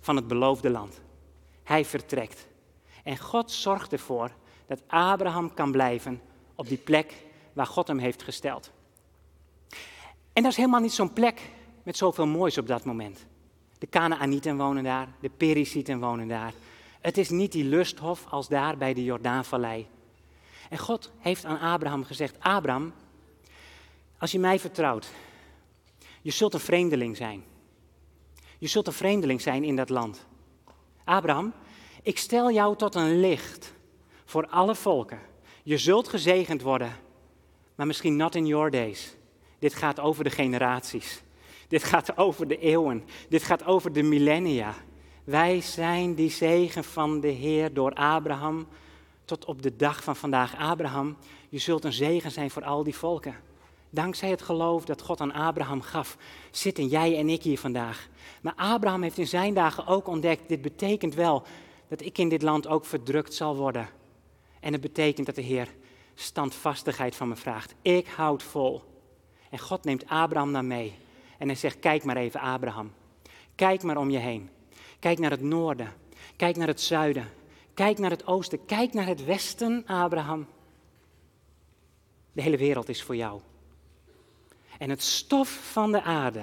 van 0.00 0.16
het 0.16 0.26
beloofde 0.26 0.70
land. 0.70 1.00
Hij 1.62 1.84
vertrekt. 1.84 2.46
En 3.04 3.18
God 3.18 3.50
zorgt 3.50 3.92
ervoor 3.92 4.30
dat 4.66 4.82
Abraham 4.86 5.54
kan 5.54 5.72
blijven 5.72 6.20
op 6.54 6.68
die 6.68 6.78
plek 6.78 7.14
waar 7.52 7.66
God 7.66 7.88
hem 7.88 7.98
heeft 7.98 8.22
gesteld. 8.22 8.70
En 10.32 10.42
dat 10.42 10.52
is 10.52 10.56
helemaal 10.56 10.80
niet 10.80 10.92
zo'n 10.92 11.12
plek 11.12 11.50
met 11.82 11.96
zoveel 11.96 12.26
moois 12.26 12.58
op 12.58 12.66
dat 12.66 12.84
moment. 12.84 13.26
De 13.78 13.88
Canaanieten 13.88 14.56
wonen 14.56 14.84
daar, 14.84 15.08
de 15.20 15.30
Perisieten 15.36 16.00
wonen 16.00 16.28
daar. 16.28 16.52
Het 17.00 17.18
is 17.18 17.28
niet 17.30 17.52
die 17.52 17.64
lusthof 17.64 18.26
als 18.30 18.48
daar 18.48 18.76
bij 18.76 18.94
de 18.94 19.04
Jordaanvallei. 19.04 19.86
En 20.70 20.78
God 20.78 21.12
heeft 21.18 21.44
aan 21.44 21.58
Abraham 21.58 22.04
gezegd: 22.04 22.36
Abraham, 22.40 22.92
als 24.18 24.30
je 24.30 24.38
mij 24.38 24.58
vertrouwt, 24.58 25.10
je 26.22 26.30
zult 26.30 26.54
een 26.54 26.60
vreemdeling 26.60 27.16
zijn. 27.16 27.44
Je 28.58 28.66
zult 28.66 28.86
een 28.86 28.92
vreemdeling 28.92 29.40
zijn 29.40 29.64
in 29.64 29.76
dat 29.76 29.88
land. 29.88 30.26
Abraham, 31.04 31.52
ik 32.02 32.18
stel 32.18 32.52
jou 32.52 32.76
tot 32.76 32.94
een 32.94 33.20
licht 33.20 33.72
voor 34.24 34.46
alle 34.46 34.74
volken. 34.74 35.20
Je 35.62 35.78
zult 35.78 36.08
gezegend 36.08 36.62
worden, 36.62 36.96
maar 37.74 37.86
misschien 37.86 38.16
not 38.16 38.34
in 38.34 38.46
your 38.46 38.70
days. 38.70 39.16
Dit 39.58 39.74
gaat 39.74 40.00
over 40.00 40.24
de 40.24 40.30
generaties. 40.30 41.22
Dit 41.68 41.84
gaat 41.84 42.16
over 42.16 42.48
de 42.48 42.58
eeuwen. 42.58 43.04
Dit 43.28 43.42
gaat 43.42 43.64
over 43.64 43.92
de 43.92 44.02
millennia. 44.02 44.74
Wij 45.24 45.60
zijn 45.60 46.14
die 46.14 46.30
zegen 46.30 46.84
van 46.84 47.20
de 47.20 47.28
Heer 47.28 47.74
door 47.74 47.92
Abraham 47.92 48.68
tot 49.24 49.44
op 49.44 49.62
de 49.62 49.76
dag 49.76 50.02
van 50.02 50.16
vandaag. 50.16 50.56
Abraham, 50.56 51.16
je 51.48 51.58
zult 51.58 51.84
een 51.84 51.92
zegen 51.92 52.30
zijn 52.30 52.50
voor 52.50 52.64
al 52.64 52.84
die 52.84 52.94
volken. 52.94 53.36
Dankzij 53.90 54.30
het 54.30 54.42
geloof 54.42 54.84
dat 54.84 55.02
God 55.02 55.20
aan 55.20 55.32
Abraham 55.32 55.80
gaf, 55.80 56.16
zitten 56.50 56.86
jij 56.86 57.18
en 57.18 57.28
ik 57.28 57.42
hier 57.42 57.58
vandaag. 57.58 58.08
Maar 58.42 58.54
Abraham 58.56 59.02
heeft 59.02 59.18
in 59.18 59.26
zijn 59.26 59.54
dagen 59.54 59.86
ook 59.86 60.06
ontdekt, 60.06 60.48
dit 60.48 60.62
betekent 60.62 61.14
wel 61.14 61.42
dat 61.88 62.00
ik 62.00 62.18
in 62.18 62.28
dit 62.28 62.42
land 62.42 62.66
ook 62.66 62.84
verdrukt 62.84 63.34
zal 63.34 63.56
worden. 63.56 63.88
En 64.60 64.72
het 64.72 64.80
betekent 64.80 65.26
dat 65.26 65.34
de 65.34 65.42
Heer 65.42 65.68
standvastigheid 66.14 67.16
van 67.16 67.28
me 67.28 67.36
vraagt. 67.36 67.74
Ik 67.82 68.06
houd 68.06 68.42
vol. 68.42 68.82
En 69.50 69.58
God 69.58 69.84
neemt 69.84 70.06
Abraham 70.06 70.50
naar 70.50 70.64
mee. 70.64 70.94
En 71.38 71.46
hij 71.46 71.56
zegt, 71.56 71.78
kijk 71.78 72.04
maar 72.04 72.16
even 72.16 72.40
Abraham. 72.40 72.92
Kijk 73.54 73.82
maar 73.82 73.96
om 73.96 74.10
je 74.10 74.18
heen. 74.18 74.50
Kijk 74.98 75.18
naar 75.18 75.30
het 75.30 75.42
noorden. 75.42 75.92
Kijk 76.36 76.56
naar 76.56 76.66
het 76.66 76.80
zuiden. 76.80 77.28
Kijk 77.78 77.98
naar 77.98 78.10
het 78.10 78.26
oosten, 78.26 78.64
kijk 78.64 78.92
naar 78.92 79.06
het 79.06 79.24
westen, 79.24 79.84
Abraham. 79.86 80.46
De 82.32 82.42
hele 82.42 82.56
wereld 82.56 82.88
is 82.88 83.02
voor 83.02 83.16
jou. 83.16 83.40
En 84.78 84.90
het 84.90 85.02
stof 85.02 85.48
van 85.72 85.92
de 85.92 86.02
aarde 86.02 86.42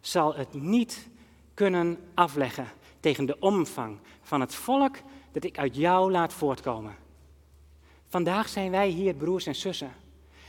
zal 0.00 0.34
het 0.34 0.54
niet 0.54 1.08
kunnen 1.54 1.98
afleggen 2.14 2.68
tegen 3.00 3.26
de 3.26 3.38
omvang 3.38 3.98
van 4.22 4.40
het 4.40 4.54
volk 4.54 4.96
dat 5.32 5.44
ik 5.44 5.58
uit 5.58 5.76
jou 5.76 6.10
laat 6.10 6.32
voortkomen. 6.32 6.96
Vandaag 8.08 8.48
zijn 8.48 8.70
wij 8.70 8.88
hier 8.88 9.14
broers 9.14 9.46
en 9.46 9.54
zussen. 9.54 9.92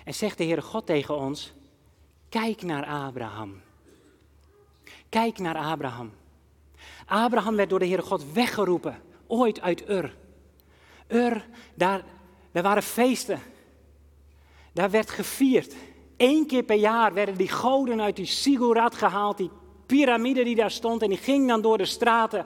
En 0.04 0.14
zegt 0.14 0.38
de 0.38 0.44
Heere 0.44 0.62
God 0.62 0.86
tegen 0.86 1.18
ons, 1.18 1.54
kijk 2.30 2.62
naar 2.62 2.86
Abraham. 2.86 3.62
Kijk 5.10 5.38
naar 5.38 5.56
Abraham. 5.56 6.12
Abraham 7.06 7.56
werd 7.56 7.70
door 7.70 7.80
de 7.80 7.88
Heere 7.88 8.02
God 8.02 8.32
weggeroepen, 8.32 9.02
ooit 9.28 9.62
uit 9.62 9.90
Ur. 9.90 10.16
Ur, 11.08 11.48
daar, 11.74 12.04
daar 12.52 12.64
waren 12.64 12.84
feesten. 12.84 13.42
Daar 14.74 14.90
werd 14.90 15.10
gevierd. 15.10 15.76
Eén 16.20 16.46
keer 16.48 16.64
per 16.64 16.76
jaar 16.76 17.14
werden 17.14 17.38
die 17.38 17.50
goden 17.50 18.02
uit 18.02 18.16
die 18.16 18.26
Sigurat 18.26 18.96
gehaald, 18.96 19.38
die 19.38 19.50
piramide 19.86 20.44
die 20.44 20.56
daar 20.56 20.72
stond, 20.72 21.02
en 21.02 21.10
die 21.10 21.18
ging 21.18 21.48
dan 21.48 21.62
door 21.62 21.78
de 21.78 21.86
straten. 21.86 22.46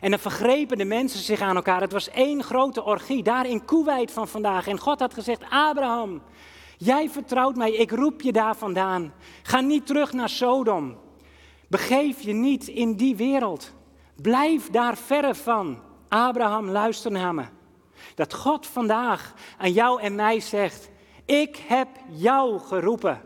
En 0.00 0.10
dan 0.10 0.18
vergrepen 0.18 0.78
de 0.78 0.84
mensen 0.84 1.20
zich 1.20 1.40
aan 1.40 1.56
elkaar. 1.56 1.80
Het 1.80 1.92
was 1.92 2.10
één 2.10 2.42
grote 2.42 2.84
orgie, 2.84 3.22
daar 3.22 3.46
in 3.46 3.64
Kuwait 3.64 4.10
van 4.10 4.28
vandaag. 4.28 4.66
En 4.66 4.78
God 4.78 5.00
had 5.00 5.14
gezegd, 5.14 5.42
Abraham, 5.50 6.22
jij 6.76 7.10
vertrouwt 7.10 7.56
mij, 7.56 7.72
ik 7.72 7.90
roep 7.90 8.20
je 8.20 8.32
daar 8.32 8.56
vandaan. 8.56 9.12
Ga 9.42 9.60
niet 9.60 9.86
terug 9.86 10.12
naar 10.12 10.28
Sodom. 10.28 10.96
Begeef 11.68 12.20
je 12.20 12.32
niet 12.32 12.68
in 12.68 12.94
die 12.96 13.16
wereld. 13.16 13.72
Blijf 14.22 14.70
daar 14.70 14.96
verre 14.96 15.34
van. 15.34 15.78
Abraham, 16.08 16.68
luister 16.68 17.10
naar 17.10 17.34
me. 17.34 17.44
Dat 18.14 18.34
God 18.34 18.66
vandaag 18.66 19.34
aan 19.58 19.72
jou 19.72 20.00
en 20.00 20.14
mij 20.14 20.40
zegt, 20.40 20.90
ik 21.24 21.56
heb 21.56 21.88
jou 22.10 22.58
geroepen 22.58 23.20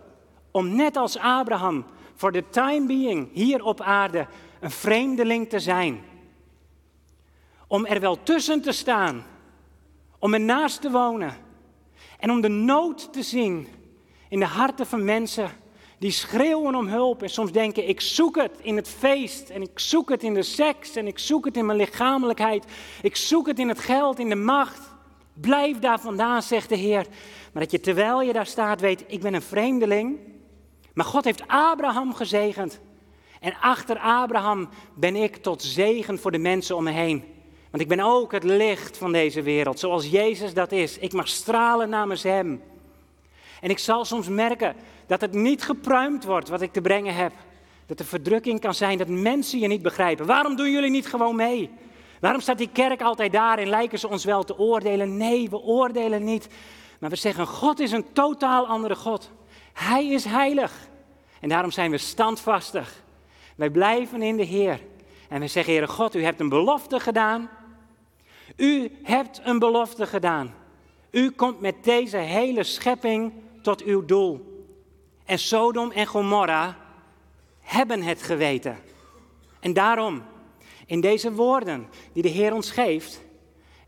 om 0.50 0.76
net 0.76 0.96
als 0.96 1.18
Abraham 1.18 1.84
voor 2.14 2.32
de 2.32 2.48
time 2.48 2.87
being 2.87 3.28
hier 3.32 3.64
op 3.64 3.80
aarde 3.80 4.26
een 4.61 4.70
vreemdeling 4.70 5.48
te 5.48 5.58
zijn. 5.58 6.00
Om 7.66 7.87
er 7.87 8.00
wel 8.00 8.22
tussen 8.22 8.62
te 8.62 8.72
staan, 8.72 9.24
om 10.18 10.34
ernaast 10.34 10.80
te 10.80 10.90
wonen 10.90 11.37
en 12.18 12.30
om 12.30 12.40
de 12.40 12.48
nood 12.48 13.12
te 13.12 13.22
zien 13.22 13.68
in 14.28 14.38
de 14.38 14.46
harten 14.46 14.87
van 14.87 15.04
mensen 15.04 15.50
die 15.98 16.11
schreeuwen 16.11 16.74
om 16.74 16.87
hulp 16.87 17.22
en 17.22 17.30
soms 17.30 17.52
denken 17.52 17.88
ik 17.88 18.00
zoek 18.00 18.37
het 18.37 18.58
in 18.61 18.76
het 18.76 18.88
feest 18.88 19.50
en 19.50 19.62
ik 19.62 19.78
zoek 19.78 20.08
het 20.08 20.22
in 20.22 20.34
de 20.34 20.42
seks 20.42 20.96
en 20.96 21.06
ik 21.06 21.18
zoek 21.18 21.44
het 21.44 21.56
in 21.56 21.66
mijn 21.66 21.78
lichamelijkheid, 21.78 22.64
ik 23.02 23.16
zoek 23.16 23.46
het 23.46 23.58
in 23.58 23.68
het 23.68 23.78
geld, 23.78 24.18
in 24.18 24.28
de 24.28 24.34
macht. 24.34 24.96
Blijf 25.40 25.78
daar 25.78 26.00
vandaan, 26.00 26.42
zegt 26.42 26.68
de 26.68 26.76
Heer. 26.76 27.06
Maar 27.52 27.62
dat 27.62 27.72
je 27.72 27.80
terwijl 27.80 28.22
je 28.22 28.32
daar 28.32 28.46
staat 28.46 28.80
weet, 28.80 29.04
ik 29.06 29.20
ben 29.20 29.34
een 29.34 29.42
vreemdeling. 29.42 30.18
Maar 30.94 31.04
God 31.04 31.24
heeft 31.24 31.42
Abraham 31.46 32.14
gezegend. 32.14 32.80
En 33.40 33.54
achter 33.61 33.98
Abraham 33.98 34.68
ben 34.94 35.16
ik 35.16 35.37
tot 35.37 35.62
zegen 35.62 36.18
voor 36.18 36.30
de 36.30 36.38
mensen 36.38 36.76
om 36.76 36.84
me 36.84 36.90
heen. 36.90 37.24
Want 37.70 37.82
ik 37.82 37.88
ben 37.88 38.00
ook 38.00 38.32
het 38.32 38.44
licht 38.44 38.96
van 38.96 39.12
deze 39.12 39.42
wereld, 39.42 39.78
zoals 39.78 40.11
Jezus 40.11 40.54
dat 40.54 40.72
is. 40.72 40.98
Ik 40.98 41.12
mag 41.12 41.28
stralen 41.28 41.88
namens 41.88 42.22
Hem. 42.22 42.62
En 43.61 43.70
ik 43.70 43.78
zal 43.78 44.04
soms 44.04 44.28
merken 44.28 44.76
dat 45.06 45.20
het 45.20 45.32
niet 45.32 45.62
gepruimd 45.62 46.24
wordt 46.24 46.48
wat 46.48 46.61
ik 46.61 46.72
te 46.72 46.80
brengen 46.80 47.14
heb. 47.14 47.32
Dat 47.87 47.98
er 47.98 48.04
verdrukking 48.04 48.61
kan 48.61 48.74
zijn, 48.74 48.98
dat 48.98 49.08
mensen 49.08 49.58
je 49.58 49.66
niet 49.66 49.82
begrijpen. 49.82 50.26
Waarom 50.26 50.56
doen 50.56 50.70
jullie 50.70 50.90
niet 50.90 51.06
gewoon 51.06 51.37
mee? 51.37 51.70
Waarom 52.20 52.40
staat 52.40 52.58
die 52.58 52.70
kerk 52.72 53.02
altijd 53.02 53.32
daar 53.32 53.58
en 53.58 53.68
lijken 53.68 53.98
ze 53.98 54.08
ons 54.08 54.24
wel 54.24 54.44
te 54.44 54.58
oordelen? 54.58 55.16
Nee, 55.16 55.50
we 55.50 55.58
oordelen 55.58 56.24
niet. 56.24 56.48
Maar 56.98 57.11
we 57.11 57.16
zeggen, 57.16 57.46
God 57.46 57.80
is 57.80 57.92
een 57.92 58.12
totaal 58.12 58.66
andere 58.66 58.94
God. 58.94 59.30
Hij 59.72 60.06
is 60.06 60.24
heilig. 60.24 60.88
En 61.40 61.48
daarom 61.48 61.70
zijn 61.70 61.90
we 61.90 61.98
standvastig. 61.98 63.02
Wij 63.56 63.70
blijven 63.70 64.22
in 64.22 64.37
de 64.37 64.44
Heer. 64.44 64.80
En 65.28 65.40
we 65.40 65.46
zeggen, 65.46 65.72
Heere 65.72 65.88
God, 65.88 66.14
u 66.14 66.22
hebt 66.22 66.40
een 66.40 66.48
belofte 66.48 67.00
gedaan. 67.00 67.50
U 68.56 68.90
hebt 69.02 69.40
een 69.44 69.58
belofte 69.58 70.06
gedaan. 70.06 70.54
U 71.11 71.30
komt 71.30 71.61
met 71.61 71.84
deze 71.84 72.16
hele 72.16 72.62
schepping 72.62 73.32
tot 73.62 73.82
uw 73.82 74.04
doel. 74.04 74.62
En 75.24 75.38
Sodom 75.38 75.90
en 75.90 76.06
Gomorra 76.06 76.76
hebben 77.61 78.02
het 78.02 78.22
geweten. 78.22 78.78
En 79.61 79.72
daarom, 79.72 80.22
in 80.87 81.00
deze 81.00 81.32
woorden 81.32 81.88
die 82.12 82.22
de 82.22 82.28
Heer 82.28 82.54
ons 82.54 82.70
geeft, 82.70 83.20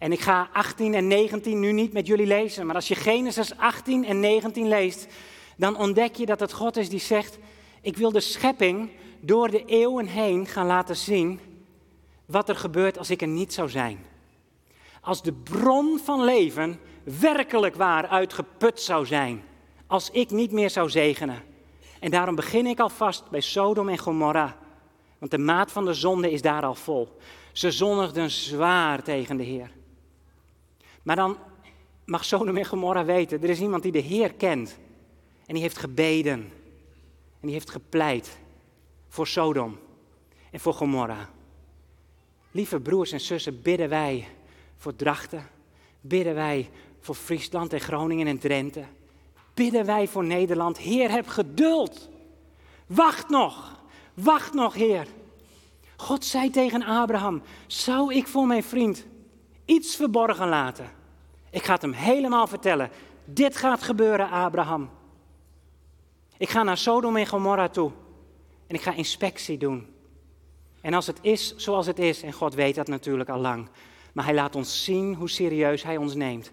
en 0.01 0.13
ik 0.13 0.21
ga 0.21 0.49
18 0.53 0.95
en 0.95 1.07
19 1.07 1.61
nu 1.61 1.73
niet 1.73 1.93
met 1.93 2.07
jullie 2.07 2.27
lezen, 2.27 2.67
maar 2.67 2.75
als 2.75 2.89
je 2.89 2.95
Genesis 2.95 3.57
18 3.57 4.05
en 4.05 4.21
19 4.21 4.69
leest, 4.69 5.07
dan 5.57 5.77
ontdek 5.77 6.15
je 6.15 6.27
dat 6.27 6.41
het 6.41 6.53
God 6.53 6.77
is 6.77 6.89
die 6.89 7.01
zegt, 7.01 7.39
ik 7.81 7.97
wil 7.97 8.13
de 8.13 8.21
schepping 8.21 8.91
door 9.21 9.51
de 9.51 9.65
eeuwen 9.65 10.07
heen 10.07 10.47
gaan 10.47 10.67
laten 10.67 10.97
zien 10.97 11.41
wat 12.27 12.49
er 12.49 12.57
gebeurt 12.57 12.99
als 12.99 13.11
ik 13.11 13.23
er 13.23 13.29
niet 13.29 13.53
zou 13.53 13.69
zijn. 13.69 14.07
Als 15.01 15.23
de 15.23 15.33
bron 15.33 15.99
van 16.05 16.25
leven 16.25 16.81
werkelijk 17.03 17.75
waar 17.75 18.07
uitgeput 18.07 18.81
zou 18.81 19.07
zijn, 19.07 19.43
als 19.87 20.11
ik 20.11 20.31
niet 20.31 20.53
meer 20.53 20.71
zou 20.71 20.91
zegenen. 20.91 21.43
En 21.99 22.11
daarom 22.11 22.35
begin 22.35 22.67
ik 22.67 22.81
alvast 22.81 23.31
bij 23.31 23.41
Sodom 23.41 23.89
en 23.89 23.99
Gomorra, 23.99 24.57
want 25.19 25.31
de 25.31 25.39
maat 25.39 25.73
van 25.73 25.85
de 25.85 25.95
zonde 25.95 26.31
is 26.31 26.43
daar 26.43 26.65
al 26.65 26.75
vol. 26.75 27.17
Ze 27.53 27.71
zondigden 27.71 28.31
zwaar 28.31 29.03
tegen 29.03 29.37
de 29.37 29.45
Heer. 29.45 29.79
Maar 31.03 31.17
dan 31.17 31.37
mag 32.05 32.25
Sodom 32.25 32.57
en 32.57 32.65
Gomorra 32.65 33.05
weten, 33.05 33.43
er 33.43 33.51
is 33.51 33.61
iemand 33.61 33.83
die 33.83 33.93
de 33.93 33.99
Heer 33.99 34.33
kent. 34.33 34.79
En 35.47 35.55
die 35.55 35.63
heeft 35.63 35.79
gebeden. 35.79 36.41
En 37.41 37.47
die 37.47 37.53
heeft 37.53 37.71
gepleit 37.71 38.39
voor 39.09 39.27
Sodom 39.27 39.79
en 40.51 40.61
voor 40.61 40.75
Gomorra. 40.75 41.31
Lieve 42.51 42.81
broers 42.81 43.13
en 43.13 43.21
zussen, 43.21 43.63
bidden 43.63 43.89
wij 43.89 44.29
voor 44.77 44.97
Drachten. 44.97 45.49
Bidden 46.01 46.35
wij 46.35 46.71
voor 47.01 47.15
Friesland 47.15 47.73
en 47.73 47.81
Groningen 47.81 48.27
en 48.27 48.39
Drenthe. 48.39 48.85
Bidden 49.55 49.87
wij 49.87 50.09
voor 50.09 50.25
Nederland. 50.25 50.79
Heer, 50.79 51.11
heb 51.11 51.27
geduld. 51.27 52.09
Wacht 52.87 53.29
nog. 53.29 53.83
Wacht 54.15 54.55
nog, 54.55 54.75
Heer. 54.75 55.07
God 55.97 56.25
zei 56.25 56.51
tegen 56.51 56.83
Abraham: 56.83 57.43
Zou 57.67 58.15
ik 58.15 58.27
voor 58.27 58.47
mijn 58.47 58.63
vriend 58.63 59.07
iets 59.65 59.97
verborgen 59.97 60.49
laten? 60.49 60.91
Ik 61.51 61.65
ga 61.65 61.73
het 61.73 61.83
hem 61.83 61.93
helemaal 61.93 62.47
vertellen. 62.47 62.91
Dit 63.25 63.57
gaat 63.57 63.83
gebeuren, 63.83 64.31
Abraham. 64.31 64.91
Ik 66.37 66.49
ga 66.49 66.63
naar 66.63 66.79
Sodom 66.79 67.17
en 67.17 67.27
Gomorra 67.27 67.69
toe 67.69 67.93
en 68.67 68.75
ik 68.75 68.83
ga 68.83 68.95
inspectie 68.95 69.59
doen. 69.59 69.87
En 70.81 70.95
als 70.95 71.07
het 71.07 71.19
is 71.21 71.57
zoals 71.57 71.87
het 71.87 71.99
is, 71.99 72.23
en 72.23 72.33
God 72.33 72.55
weet 72.55 72.75
dat 72.75 72.89
natuurlijk 72.89 73.29
al 73.29 73.41
lang, 73.41 73.69
maar 74.13 74.25
Hij 74.25 74.35
laat 74.35 74.57
ons 74.57 74.85
zien 74.85 75.15
hoe 75.15 75.29
serieus 75.29 75.83
Hij 75.83 75.97
ons 75.97 76.15
neemt, 76.15 76.53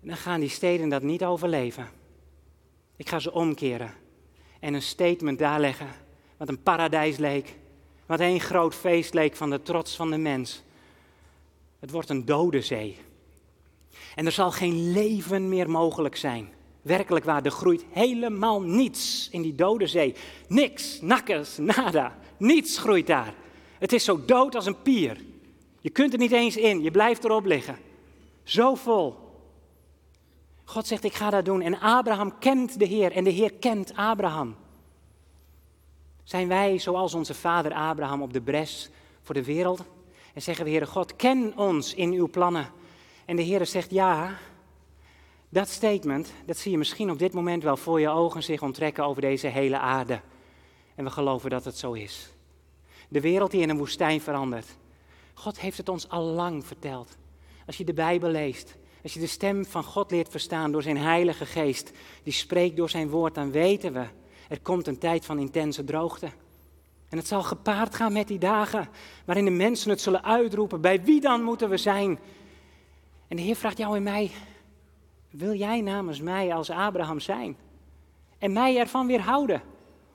dan 0.00 0.16
gaan 0.16 0.40
die 0.40 0.48
steden 0.48 0.88
dat 0.88 1.02
niet 1.02 1.24
overleven. 1.24 1.88
Ik 2.96 3.08
ga 3.08 3.18
ze 3.18 3.32
omkeren 3.32 3.92
en 4.60 4.74
een 4.74 4.82
statement 4.82 5.38
daar 5.38 5.60
leggen, 5.60 5.88
wat 6.36 6.48
een 6.48 6.62
paradijs 6.62 7.16
leek, 7.16 7.56
wat 8.06 8.20
een 8.20 8.40
groot 8.40 8.74
feest 8.74 9.14
leek 9.14 9.36
van 9.36 9.50
de 9.50 9.62
trots 9.62 9.96
van 9.96 10.10
de 10.10 10.18
mens. 10.18 10.62
Het 11.78 11.90
wordt 11.90 12.08
een 12.08 12.24
dode 12.24 12.60
zee. 12.60 12.96
En 14.14 14.26
er 14.26 14.32
zal 14.32 14.50
geen 14.50 14.92
leven 14.92 15.48
meer 15.48 15.70
mogelijk 15.70 16.16
zijn. 16.16 16.48
Werkelijk 16.82 17.24
waar, 17.24 17.44
er 17.44 17.50
groeit 17.50 17.84
helemaal 17.90 18.62
niets 18.62 19.28
in 19.30 19.42
die 19.42 19.54
dode 19.54 19.86
zee. 19.86 20.14
Niks, 20.48 21.00
nakkers, 21.00 21.56
nada. 21.56 22.18
Niets 22.36 22.78
groeit 22.78 23.06
daar. 23.06 23.34
Het 23.78 23.92
is 23.92 24.04
zo 24.04 24.24
dood 24.24 24.54
als 24.54 24.66
een 24.66 24.82
pier. 24.82 25.20
Je 25.80 25.90
kunt 25.90 26.12
er 26.12 26.18
niet 26.18 26.32
eens 26.32 26.56
in, 26.56 26.82
je 26.82 26.90
blijft 26.90 27.24
erop 27.24 27.44
liggen. 27.44 27.78
Zo 28.42 28.74
vol. 28.74 29.16
God 30.64 30.86
zegt, 30.86 31.04
ik 31.04 31.14
ga 31.14 31.30
dat 31.30 31.44
doen. 31.44 31.60
En 31.60 31.80
Abraham 31.80 32.38
kent 32.38 32.78
de 32.78 32.84
Heer 32.84 33.12
en 33.12 33.24
de 33.24 33.30
Heer 33.30 33.52
kent 33.52 33.92
Abraham. 33.94 34.56
Zijn 36.24 36.48
wij 36.48 36.78
zoals 36.78 37.14
onze 37.14 37.34
vader 37.34 37.72
Abraham 37.72 38.22
op 38.22 38.32
de 38.32 38.40
bres 38.40 38.90
voor 39.22 39.34
de 39.34 39.44
wereld? 39.44 39.84
En 40.38 40.44
zeggen 40.44 40.64
we, 40.64 40.70
Heere 40.70 40.86
God, 40.86 41.16
ken 41.16 41.52
ons 41.56 41.94
in 41.94 42.12
uw 42.12 42.28
plannen. 42.28 42.70
En 43.24 43.36
de 43.36 43.42
Heer 43.42 43.66
zegt, 43.66 43.90
ja, 43.90 44.38
dat 45.48 45.68
statement, 45.68 46.32
dat 46.46 46.56
zie 46.56 46.70
je 46.70 46.78
misschien 46.78 47.10
op 47.10 47.18
dit 47.18 47.32
moment 47.32 47.62
wel 47.62 47.76
voor 47.76 48.00
je 48.00 48.08
ogen 48.08 48.42
zich 48.42 48.62
onttrekken 48.62 49.04
over 49.04 49.22
deze 49.22 49.46
hele 49.46 49.78
aarde. 49.78 50.20
En 50.94 51.04
we 51.04 51.10
geloven 51.10 51.50
dat 51.50 51.64
het 51.64 51.76
zo 51.76 51.92
is. 51.92 52.32
De 53.08 53.20
wereld 53.20 53.50
die 53.50 53.60
in 53.60 53.68
een 53.68 53.78
woestijn 53.78 54.20
verandert. 54.20 54.76
God 55.34 55.60
heeft 55.60 55.76
het 55.76 55.88
ons 55.88 56.08
al 56.08 56.22
lang 56.22 56.66
verteld. 56.66 57.16
Als 57.66 57.76
je 57.76 57.84
de 57.84 57.94
Bijbel 57.94 58.30
leest, 58.30 58.76
als 59.02 59.14
je 59.14 59.20
de 59.20 59.26
stem 59.26 59.66
van 59.66 59.84
God 59.84 60.10
leert 60.10 60.28
verstaan 60.28 60.72
door 60.72 60.82
zijn 60.82 60.98
Heilige 60.98 61.46
Geest, 61.46 61.90
die 62.22 62.32
spreekt 62.32 62.76
door 62.76 62.90
zijn 62.90 63.08
woord, 63.08 63.34
dan 63.34 63.50
weten 63.50 63.92
we, 63.92 64.06
er 64.48 64.60
komt 64.60 64.86
een 64.86 64.98
tijd 64.98 65.24
van 65.24 65.38
intense 65.38 65.84
droogte. 65.84 66.28
En 67.08 67.18
het 67.18 67.26
zal 67.26 67.42
gepaard 67.42 67.94
gaan 67.94 68.12
met 68.12 68.28
die 68.28 68.38
dagen 68.38 68.88
waarin 69.24 69.44
de 69.44 69.50
mensen 69.50 69.90
het 69.90 70.00
zullen 70.00 70.24
uitroepen. 70.24 70.80
Bij 70.80 71.02
wie 71.02 71.20
dan 71.20 71.42
moeten 71.42 71.68
we 71.68 71.76
zijn? 71.76 72.18
En 73.28 73.36
de 73.36 73.42
Heer 73.42 73.56
vraagt 73.56 73.78
jou 73.78 73.96
en 73.96 74.02
mij, 74.02 74.30
wil 75.30 75.54
jij 75.54 75.80
namens 75.80 76.20
mij 76.20 76.54
als 76.54 76.70
Abraham 76.70 77.20
zijn? 77.20 77.56
En 78.38 78.52
mij 78.52 78.78
ervan 78.78 79.06
weerhouden 79.06 79.62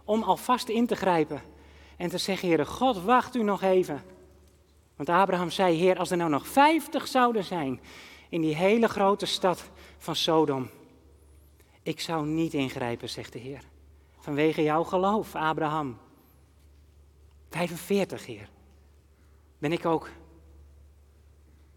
om 0.04 0.24
alvast 0.24 0.70
in 0.70 0.88
te 0.88 0.96
grijpen 0.96 1.42
en 1.98 2.10
te 2.10 2.18
zeggen, 2.18 2.48
Heer 2.48 2.66
God, 2.66 3.04
wacht 3.04 3.36
u 3.36 3.44
nog 3.44 3.62
even. 3.62 4.02
Want 4.96 5.10
Abraham 5.10 5.50
zei, 5.50 5.78
Heer, 5.78 5.98
als 5.98 6.12
er 6.12 6.18
nou 6.18 6.30
nog 6.30 6.48
vijftig 6.48 7.08
zouden 7.08 7.44
zijn 7.44 7.80
in 8.30 8.42
die 8.42 8.56
hele 8.56 8.88
grote 8.88 9.26
stad 9.26 9.70
van 9.98 10.16
Sodom, 10.16 10.70
ik 11.84 12.00
zou 12.00 12.26
niet 12.26 12.54
ingrijpen, 12.54 13.10
zegt 13.10 13.34
de 13.34 13.40
Heer. 13.40 13.62
Vanwege 14.20 14.64
jouw 14.64 14.84
geloof, 14.84 15.36
Abraham. 15.36 15.98
45, 17.54 18.26
Heer. 18.26 18.50
Ben 19.58 19.72
ik 19.72 19.86
ook 19.86 20.10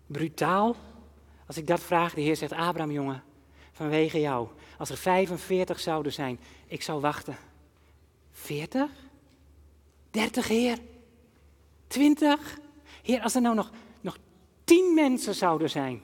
brutaal? 0.06 0.76
Als 1.46 1.56
ik 1.56 1.66
dat 1.66 1.80
vraag, 1.80 2.14
de 2.14 2.20
Heer 2.20 2.36
zegt, 2.36 2.52
Abraham, 2.52 2.90
jongen, 2.90 3.22
vanwege 3.72 4.20
jou. 4.20 4.48
Als 4.78 4.90
er 4.90 4.96
45 4.96 5.80
zouden 5.80 6.12
zijn, 6.12 6.40
ik 6.66 6.82
zou 6.82 7.00
wachten. 7.00 7.36
40? 8.32 8.90
30, 10.10 10.48
Heer? 10.48 10.78
20? 11.86 12.58
Heer, 13.02 13.22
als 13.22 13.34
er 13.34 13.40
nou 13.40 13.54
nog, 13.54 13.70
nog 14.00 14.18
10 14.64 14.94
mensen 14.94 15.34
zouden 15.34 15.70
zijn 15.70 16.02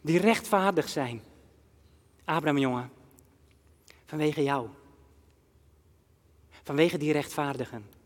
die 0.00 0.18
rechtvaardig 0.18 0.88
zijn. 0.88 1.22
Abraham, 2.24 2.58
jongen, 2.58 2.90
vanwege 4.06 4.42
jou. 4.42 4.68
Vanwege 6.62 6.98
die 6.98 7.12
rechtvaardigen. 7.12 7.97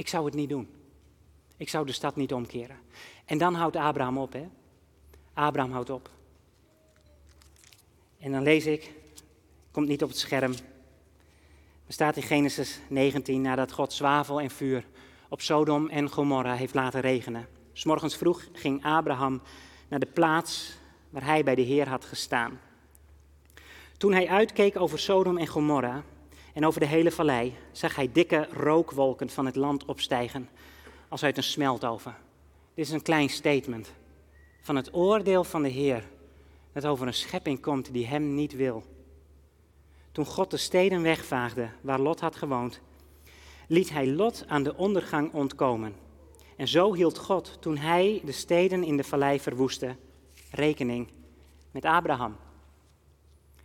Ik 0.00 0.08
zou 0.08 0.24
het 0.24 0.34
niet 0.34 0.48
doen. 0.48 0.68
Ik 1.56 1.68
zou 1.68 1.86
de 1.86 1.92
stad 1.92 2.16
niet 2.16 2.32
omkeren. 2.32 2.76
En 3.24 3.38
dan 3.38 3.54
houdt 3.54 3.76
Abraham 3.76 4.18
op, 4.18 4.32
hè? 4.32 4.48
Abraham 5.34 5.72
houdt 5.72 5.90
op. 5.90 6.10
En 8.18 8.32
dan 8.32 8.42
lees 8.42 8.66
ik, 8.66 8.92
komt 9.70 9.88
niet 9.88 10.02
op 10.02 10.08
het 10.08 10.18
scherm. 10.18 10.52
Er 11.86 11.92
staat 11.92 12.16
in 12.16 12.22
Genesis 12.22 12.80
19, 12.88 13.40
nadat 13.40 13.72
God 13.72 13.92
zwavel 13.92 14.40
en 14.40 14.50
vuur 14.50 14.86
op 15.28 15.40
Sodom 15.40 15.88
en 15.88 16.10
Gomorra 16.10 16.54
heeft 16.54 16.74
laten 16.74 17.00
regenen. 17.00 17.48
S 17.72 17.84
morgens 17.84 18.16
vroeg 18.16 18.48
ging 18.52 18.84
Abraham 18.84 19.42
naar 19.88 20.00
de 20.00 20.10
plaats 20.12 20.76
waar 21.10 21.24
hij 21.24 21.44
bij 21.44 21.54
de 21.54 21.62
Heer 21.62 21.88
had 21.88 22.04
gestaan. 22.04 22.60
Toen 23.96 24.12
hij 24.12 24.28
uitkeek 24.28 24.76
over 24.76 24.98
Sodom 24.98 25.38
en 25.38 25.46
Gomorra 25.46 26.04
en 26.54 26.66
over 26.66 26.80
de 26.80 26.86
hele 26.86 27.10
vallei, 27.10 27.54
zag 27.72 27.96
hij 27.96 28.12
dikke 28.12 28.48
rookwolken 28.52 29.30
van 29.30 29.46
het 29.46 29.56
land 29.56 29.84
opstijgen 29.84 30.48
als 31.08 31.24
uit 31.24 31.36
een 31.36 31.42
smeltoven. 31.42 32.16
Dit 32.74 32.86
is 32.86 32.92
een 32.92 33.02
klein 33.02 33.28
statement 33.28 33.92
van 34.60 34.76
het 34.76 34.94
oordeel 34.94 35.44
van 35.44 35.62
de 35.62 35.68
Heer 35.68 36.04
dat 36.72 36.86
over 36.86 37.06
een 37.06 37.14
schepping 37.14 37.60
komt 37.60 37.92
die 37.92 38.06
hem 38.06 38.34
niet 38.34 38.52
wil. 38.52 38.84
Toen 40.12 40.26
God 40.26 40.50
de 40.50 40.56
steden 40.56 41.02
wegvaagde 41.02 41.68
waar 41.80 42.00
Lot 42.00 42.20
had 42.20 42.36
gewoond, 42.36 42.80
liet 43.66 43.90
hij 43.90 44.06
Lot 44.06 44.44
aan 44.46 44.62
de 44.62 44.76
ondergang 44.76 45.32
ontkomen. 45.32 45.94
En 46.56 46.68
zo 46.68 46.94
hield 46.94 47.18
God, 47.18 47.56
toen 47.60 47.76
hij 47.76 48.22
de 48.24 48.32
steden 48.32 48.84
in 48.84 48.96
de 48.96 49.04
vallei 49.04 49.40
verwoestte, 49.40 49.96
rekening 50.50 51.08
met 51.70 51.84
Abraham. 51.84 52.36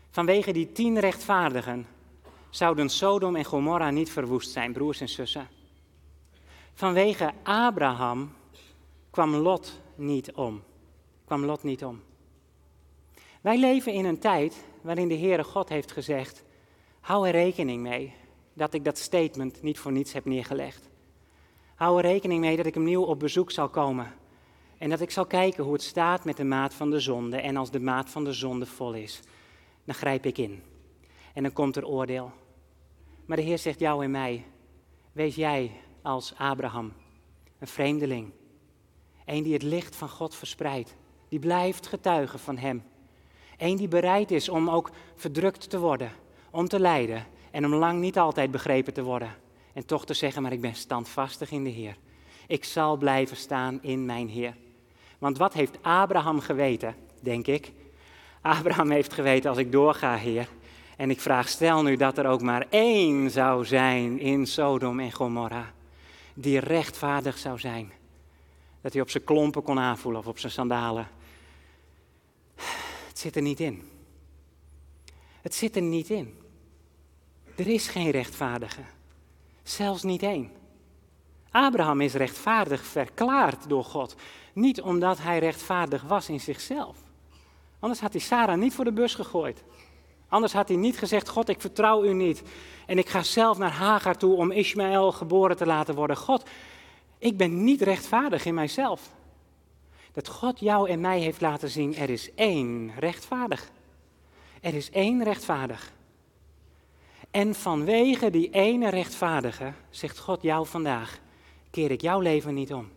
Vanwege 0.09 0.53
die 0.53 0.71
tien 0.71 0.99
rechtvaardigen 0.99 1.87
zouden 2.55 2.89
Sodom 2.89 3.35
en 3.35 3.45
Gomorra 3.45 3.89
niet 3.89 4.11
verwoest 4.11 4.51
zijn, 4.51 4.73
broers 4.73 5.01
en 5.01 5.09
zussen. 5.09 5.47
Vanwege 6.73 7.33
Abraham 7.43 8.33
kwam 9.09 9.35
Lot 9.35 9.81
niet 9.95 10.31
om. 10.31 10.63
Kwam 11.25 11.45
Lot 11.45 11.63
niet 11.63 11.85
om. 11.85 12.01
Wij 13.41 13.59
leven 13.59 13.93
in 13.93 14.05
een 14.05 14.19
tijd 14.19 14.65
waarin 14.81 15.07
de 15.07 15.17
Heere 15.17 15.43
God 15.43 15.69
heeft 15.69 15.91
gezegd: 15.91 16.43
hou 16.99 17.27
er 17.27 17.33
rekening 17.33 17.81
mee 17.81 18.13
dat 18.53 18.73
ik 18.73 18.83
dat 18.83 18.97
statement 18.97 19.61
niet 19.61 19.79
voor 19.79 19.91
niets 19.91 20.13
heb 20.13 20.25
neergelegd. 20.25 20.89
Hou 21.75 21.97
er 21.97 22.03
rekening 22.03 22.41
mee 22.41 22.57
dat 22.57 22.65
ik 22.65 22.75
opnieuw 22.75 23.03
op 23.03 23.19
bezoek 23.19 23.51
zal 23.51 23.69
komen 23.69 24.13
en 24.77 24.89
dat 24.89 25.01
ik 25.01 25.11
zal 25.11 25.25
kijken 25.25 25.63
hoe 25.63 25.73
het 25.73 25.83
staat 25.83 26.25
met 26.25 26.37
de 26.37 26.43
maat 26.43 26.73
van 26.73 26.89
de 26.89 26.99
zonde. 26.99 27.37
En 27.37 27.57
als 27.57 27.71
de 27.71 27.79
maat 27.79 28.09
van 28.09 28.23
de 28.23 28.33
zonde 28.33 28.65
vol 28.65 28.93
is, 28.93 29.21
dan 29.83 29.95
grijp 29.95 30.25
ik 30.25 30.37
in. 30.37 30.63
En 31.33 31.43
dan 31.43 31.53
komt 31.53 31.75
er 31.75 31.87
oordeel. 31.87 32.31
Maar 33.25 33.37
de 33.37 33.43
Heer 33.43 33.57
zegt 33.57 33.79
jou 33.79 34.03
en 34.03 34.11
mij, 34.11 34.45
wees 35.11 35.35
jij 35.35 35.71
als 36.01 36.33
Abraham, 36.37 36.93
een 37.59 37.67
vreemdeling. 37.67 38.31
Een 39.25 39.43
die 39.43 39.53
het 39.53 39.63
licht 39.63 39.95
van 39.95 40.09
God 40.09 40.35
verspreidt, 40.35 40.95
die 41.29 41.39
blijft 41.39 41.87
getuigen 41.87 42.39
van 42.39 42.57
Hem. 42.57 42.83
Een 43.57 43.77
die 43.77 43.87
bereid 43.87 44.31
is 44.31 44.49
om 44.49 44.69
ook 44.69 44.89
verdrukt 45.15 45.69
te 45.69 45.79
worden, 45.79 46.11
om 46.49 46.67
te 46.67 46.79
lijden 46.79 47.25
en 47.51 47.65
om 47.65 47.73
lang 47.73 47.99
niet 47.99 48.17
altijd 48.17 48.51
begrepen 48.51 48.93
te 48.93 49.03
worden. 49.03 49.35
En 49.73 49.85
toch 49.85 50.05
te 50.05 50.13
zeggen, 50.13 50.41
maar 50.41 50.51
ik 50.51 50.61
ben 50.61 50.75
standvastig 50.75 51.51
in 51.51 51.63
de 51.63 51.69
Heer. 51.69 51.97
Ik 52.47 52.63
zal 52.63 52.97
blijven 52.97 53.37
staan 53.37 53.79
in 53.81 54.05
mijn 54.05 54.27
Heer. 54.27 54.55
Want 55.17 55.37
wat 55.37 55.53
heeft 55.53 55.77
Abraham 55.81 56.39
geweten, 56.39 56.95
denk 57.19 57.47
ik? 57.47 57.71
Abraham 58.41 58.91
heeft 58.91 59.13
geweten, 59.13 59.49
als 59.49 59.59
ik 59.59 59.71
doorga, 59.71 60.15
Heer, 60.15 60.49
en 60.97 61.09
ik 61.09 61.21
vraag, 61.21 61.49
stel 61.49 61.83
nu 61.83 61.95
dat 61.95 62.17
er 62.17 62.25
ook 62.25 62.41
maar 62.41 62.65
één 62.69 63.31
zou 63.31 63.65
zijn 63.65 64.19
in 64.19 64.47
Sodom 64.47 64.99
en 64.99 65.11
Gomorra, 65.11 65.73
die 66.33 66.59
rechtvaardig 66.59 67.37
zou 67.37 67.59
zijn. 67.59 67.91
Dat 68.81 68.93
hij 68.93 69.01
op 69.01 69.09
zijn 69.09 69.23
klompen 69.23 69.63
kon 69.63 69.79
aanvoelen 69.79 70.21
of 70.21 70.27
op 70.27 70.39
zijn 70.39 70.51
sandalen. 70.51 71.07
Het 73.07 73.19
zit 73.19 73.35
er 73.35 73.41
niet 73.41 73.59
in. 73.59 73.89
Het 75.41 75.55
zit 75.55 75.75
er 75.75 75.81
niet 75.81 76.09
in. 76.09 76.37
Er 77.55 77.67
is 77.67 77.87
geen 77.87 78.11
rechtvaardige. 78.11 78.81
Zelfs 79.63 80.03
niet 80.03 80.23
één. 80.23 80.51
Abraham 81.51 82.01
is 82.01 82.13
rechtvaardig 82.13 82.85
verklaard 82.85 83.69
door 83.69 83.83
God. 83.83 84.15
Niet 84.53 84.81
omdat 84.81 85.17
hij 85.17 85.39
rechtvaardig 85.39 86.01
was 86.01 86.29
in 86.29 86.39
zichzelf. 86.39 86.97
Anders 87.79 88.01
had 88.01 88.11
hij 88.11 88.21
Sarah 88.21 88.57
niet 88.57 88.73
voor 88.73 88.85
de 88.85 88.91
bus 88.91 89.15
gegooid. 89.15 89.63
Anders 90.27 90.53
had 90.53 90.67
hij 90.67 90.77
niet 90.77 90.97
gezegd: 90.97 91.29
God, 91.29 91.49
ik 91.49 91.61
vertrouw 91.61 92.03
u 92.03 92.13
niet. 92.13 92.41
En 92.85 92.97
ik 92.97 93.09
ga 93.09 93.23
zelf 93.23 93.57
naar 93.57 93.71
Hagar 93.71 94.17
toe 94.17 94.35
om 94.35 94.51
Ismaël 94.51 95.11
geboren 95.11 95.57
te 95.57 95.65
laten 95.65 95.95
worden. 95.95 96.17
God, 96.17 96.49
ik 97.17 97.37
ben 97.37 97.63
niet 97.63 97.81
rechtvaardig 97.81 98.45
in 98.45 98.53
mijzelf. 98.53 99.13
Dat 100.11 100.27
God 100.27 100.59
jou 100.59 100.89
en 100.89 100.99
mij 100.99 101.19
heeft 101.19 101.41
laten 101.41 101.69
zien: 101.69 101.95
er 101.95 102.09
is 102.09 102.33
één 102.33 102.91
rechtvaardig. 102.99 103.69
Er 104.61 104.73
is 104.73 104.89
één 104.89 105.23
rechtvaardig. 105.23 105.93
En 107.31 107.55
vanwege 107.55 108.29
die 108.29 108.49
ene 108.49 108.89
rechtvaardige 108.89 109.73
zegt 109.89 110.19
God 110.19 110.41
jou 110.41 110.67
vandaag: 110.67 111.19
keer 111.71 111.91
ik 111.91 112.01
jouw 112.01 112.19
leven 112.19 112.53
niet 112.53 112.73
om. 112.73 112.89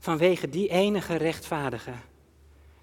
Vanwege 0.00 0.48
die 0.48 0.68
enige 0.68 1.16
rechtvaardige 1.16 1.92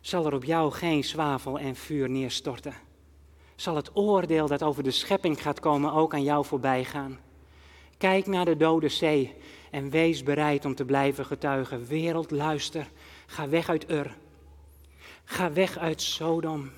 zal 0.02 0.26
er 0.26 0.34
op 0.34 0.44
jou 0.44 0.72
geen 0.72 1.04
zwavel 1.04 1.60
en 1.60 1.76
vuur 1.76 2.10
neerstorten. 2.10 2.74
Zal 3.56 3.76
het 3.76 3.96
oordeel 3.96 4.48
dat 4.48 4.64
over 4.64 4.84
de 4.84 4.92
schepping 4.92 5.42
gaat 5.42 5.60
komen 5.60 5.94
ook 5.94 6.14
aan 6.14 6.24
jou 6.24 6.46
voorbij 6.46 6.84
gaan. 6.84 7.20
Kijk 7.98 8.28
naar 8.28 8.46
de 8.46 8.58
dode 8.58 8.90
zee 8.90 9.34
en 9.72 9.90
wees 9.90 10.24
bereid 10.24 10.66
om 10.66 10.76
te 10.76 10.86
blijven 10.86 11.26
getuigen. 11.26 11.86
Wereld, 11.86 12.32
luister, 12.32 12.88
ga 13.26 13.50
weg 13.50 13.70
uit 13.70 13.92
Ur. 13.92 14.16
Ga 15.24 15.54
weg 15.54 15.78
uit 15.78 16.02
Sodom. 16.02 16.72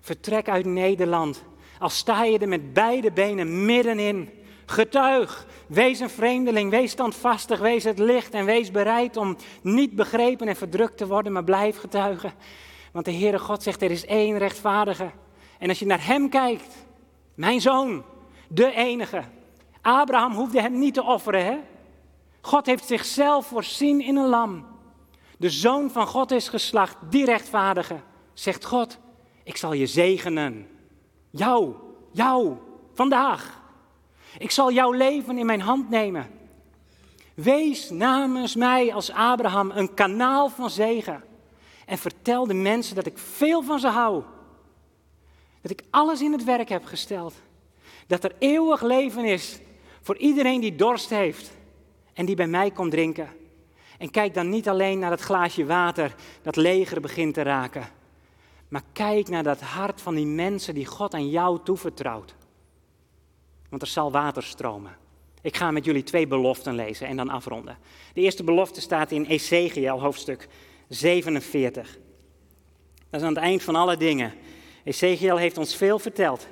Vertrek 0.00 0.48
uit 0.48 0.64
Nederland. 0.64 1.44
Al 1.78 1.88
sta 1.88 2.24
je 2.24 2.38
er 2.38 2.48
met 2.48 2.72
beide 2.72 3.12
benen 3.12 3.64
middenin. 3.64 4.30
Getuig, 4.66 5.46
wees 5.66 6.00
een 6.00 6.10
vreemdeling, 6.10 6.70
wees 6.70 6.90
standvastig, 6.90 7.58
wees 7.58 7.84
het 7.84 7.98
licht 7.98 8.32
en 8.32 8.44
wees 8.44 8.70
bereid 8.70 9.16
om 9.16 9.36
niet 9.62 9.94
begrepen 9.96 10.48
en 10.48 10.56
verdrukt 10.56 10.96
te 10.96 11.06
worden, 11.06 11.32
maar 11.32 11.44
blijf 11.44 11.78
getuigen. 11.78 12.32
Want 12.92 13.04
de 13.04 13.12
Heere 13.12 13.38
God 13.38 13.62
zegt, 13.62 13.82
er 13.82 13.90
is 13.90 14.06
één 14.06 14.38
rechtvaardige. 14.38 15.10
En 15.58 15.68
als 15.68 15.78
je 15.78 15.86
naar 15.86 16.06
hem 16.06 16.28
kijkt, 16.28 16.74
mijn 17.34 17.60
zoon, 17.60 18.04
de 18.48 18.72
enige. 18.72 19.22
Abraham 19.82 20.32
hoefde 20.32 20.60
hem 20.60 20.78
niet 20.78 20.94
te 20.94 21.02
offeren, 21.02 21.44
hè? 21.44 21.58
God 22.40 22.66
heeft 22.66 22.86
zichzelf 22.86 23.46
voorzien 23.46 24.00
in 24.00 24.16
een 24.16 24.28
lam. 24.28 24.66
De 25.38 25.50
zoon 25.50 25.90
van 25.90 26.06
God 26.06 26.30
is 26.30 26.48
geslacht, 26.48 26.96
die 27.10 27.24
rechtvaardige. 27.24 28.00
Zegt 28.32 28.64
God, 28.64 28.98
ik 29.44 29.56
zal 29.56 29.72
je 29.72 29.86
zegenen. 29.86 30.68
Jou, 31.30 31.74
jou, 32.12 32.56
vandaag. 32.94 33.60
Ik 34.38 34.50
zal 34.50 34.72
jouw 34.72 34.92
leven 34.92 35.38
in 35.38 35.46
mijn 35.46 35.60
hand 35.60 35.90
nemen. 35.90 36.30
Wees 37.34 37.90
namens 37.90 38.54
mij 38.54 38.94
als 38.94 39.12
Abraham 39.12 39.70
een 39.70 39.94
kanaal 39.94 40.48
van 40.48 40.70
zegen. 40.70 41.24
En 41.86 41.98
vertel 41.98 42.46
de 42.46 42.54
mensen 42.54 42.94
dat 42.94 43.06
ik 43.06 43.18
veel 43.18 43.62
van 43.62 43.78
ze 43.80 43.88
hou. 43.88 44.22
Dat 45.60 45.70
ik 45.70 45.82
alles 45.90 46.20
in 46.20 46.32
het 46.32 46.44
werk 46.44 46.68
heb 46.68 46.84
gesteld. 46.84 47.34
Dat 48.06 48.24
er 48.24 48.34
eeuwig 48.38 48.82
leven 48.82 49.24
is 49.24 49.58
voor 50.02 50.16
iedereen 50.16 50.60
die 50.60 50.76
dorst 50.76 51.10
heeft 51.10 51.50
en 52.12 52.26
die 52.26 52.36
bij 52.36 52.46
mij 52.46 52.70
komt 52.70 52.90
drinken. 52.90 53.28
En 53.98 54.10
kijk 54.10 54.34
dan 54.34 54.48
niet 54.48 54.68
alleen 54.68 54.98
naar 54.98 55.10
het 55.10 55.20
glaasje 55.20 55.66
water 55.66 56.14
dat 56.42 56.56
leger 56.56 57.00
begint 57.00 57.34
te 57.34 57.42
raken. 57.42 57.88
Maar 58.68 58.82
kijk 58.92 59.28
naar 59.28 59.42
dat 59.42 59.60
hart 59.60 60.00
van 60.00 60.14
die 60.14 60.26
mensen 60.26 60.74
die 60.74 60.86
God 60.86 61.14
aan 61.14 61.28
jou 61.28 61.58
toevertrouwt. 61.64 62.34
Want 63.68 63.82
er 63.82 63.88
zal 63.88 64.10
water 64.10 64.42
stromen. 64.42 64.96
Ik 65.42 65.56
ga 65.56 65.70
met 65.70 65.84
jullie 65.84 66.02
twee 66.02 66.26
beloften 66.26 66.74
lezen 66.74 67.06
en 67.06 67.16
dan 67.16 67.28
afronden. 67.28 67.78
De 68.14 68.20
eerste 68.20 68.44
belofte 68.44 68.80
staat 68.80 69.10
in 69.10 69.24
Ezekiel, 69.24 70.00
hoofdstuk 70.00 70.48
47. 70.88 71.98
Dat 73.10 73.20
is 73.20 73.26
aan 73.26 73.34
het 73.34 73.42
eind 73.42 73.62
van 73.62 73.74
alle 73.74 73.96
dingen. 73.96 74.34
Ezekiel 74.88 75.36
heeft 75.36 75.58
ons 75.58 75.76
veel 75.76 75.98
verteld 75.98 76.46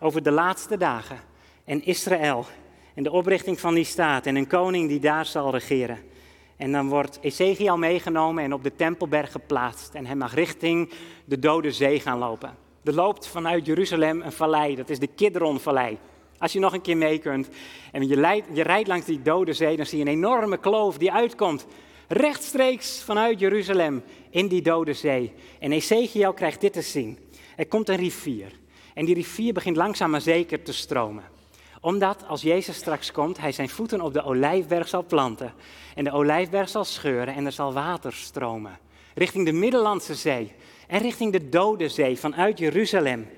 over 0.00 0.22
de 0.22 0.30
laatste 0.30 0.76
dagen 0.76 1.20
en 1.64 1.84
Israël 1.84 2.46
en 2.94 3.02
de 3.02 3.10
oprichting 3.10 3.60
van 3.60 3.74
die 3.74 3.84
staat 3.84 4.26
en 4.26 4.36
een 4.36 4.46
koning 4.46 4.88
die 4.88 5.00
daar 5.00 5.26
zal 5.26 5.50
regeren. 5.50 5.98
En 6.56 6.72
dan 6.72 6.88
wordt 6.88 7.18
Ezekiel 7.20 7.78
meegenomen 7.78 8.44
en 8.44 8.52
op 8.52 8.62
de 8.62 8.74
Tempelberg 8.76 9.32
geplaatst. 9.32 9.94
En 9.94 10.06
hij 10.06 10.14
mag 10.14 10.34
richting 10.34 10.90
de 11.24 11.38
Dode 11.38 11.72
Zee 11.72 12.00
gaan 12.00 12.18
lopen. 12.18 12.56
Er 12.84 12.94
loopt 12.94 13.26
vanuit 13.26 13.66
Jeruzalem 13.66 14.22
een 14.22 14.32
vallei, 14.32 14.74
dat 14.76 14.90
is 14.90 14.98
de 14.98 15.06
Kidron-vallei. 15.06 15.98
Als 16.38 16.52
je 16.52 16.58
nog 16.58 16.72
een 16.72 16.80
keer 16.80 16.96
mee 16.96 17.18
kunt 17.18 17.48
en 17.92 18.08
je, 18.08 18.42
je 18.52 18.62
rijdt 18.62 18.88
langs 18.88 19.06
die 19.06 19.22
Dode 19.22 19.52
Zee, 19.52 19.76
dan 19.76 19.86
zie 19.86 19.98
je 19.98 20.04
een 20.04 20.10
enorme 20.10 20.58
kloof 20.58 20.98
die 20.98 21.12
uitkomt. 21.12 21.66
Rechtstreeks 22.08 23.02
vanuit 23.02 23.40
Jeruzalem 23.40 24.02
in 24.30 24.48
die 24.48 24.62
Dode 24.62 24.92
Zee. 24.92 25.32
En 25.58 25.72
Ezekiel 25.72 26.32
krijgt 26.32 26.60
dit 26.60 26.72
te 26.72 26.82
zien. 26.82 27.18
Er 27.60 27.66
komt 27.66 27.88
een 27.88 27.96
rivier. 27.96 28.52
En 28.94 29.04
die 29.04 29.14
rivier 29.14 29.52
begint 29.52 29.76
langzaam 29.76 30.10
maar 30.10 30.20
zeker 30.20 30.62
te 30.62 30.72
stromen 30.72 31.24
omdat 31.80 32.26
als 32.26 32.42
Jezus 32.42 32.76
straks 32.76 33.12
komt, 33.12 33.38
hij 33.38 33.52
zijn 33.52 33.68
voeten 33.68 34.00
op 34.00 34.12
de 34.12 34.22
olijfberg 34.22 34.88
zal 34.88 35.04
planten. 35.04 35.52
En 35.94 36.04
de 36.04 36.12
olijfberg 36.12 36.68
zal 36.68 36.84
scheuren 36.84 37.34
en 37.34 37.46
er 37.46 37.52
zal 37.52 37.72
water 37.72 38.12
stromen. 38.12 38.78
Richting 39.14 39.44
de 39.44 39.52
Middellandse 39.52 40.14
Zee 40.14 40.52
en 40.86 41.00
richting 41.00 41.32
de 41.32 41.48
Dode 41.48 41.88
Zee 41.88 42.18
vanuit 42.18 42.58
Jeruzalem. 42.58 43.28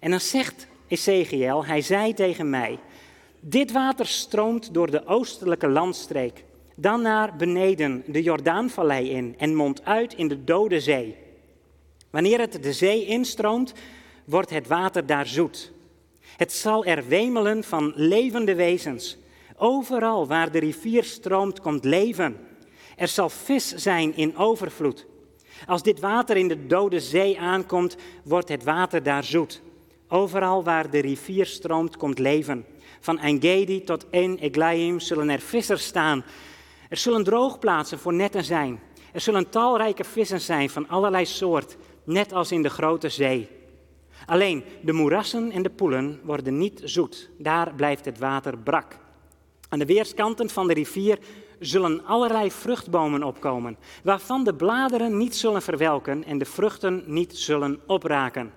En 0.00 0.10
dan 0.10 0.20
zegt 0.20 0.66
Ezekiel, 0.88 1.64
hij 1.64 1.80
zei 1.80 2.14
tegen 2.14 2.50
mij, 2.50 2.78
dit 3.40 3.72
water 3.72 4.06
stroomt 4.06 4.74
door 4.74 4.90
de 4.90 5.06
oostelijke 5.06 5.68
landstreek, 5.68 6.44
dan 6.76 7.02
naar 7.02 7.36
beneden 7.36 8.02
de 8.06 8.22
Jordaanvallei 8.22 9.10
in 9.10 9.34
en 9.38 9.54
mondt 9.54 9.84
uit 9.84 10.14
in 10.14 10.28
de 10.28 10.44
Dode 10.44 10.80
Zee. 10.80 11.21
Wanneer 12.12 12.38
het 12.38 12.62
de 12.62 12.72
zee 12.72 13.04
instroomt, 13.04 13.72
wordt 14.24 14.50
het 14.50 14.66
water 14.66 15.06
daar 15.06 15.26
zoet. 15.26 15.72
Het 16.36 16.52
zal 16.52 16.84
er 16.84 17.06
wemelen 17.08 17.64
van 17.64 17.92
levende 17.96 18.54
wezens. 18.54 19.18
Overal 19.56 20.26
waar 20.26 20.52
de 20.52 20.58
rivier 20.58 21.04
stroomt, 21.04 21.60
komt 21.60 21.84
leven. 21.84 22.36
Er 22.96 23.08
zal 23.08 23.28
vis 23.28 23.74
zijn 23.74 24.16
in 24.16 24.36
overvloed. 24.36 25.06
Als 25.66 25.82
dit 25.82 26.00
water 26.00 26.36
in 26.36 26.48
de 26.48 26.66
dode 26.66 27.00
zee 27.00 27.40
aankomt, 27.40 27.96
wordt 28.24 28.48
het 28.48 28.64
water 28.64 29.02
daar 29.02 29.24
zoet. 29.24 29.62
Overal 30.08 30.64
waar 30.64 30.90
de 30.90 30.98
rivier 30.98 31.46
stroomt, 31.46 31.96
komt 31.96 32.18
leven. 32.18 32.64
Van 33.00 33.18
Engedi 33.18 33.84
tot 33.84 34.10
En 34.10 34.38
Eglaim 34.38 35.00
zullen 35.00 35.30
er 35.30 35.40
vissers 35.40 35.84
staan. 35.84 36.24
Er 36.88 36.96
zullen 36.96 37.24
droogplaatsen 37.24 37.98
voor 37.98 38.14
netten 38.14 38.44
zijn. 38.44 38.80
Er 39.12 39.20
zullen 39.20 39.48
talrijke 39.48 40.04
vissen 40.04 40.40
zijn 40.40 40.70
van 40.70 40.88
allerlei 40.88 41.26
soort, 41.26 41.76
net 42.04 42.32
als 42.32 42.52
in 42.52 42.62
de 42.62 42.70
grote 42.70 43.08
zee. 43.08 43.48
Alleen 44.26 44.64
de 44.82 44.92
moerassen 44.92 45.50
en 45.50 45.62
de 45.62 45.70
poelen 45.70 46.20
worden 46.22 46.58
niet 46.58 46.80
zoet. 46.84 47.30
Daar 47.38 47.74
blijft 47.74 48.04
het 48.04 48.18
water 48.18 48.58
brak. 48.58 48.96
Aan 49.68 49.78
de 49.78 49.86
weerskanten 49.86 50.50
van 50.50 50.66
de 50.66 50.74
rivier 50.74 51.18
zullen 51.58 52.04
allerlei 52.04 52.50
vruchtbomen 52.50 53.22
opkomen, 53.22 53.76
waarvan 54.02 54.44
de 54.44 54.54
bladeren 54.54 55.16
niet 55.16 55.36
zullen 55.36 55.62
verwelken 55.62 56.24
en 56.24 56.38
de 56.38 56.44
vruchten 56.44 57.02
niet 57.06 57.36
zullen 57.36 57.80
opraken. 57.86 58.52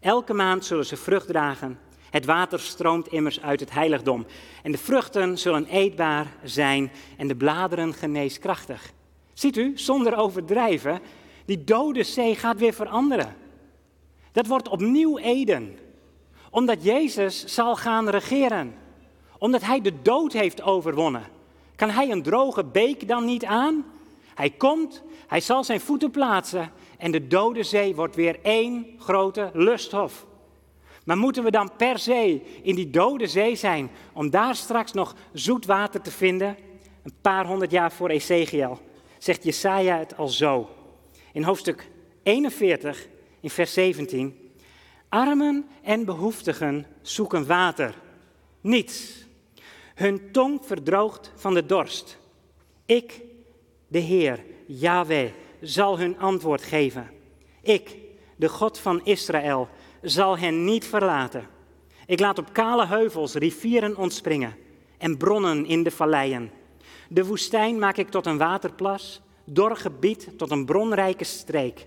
Elke 0.00 0.32
maand 0.32 0.64
zullen 0.64 0.86
ze 0.86 0.96
vrucht 0.96 1.26
dragen. 1.26 1.78
Het 2.10 2.24
water 2.24 2.60
stroomt 2.60 3.08
immers 3.08 3.40
uit 3.40 3.60
het 3.60 3.72
heiligdom. 3.72 4.26
En 4.62 4.72
de 4.72 4.78
vruchten 4.78 5.38
zullen 5.38 5.66
eetbaar 5.66 6.26
zijn 6.44 6.92
en 7.16 7.28
de 7.28 7.36
bladeren 7.36 7.94
geneeskrachtig. 7.94 8.92
Ziet 9.34 9.56
u, 9.56 9.72
zonder 9.74 10.16
overdrijven, 10.16 11.00
die 11.50 11.64
dode 11.64 12.02
zee 12.02 12.34
gaat 12.34 12.58
weer 12.58 12.72
veranderen. 12.72 13.36
Dat 14.32 14.46
wordt 14.46 14.68
opnieuw 14.68 15.18
Eden. 15.18 15.78
Omdat 16.50 16.84
Jezus 16.84 17.44
zal 17.44 17.76
gaan 17.76 18.08
regeren. 18.08 18.74
Omdat 19.38 19.62
hij 19.62 19.80
de 19.80 20.02
dood 20.02 20.32
heeft 20.32 20.62
overwonnen. 20.62 21.24
Kan 21.76 21.90
hij 21.90 22.10
een 22.10 22.22
droge 22.22 22.64
beek 22.64 23.08
dan 23.08 23.24
niet 23.24 23.44
aan? 23.44 23.84
Hij 24.34 24.50
komt, 24.50 25.02
hij 25.26 25.40
zal 25.40 25.64
zijn 25.64 25.80
voeten 25.80 26.10
plaatsen 26.10 26.72
en 26.98 27.10
de 27.10 27.26
dode 27.26 27.62
zee 27.62 27.94
wordt 27.94 28.14
weer 28.14 28.38
één 28.42 28.86
grote 28.98 29.50
lusthof. 29.52 30.26
Maar 31.04 31.18
moeten 31.18 31.44
we 31.44 31.50
dan 31.50 31.70
per 31.76 31.98
se 31.98 32.42
in 32.62 32.74
die 32.74 32.90
dode 32.90 33.26
zee 33.26 33.56
zijn 33.56 33.90
om 34.12 34.30
daar 34.30 34.54
straks 34.54 34.92
nog 34.92 35.14
zoet 35.32 35.66
water 35.66 36.00
te 36.00 36.10
vinden? 36.10 36.56
Een 37.02 37.14
paar 37.20 37.46
honderd 37.46 37.70
jaar 37.70 37.92
voor 37.92 38.08
Ezekiel 38.08 38.78
zegt 39.18 39.44
Jesaja 39.44 39.98
het 39.98 40.16
al 40.16 40.28
zo. 40.28 40.68
In 41.32 41.42
hoofdstuk 41.42 41.88
41 42.22 43.06
in 43.40 43.50
vers 43.50 43.72
17. 43.72 44.52
Armen 45.08 45.68
en 45.82 46.04
behoeftigen 46.04 46.86
zoeken 47.02 47.46
water, 47.46 47.94
niets. 48.60 49.26
Hun 49.94 50.32
tong 50.32 50.60
verdroogt 50.62 51.32
van 51.36 51.54
de 51.54 51.66
dorst. 51.66 52.18
Ik, 52.86 53.20
de 53.88 53.98
Heer, 53.98 54.44
Yahweh, 54.66 55.30
zal 55.60 55.98
hun 55.98 56.18
antwoord 56.18 56.62
geven. 56.62 57.10
Ik, 57.62 57.96
de 58.36 58.48
God 58.48 58.78
van 58.78 59.04
Israël, 59.04 59.68
zal 60.02 60.38
hen 60.38 60.64
niet 60.64 60.84
verlaten. 60.84 61.48
Ik 62.06 62.20
laat 62.20 62.38
op 62.38 62.52
kale 62.52 62.86
heuvels 62.86 63.34
rivieren 63.34 63.96
ontspringen 63.96 64.56
en 64.98 65.16
bronnen 65.16 65.66
in 65.66 65.82
de 65.82 65.90
valleien. 65.90 66.50
De 67.08 67.24
woestijn 67.24 67.78
maak 67.78 67.96
ik 67.96 68.08
tot 68.08 68.26
een 68.26 68.38
waterplas, 68.38 69.20
dor 69.52 69.76
gebied 69.76 70.28
tot 70.36 70.50
een 70.50 70.64
bronrijke 70.64 71.24
streek. 71.24 71.86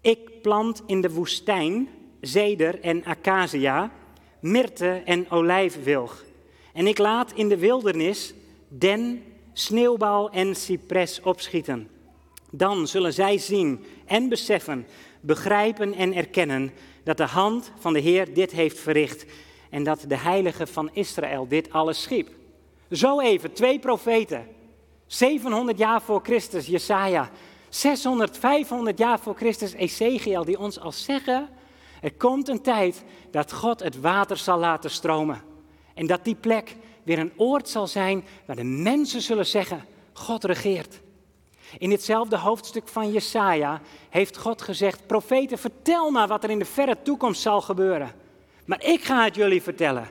Ik 0.00 0.42
plant 0.42 0.82
in 0.86 1.00
de 1.00 1.10
woestijn 1.10 1.88
zeder 2.20 2.80
en 2.80 3.04
acacia, 3.04 3.92
myrte 4.40 5.02
en 5.04 5.30
olijfwilg. 5.30 6.24
En 6.72 6.86
ik 6.86 6.98
laat 6.98 7.32
in 7.32 7.48
de 7.48 7.58
wildernis 7.58 8.34
den, 8.68 9.22
sneeuwbal 9.52 10.30
en 10.30 10.56
cipres 10.56 11.20
opschieten. 11.20 11.88
Dan 12.50 12.86
zullen 12.86 13.12
zij 13.12 13.38
zien 13.38 13.84
en 14.04 14.28
beseffen, 14.28 14.86
begrijpen 15.20 15.94
en 15.94 16.14
erkennen 16.14 16.72
dat 17.04 17.16
de 17.16 17.26
hand 17.26 17.72
van 17.78 17.92
de 17.92 18.00
Heer 18.00 18.34
dit 18.34 18.52
heeft 18.52 18.78
verricht 18.78 19.24
en 19.70 19.82
dat 19.82 20.04
de 20.08 20.16
heilige 20.16 20.66
van 20.66 20.90
Israël 20.92 21.48
dit 21.48 21.72
alles 21.72 22.02
schiep. 22.02 22.28
Zo 22.90 23.20
even, 23.20 23.52
twee 23.52 23.78
profeten, 23.78 24.46
700 25.14 25.78
jaar 25.78 26.02
voor 26.02 26.20
Christus, 26.22 26.66
Jesaja, 26.66 27.30
600, 27.68 28.38
500 28.38 28.98
jaar 28.98 29.18
voor 29.18 29.34
Christus, 29.34 29.72
Ezekiel, 29.72 30.44
die 30.44 30.58
ons 30.58 30.80
al 30.80 30.92
zeggen, 30.92 31.48
er 32.00 32.12
komt 32.12 32.48
een 32.48 32.62
tijd 32.62 33.04
dat 33.30 33.52
God 33.52 33.80
het 33.80 34.00
water 34.00 34.36
zal 34.36 34.58
laten 34.58 34.90
stromen. 34.90 35.42
En 35.94 36.06
dat 36.06 36.24
die 36.24 36.34
plek 36.34 36.76
weer 37.02 37.18
een 37.18 37.32
oord 37.36 37.68
zal 37.68 37.86
zijn 37.86 38.24
waar 38.46 38.56
de 38.56 38.64
mensen 38.64 39.20
zullen 39.20 39.46
zeggen, 39.46 39.84
God 40.12 40.44
regeert. 40.44 41.00
In 41.78 41.88
ditzelfde 41.88 42.38
hoofdstuk 42.38 42.88
van 42.88 43.12
Jesaja 43.12 43.80
heeft 44.10 44.36
God 44.36 44.62
gezegd, 44.62 45.06
profeten, 45.06 45.58
vertel 45.58 46.10
maar 46.10 46.28
wat 46.28 46.44
er 46.44 46.50
in 46.50 46.58
de 46.58 46.64
verre 46.64 47.02
toekomst 47.02 47.42
zal 47.42 47.60
gebeuren. 47.60 48.14
Maar 48.64 48.84
ik 48.84 49.04
ga 49.04 49.24
het 49.24 49.34
jullie 49.34 49.62
vertellen. 49.62 50.08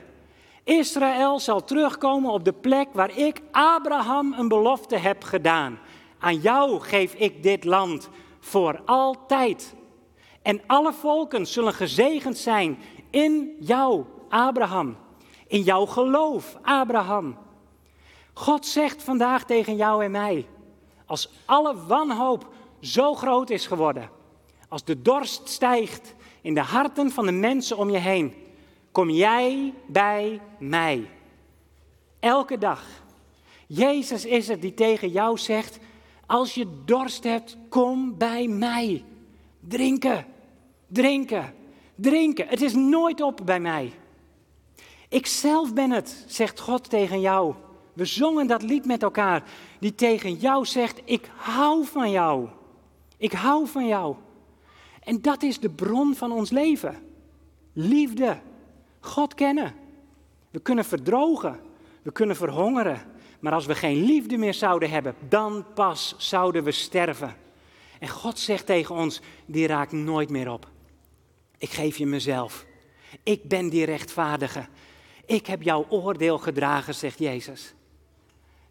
Israël 0.64 1.40
zal 1.40 1.64
terugkomen 1.64 2.30
op 2.30 2.44
de 2.44 2.52
plek 2.52 2.88
waar 2.92 3.18
ik 3.18 3.40
Abraham 3.50 4.32
een 4.32 4.48
belofte 4.48 4.96
heb 4.96 5.22
gedaan. 5.22 5.78
Aan 6.18 6.36
jou 6.36 6.80
geef 6.80 7.14
ik 7.14 7.42
dit 7.42 7.64
land 7.64 8.08
voor 8.40 8.80
altijd. 8.84 9.74
En 10.42 10.60
alle 10.66 10.92
volken 10.92 11.46
zullen 11.46 11.72
gezegend 11.72 12.38
zijn 12.38 12.78
in 13.10 13.56
jou, 13.60 14.04
Abraham. 14.28 14.96
In 15.46 15.60
jouw 15.60 15.86
geloof, 15.86 16.56
Abraham. 16.62 17.36
God 18.32 18.66
zegt 18.66 19.02
vandaag 19.02 19.44
tegen 19.44 19.76
jou 19.76 20.04
en 20.04 20.10
mij, 20.10 20.46
als 21.06 21.30
alle 21.44 21.84
wanhoop 21.86 22.48
zo 22.80 23.14
groot 23.14 23.50
is 23.50 23.66
geworden, 23.66 24.10
als 24.68 24.84
de 24.84 25.02
dorst 25.02 25.48
stijgt 25.48 26.14
in 26.40 26.54
de 26.54 26.60
harten 26.60 27.10
van 27.10 27.26
de 27.26 27.32
mensen 27.32 27.76
om 27.76 27.90
je 27.90 27.98
heen, 27.98 28.34
kom 28.94 29.10
jij 29.10 29.74
bij 29.86 30.40
mij. 30.58 31.10
Elke 32.20 32.58
dag. 32.58 32.86
Jezus 33.66 34.24
is 34.24 34.48
het 34.48 34.60
die 34.60 34.74
tegen 34.74 35.08
jou 35.08 35.38
zegt, 35.38 35.78
als 36.26 36.54
je 36.54 36.66
dorst 36.84 37.24
hebt, 37.24 37.56
kom 37.68 38.18
bij 38.18 38.48
mij. 38.48 39.04
Drinken, 39.60 40.26
drinken, 40.86 41.54
drinken. 41.94 42.48
Het 42.48 42.62
is 42.62 42.74
nooit 42.74 43.20
op 43.20 43.40
bij 43.44 43.60
mij. 43.60 43.92
Ik 45.08 45.26
zelf 45.26 45.72
ben 45.72 45.90
het, 45.90 46.24
zegt 46.26 46.60
God 46.60 46.90
tegen 46.90 47.20
jou 47.20 47.54
We 47.92 48.04
zongen 48.04 48.46
dat 48.46 48.62
lied 48.62 48.84
met 48.84 49.02
elkaar, 49.02 49.42
die 49.80 49.94
tegen 49.94 50.34
jou 50.34 50.66
zegt, 50.66 51.00
ik 51.04 51.30
hou 51.36 51.84
van 51.84 52.10
jou. 52.10 52.48
Ik 53.16 53.32
hou 53.32 53.66
van 53.66 53.86
jou. 53.86 54.16
En 55.00 55.20
dat 55.20 55.42
is 55.42 55.60
de 55.60 55.70
bron 55.70 56.14
van 56.14 56.32
ons 56.32 56.50
leven. 56.50 56.96
Liefde. 57.72 58.38
God 59.04 59.34
kennen. 59.34 59.74
We 60.50 60.60
kunnen 60.60 60.84
verdrogen. 60.84 61.60
We 62.02 62.12
kunnen 62.12 62.36
verhongeren. 62.36 63.02
Maar 63.40 63.52
als 63.52 63.66
we 63.66 63.74
geen 63.74 64.04
liefde 64.04 64.36
meer 64.36 64.54
zouden 64.54 64.90
hebben, 64.90 65.14
dan 65.28 65.64
pas 65.74 66.14
zouden 66.18 66.64
we 66.64 66.70
sterven. 66.70 67.36
En 67.98 68.08
God 68.08 68.38
zegt 68.38 68.66
tegen 68.66 68.94
ons, 68.94 69.20
die 69.46 69.66
raakt 69.66 69.92
nooit 69.92 70.30
meer 70.30 70.50
op. 70.52 70.68
Ik 71.58 71.70
geef 71.70 71.96
je 71.96 72.06
mezelf. 72.06 72.66
Ik 73.22 73.48
ben 73.48 73.68
die 73.68 73.84
rechtvaardige. 73.84 74.66
Ik 75.26 75.46
heb 75.46 75.62
jouw 75.62 75.86
oordeel 75.88 76.38
gedragen, 76.38 76.94
zegt 76.94 77.18
Jezus. 77.18 77.74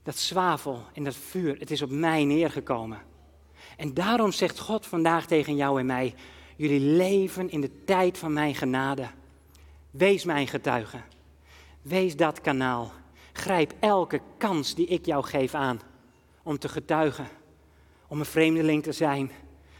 Dat 0.03 0.17
zwavel 0.17 0.83
en 0.93 1.03
dat 1.03 1.15
vuur, 1.15 1.59
het 1.59 1.71
is 1.71 1.81
op 1.81 1.89
mij 1.89 2.23
neergekomen. 2.23 3.01
En 3.77 3.93
daarom 3.93 4.31
zegt 4.31 4.59
God 4.59 4.85
vandaag 4.85 5.25
tegen 5.25 5.55
jou 5.55 5.79
en 5.79 5.85
mij: 5.85 6.15
Jullie 6.55 6.79
leven 6.79 7.49
in 7.49 7.61
de 7.61 7.83
tijd 7.85 8.17
van 8.17 8.33
mijn 8.33 8.55
genade. 8.55 9.07
Wees 9.93 10.23
mijn 10.23 10.47
getuige. 10.47 10.97
Wees 11.81 12.15
dat 12.15 12.41
kanaal. 12.41 12.91
Grijp 13.33 13.73
elke 13.79 14.21
kans 14.37 14.75
die 14.75 14.87
ik 14.87 15.05
jou 15.05 15.23
geef 15.23 15.53
aan 15.53 15.81
om 16.43 16.57
te 16.57 16.69
getuigen. 16.69 17.27
Om 18.07 18.19
een 18.19 18.25
vreemdeling 18.25 18.83
te 18.83 18.91
zijn, 18.91 19.31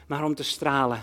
maar 0.08 0.24
om 0.24 0.36
te 0.36 0.44
stralen. 0.44 1.02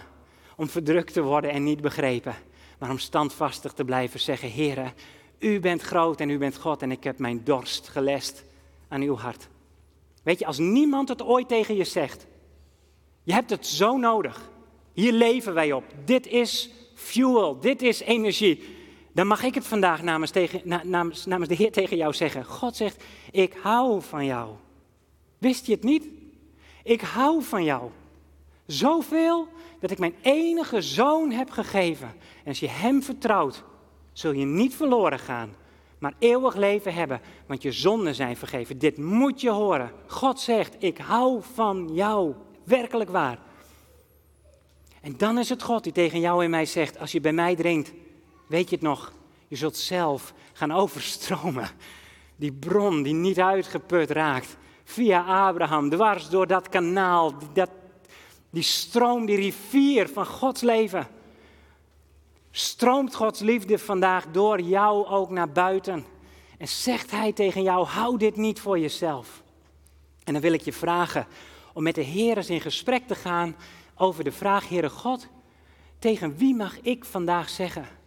Om 0.56 0.68
verdrukt 0.68 1.12
te 1.12 1.22
worden 1.22 1.50
en 1.50 1.64
niet 1.64 1.80
begrepen. 1.80 2.34
Maar 2.78 2.90
om 2.90 2.98
standvastig 2.98 3.72
te 3.72 3.84
blijven 3.84 4.20
zeggen: 4.20 4.52
Heere, 4.52 4.92
u 5.38 5.60
bent 5.60 5.82
groot 5.82 6.20
en 6.20 6.30
u 6.30 6.38
bent 6.38 6.56
God 6.56 6.82
en 6.82 6.90
ik 6.90 7.04
heb 7.04 7.18
mijn 7.18 7.44
dorst 7.44 7.88
gelest 7.88 8.44
aan 8.88 9.02
uw 9.02 9.16
hart. 9.16 9.48
Weet 10.22 10.38
je, 10.38 10.46
als 10.46 10.58
niemand 10.58 11.08
het 11.08 11.22
ooit 11.22 11.48
tegen 11.48 11.76
je 11.76 11.84
zegt, 11.84 12.26
je 13.22 13.32
hebt 13.32 13.50
het 13.50 13.66
zo 13.66 13.96
nodig. 13.96 14.50
Hier 14.92 15.12
leven 15.12 15.54
wij 15.54 15.72
op. 15.72 15.84
Dit 16.04 16.26
is 16.26 16.70
fuel, 16.94 17.60
dit 17.60 17.82
is 17.82 18.00
energie. 18.00 18.78
Dan 19.12 19.26
mag 19.26 19.42
ik 19.42 19.54
het 19.54 19.66
vandaag 19.66 20.02
namens, 20.02 20.30
tegen, 20.30 20.60
namens, 20.90 21.26
namens 21.26 21.48
de 21.48 21.54
Heer 21.54 21.72
tegen 21.72 21.96
jou 21.96 22.12
zeggen. 22.12 22.44
God 22.44 22.76
zegt, 22.76 23.04
ik 23.30 23.56
hou 23.62 24.02
van 24.02 24.24
jou. 24.24 24.50
Wist 25.38 25.66
je 25.66 25.72
het 25.72 25.82
niet? 25.82 26.08
Ik 26.82 27.00
hou 27.00 27.42
van 27.42 27.64
jou. 27.64 27.90
Zoveel 28.66 29.48
dat 29.80 29.90
ik 29.90 29.98
mijn 29.98 30.14
enige 30.22 30.80
zoon 30.80 31.30
heb 31.30 31.50
gegeven. 31.50 32.08
En 32.42 32.46
als 32.46 32.60
je 32.60 32.68
hem 32.68 33.02
vertrouwt, 33.02 33.62
zul 34.12 34.32
je 34.32 34.44
niet 34.44 34.74
verloren 34.74 35.18
gaan, 35.18 35.54
maar 35.98 36.14
eeuwig 36.18 36.54
leven 36.54 36.94
hebben, 36.94 37.20
want 37.46 37.62
je 37.62 37.72
zonden 37.72 38.14
zijn 38.14 38.36
vergeven. 38.36 38.78
Dit 38.78 38.98
moet 38.98 39.40
je 39.40 39.50
horen. 39.50 39.92
God 40.06 40.40
zegt, 40.40 40.76
ik 40.78 40.98
hou 40.98 41.40
van 41.54 41.90
jou. 41.92 42.34
Werkelijk 42.64 43.10
waar. 43.10 43.38
En 45.00 45.16
dan 45.16 45.38
is 45.38 45.48
het 45.48 45.62
God 45.62 45.84
die 45.84 45.92
tegen 45.92 46.20
jou 46.20 46.44
en 46.44 46.50
mij 46.50 46.66
zegt, 46.66 46.98
als 46.98 47.12
je 47.12 47.20
bij 47.20 47.32
mij 47.32 47.56
drinkt, 47.56 47.92
weet 48.50 48.68
je 48.70 48.74
het 48.74 48.84
nog, 48.84 49.12
je 49.48 49.56
zult 49.56 49.76
zelf 49.76 50.34
gaan 50.52 50.72
overstromen. 50.72 51.68
Die 52.36 52.52
bron 52.52 53.02
die 53.02 53.14
niet 53.14 53.40
uitgeput 53.40 54.10
raakt, 54.10 54.56
via 54.84 55.48
Abraham, 55.48 55.90
dwars 55.90 56.28
door 56.28 56.46
dat 56.46 56.68
kanaal, 56.68 57.34
dat, 57.52 57.70
die 58.50 58.62
stroom, 58.62 59.26
die 59.26 59.36
rivier 59.36 60.08
van 60.08 60.26
Gods 60.26 60.60
leven. 60.60 61.08
Stroomt 62.50 63.14
Gods 63.14 63.40
liefde 63.40 63.78
vandaag 63.78 64.26
door 64.26 64.60
jou 64.60 65.06
ook 65.06 65.30
naar 65.30 65.50
buiten? 65.50 66.04
En 66.58 66.68
zegt 66.68 67.10
Hij 67.10 67.32
tegen 67.32 67.62
jou: 67.62 67.86
hou 67.86 68.18
dit 68.18 68.36
niet 68.36 68.60
voor 68.60 68.78
jezelf. 68.78 69.42
En 70.24 70.32
dan 70.32 70.42
wil 70.42 70.52
ik 70.52 70.62
je 70.62 70.72
vragen 70.72 71.26
om 71.72 71.82
met 71.82 71.94
de 71.94 72.02
Heer 72.02 72.36
eens 72.36 72.50
in 72.50 72.60
gesprek 72.60 73.06
te 73.06 73.14
gaan 73.14 73.56
over 73.94 74.24
de 74.24 74.32
vraag: 74.32 74.68
Heere 74.68 74.90
God, 74.90 75.26
tegen 75.98 76.36
wie 76.36 76.54
mag 76.54 76.80
ik 76.80 77.04
vandaag 77.04 77.48
zeggen: 77.48 77.99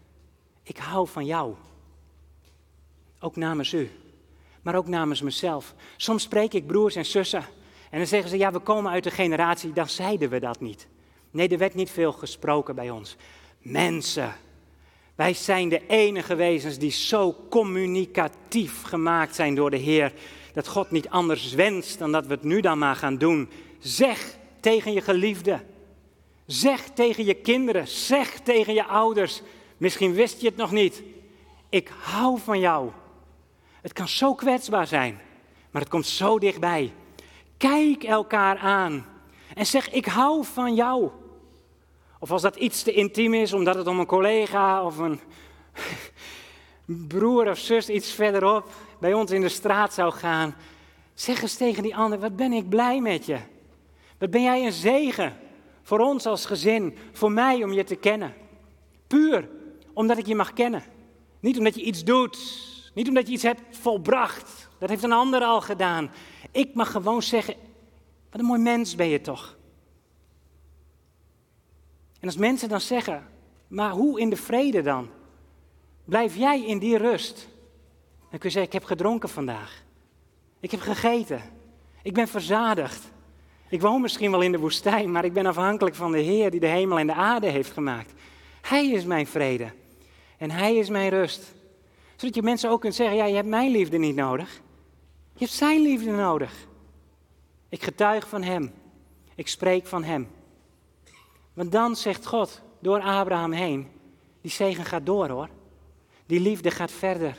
Ik 0.64 0.78
hou 0.78 1.07
van 1.07 1.26
jou? 1.26 1.53
Ook 3.20 3.36
namens 3.36 3.74
u, 3.74 3.91
maar 4.61 4.76
ook 4.76 4.88
namens 4.88 5.22
mezelf. 5.22 5.74
Soms 5.97 6.24
spreek 6.24 6.53
ik 6.53 6.68
broers 6.68 6.95
en 6.95 7.05
zussen 7.05 7.45
en 7.89 7.97
dan 7.97 8.07
zeggen 8.07 8.30
ze: 8.30 8.38
Ja, 8.38 8.51
we 8.51 8.59
komen 8.59 8.91
uit 8.91 9.03
de 9.03 9.11
generatie, 9.11 9.74
dan 9.74 9.89
zeiden 9.89 10.30
we 10.30 10.39
dat 10.39 10.59
niet. 10.59 10.88
Nee, 11.32 11.47
er 11.47 11.57
werd 11.57 11.74
niet 11.74 11.89
veel 11.89 12.11
gesproken 12.11 12.76
bij 12.76 12.89
ons 12.89 13.16
mensen. 13.59 14.36
Wij 15.16 15.34
zijn 15.34 15.70
de 15.70 15.88
enige 15.88 16.36
wezens 16.36 16.78
die 16.78 16.91
zo 16.91 17.36
communicatief 17.49 18.82
gemaakt 18.82 19.36
zijn 19.36 19.55
door 19.55 19.70
de 19.70 19.78
Heer. 19.78 20.14
Dat 20.53 20.68
God 20.68 20.91
niet 20.91 21.09
anders 21.09 21.53
wenst 21.53 21.99
dan 21.99 22.11
dat 22.11 22.26
we 22.26 22.34
het 22.34 22.43
nu 22.43 22.61
dan 22.61 22.78
maar 22.78 22.95
gaan 22.95 23.18
doen. 23.18 23.49
Zeg 23.80 24.38
tegen 24.59 24.93
je 24.93 25.01
geliefde. 25.01 25.59
Zeg 26.45 26.89
tegen 26.89 27.26
je 27.26 27.34
kinderen. 27.34 27.88
Zeg 27.88 28.39
tegen 28.39 28.74
je 28.74 28.86
ouders. 28.86 29.41
Misschien 29.78 30.13
wist 30.13 30.41
je 30.41 30.47
het 30.47 30.55
nog 30.55 30.71
niet. 30.71 31.03
Ik 31.69 31.91
hou 32.01 32.39
van 32.39 32.59
jou. 32.59 32.91
Het 33.82 33.93
kan 33.93 34.07
zo 34.07 34.36
kwetsbaar 34.36 34.88
zijn, 34.88 35.19
maar 35.71 35.82
het 35.82 35.91
komt 35.91 36.05
zo 36.05 36.39
dichtbij. 36.39 36.93
Kijk 37.57 38.03
elkaar 38.03 38.57
aan 38.57 39.05
en 39.55 39.65
zeg: 39.65 39.89
Ik 39.89 40.05
hou 40.05 40.45
van 40.45 40.76
jou. 40.76 41.09
Of 42.19 42.32
als 42.32 42.41
dat 42.41 42.55
iets 42.55 42.84
te 42.84 42.93
intiem 42.93 43.34
is, 43.34 43.53
omdat 43.53 43.76
het 43.76 43.88
om 43.88 43.99
een 43.99 44.05
collega 44.05 44.86
of 44.86 44.97
een 44.97 45.19
broer 47.07 47.49
of 47.49 47.57
zus 47.57 47.89
iets 47.89 48.11
verderop 48.11 48.69
bij 48.99 49.13
ons 49.13 49.32
in 49.32 49.41
de 49.41 49.49
straat 49.49 49.93
zou 49.93 50.11
gaan. 50.11 50.55
Zeg 51.13 51.41
eens 51.41 51.55
tegen 51.55 51.84
die 51.84 51.95
ander, 51.95 52.19
wat 52.19 52.36
ben 52.36 52.53
ik 52.53 52.69
blij 52.69 53.01
met 53.01 53.26
je. 53.26 53.38
Wat 54.17 54.30
ben 54.32 54.43
jij 54.43 54.65
een 54.65 54.71
zegen 54.71 55.38
voor 55.84 55.99
ons 55.99 56.26
als 56.26 56.45
gezin, 56.45 56.97
voor 57.11 57.32
mij 57.32 57.63
om 57.63 57.74
je 57.74 57.84
te 57.84 57.95
kennen. 57.95 58.34
Puur 59.07 59.49
omdat 59.94 60.18
ik 60.18 60.26
je 60.26 60.36
mag 60.36 60.54
kennen. 60.54 60.84
Niet 61.39 61.58
omdat 61.58 61.76
je 61.76 61.82
iets 61.82 62.04
doet, 62.04 62.38
niet 62.94 63.08
omdat 63.08 63.28
je 63.28 63.34
iets 63.34 63.44
hebt 63.44 63.78
volbracht. 63.78 64.70
Dat 64.80 64.89
heeft 64.89 65.04
een 65.04 65.12
ander 65.12 65.41
al 65.41 65.62
gedaan. 65.62 66.12
Ik 66.52 66.74
mag 66.74 66.91
gewoon 66.91 67.22
zeggen, 67.22 67.56
wat 68.32 68.39
een 68.39 68.48
mooi 68.48 68.62
mens 68.62 68.96
ben 68.96 69.08
je 69.08 69.22
toch. 69.22 69.58
En 72.20 72.28
als 72.28 72.38
mensen 72.38 72.70
dan 72.70 72.82
zeggen, 72.82 73.28
maar 73.68 73.91
hoe 73.91 74.20
in 74.20 74.30
de 74.30 74.36
vrede 74.36 74.82
dan? 74.82 75.10
Blijf 76.06 76.36
jij 76.36 76.66
in 76.66 76.80
die 76.80 76.98
rust? 76.98 77.48
Dan 78.30 78.39
kun 78.39 78.50
je 78.50 78.56
zeggen, 78.56 78.64
ik 78.64 78.74
heb 78.74 78.84
gedronken 78.84 79.30
vandaag. 79.30 79.84
Ik 80.60 80.72
heb 80.72 80.80
gegeten. 80.80 81.41
Ik 82.04 82.14
ben 82.14 82.28
verzadigd. 82.28 83.12
Ik 83.70 83.82
woon 83.82 84.02
misschien 84.02 84.32
wel 84.32 84.41
in 84.41 84.52
de 84.52 84.60
woestijn, 84.60 85.12
maar 85.12 85.26
ik 85.26 85.34
ben 85.34 85.46
afhankelijk 85.46 85.96
van 85.96 86.12
de 86.12 86.20
Heer 86.20 86.52
die 86.52 86.60
de 86.60 86.68
hemel 86.68 87.00
en 87.00 87.08
de 87.08 87.14
aarde 87.14 87.48
heeft 87.48 87.72
gemaakt. 87.72 88.14
Hij 88.62 88.88
is 88.88 89.06
mijn 89.06 89.28
vrede. 89.28 89.72
En 90.38 90.52
Hij 90.52 90.76
is 90.76 90.90
mijn 90.90 91.10
rust. 91.10 91.54
Zodat 92.16 92.36
je 92.36 92.42
mensen 92.42 92.70
ook 92.70 92.82
kunt 92.82 92.96
zeggen, 92.96 93.16
ja, 93.16 93.26
je 93.26 93.36
hebt 93.36 93.48
mijn 93.48 93.72
liefde 93.72 93.98
niet 93.98 94.16
nodig. 94.16 94.62
Je 95.34 95.40
hebt 95.40 95.52
zijn 95.52 95.82
liefde 95.82 96.12
nodig. 96.12 96.68
Ik 97.70 97.84
getuig 97.84 98.28
van 98.28 98.44
Hem. 98.44 98.74
Ik 99.36 99.48
spreek 99.48 99.88
van 99.88 100.04
Hem. 100.04 100.28
Want 101.54 101.72
dan 101.72 101.96
zegt 101.96 102.26
God 102.26 102.62
door 102.80 103.02
Abraham 103.02 103.52
heen, 103.52 103.88
die 104.42 104.52
zegen 104.52 104.86
gaat 104.86 105.06
door 105.06 105.30
hoor. 105.30 105.50
Die 106.26 106.40
liefde 106.40 106.72
gaat 106.72 106.92
verder. 106.92 107.38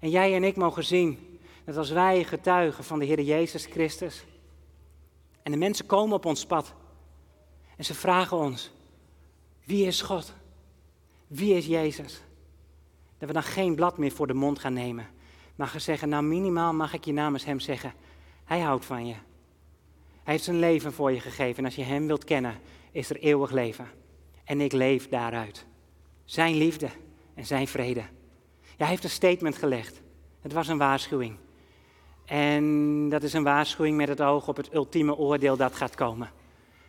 En 0.00 0.10
jij 0.10 0.34
en 0.34 0.44
ik 0.44 0.56
mogen 0.56 0.84
zien 0.84 1.38
dat 1.64 1.76
als 1.76 1.90
wij 1.90 2.24
getuigen 2.24 2.84
van 2.84 2.98
de 2.98 3.04
Heer 3.04 3.20
Jezus 3.20 3.66
Christus, 3.66 4.24
en 5.42 5.52
de 5.52 5.58
mensen 5.58 5.86
komen 5.86 6.16
op 6.16 6.24
ons 6.24 6.46
pad 6.46 6.74
en 7.76 7.84
ze 7.84 7.94
vragen 7.94 8.36
ons, 8.36 8.70
wie 9.64 9.86
is 9.86 10.02
God? 10.02 10.32
Wie 11.32 11.54
is 11.54 11.66
Jezus? 11.66 12.22
Dat 13.18 13.28
we 13.28 13.34
dan 13.34 13.42
geen 13.42 13.74
blad 13.74 13.98
meer 13.98 14.12
voor 14.12 14.26
de 14.26 14.34
mond 14.34 14.58
gaan 14.58 14.72
nemen, 14.72 15.06
maar 15.54 15.66
gaan 15.66 15.80
zeggen, 15.80 16.08
nou 16.08 16.22
minimaal 16.22 16.72
mag 16.72 16.92
ik 16.92 17.04
je 17.04 17.12
namens 17.12 17.44
Hem 17.44 17.60
zeggen, 17.60 17.92
Hij 18.44 18.60
houdt 18.60 18.84
van 18.84 19.06
je. 19.06 19.14
Hij 20.22 20.32
heeft 20.32 20.44
zijn 20.44 20.58
leven 20.58 20.92
voor 20.92 21.12
je 21.12 21.20
gegeven 21.20 21.58
en 21.58 21.64
als 21.64 21.74
je 21.74 21.82
Hem 21.82 22.06
wilt 22.06 22.24
kennen, 22.24 22.58
is 22.90 23.10
er 23.10 23.16
eeuwig 23.16 23.50
leven. 23.50 23.86
En 24.44 24.60
ik 24.60 24.72
leef 24.72 25.08
daaruit. 25.08 25.66
Zijn 26.24 26.56
liefde 26.56 26.88
en 27.34 27.46
zijn 27.46 27.68
vrede. 27.68 28.00
Ja, 28.60 28.76
hij 28.76 28.88
heeft 28.88 29.04
een 29.04 29.10
statement 29.10 29.56
gelegd. 29.56 30.00
Het 30.40 30.52
was 30.52 30.68
een 30.68 30.78
waarschuwing. 30.78 31.36
En 32.24 33.08
dat 33.08 33.22
is 33.22 33.32
een 33.32 33.42
waarschuwing 33.42 33.96
met 33.96 34.08
het 34.08 34.20
oog 34.20 34.48
op 34.48 34.56
het 34.56 34.74
ultieme 34.74 35.16
oordeel 35.16 35.56
dat 35.56 35.74
gaat 35.74 35.94
komen. 35.94 36.30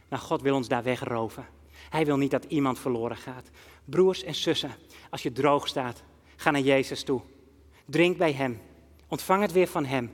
Nou, 0.10 0.24
God 0.24 0.42
wil 0.42 0.56
ons 0.56 0.68
daar 0.68 0.84
wegroven. 0.84 1.46
Hij 1.90 2.06
wil 2.06 2.18
niet 2.18 2.32
dat 2.32 2.44
iemand 2.44 2.80
verloren 2.80 3.18
gaat. 3.18 3.50
Broers 3.86 4.24
en 4.24 4.36
zussen, 4.36 4.76
als 5.10 5.24
je 5.24 5.32
droog 5.32 5.68
staat, 5.68 6.04
ga 6.36 6.52
naar 6.52 6.62
Jezus 6.62 7.04
toe. 7.04 7.22
Drink 7.86 8.18
bij 8.18 8.34
Hem. 8.34 8.62
Ontvang 9.08 9.42
het 9.42 9.52
weer 9.52 9.68
van 9.68 9.86
Hem. 9.86 10.12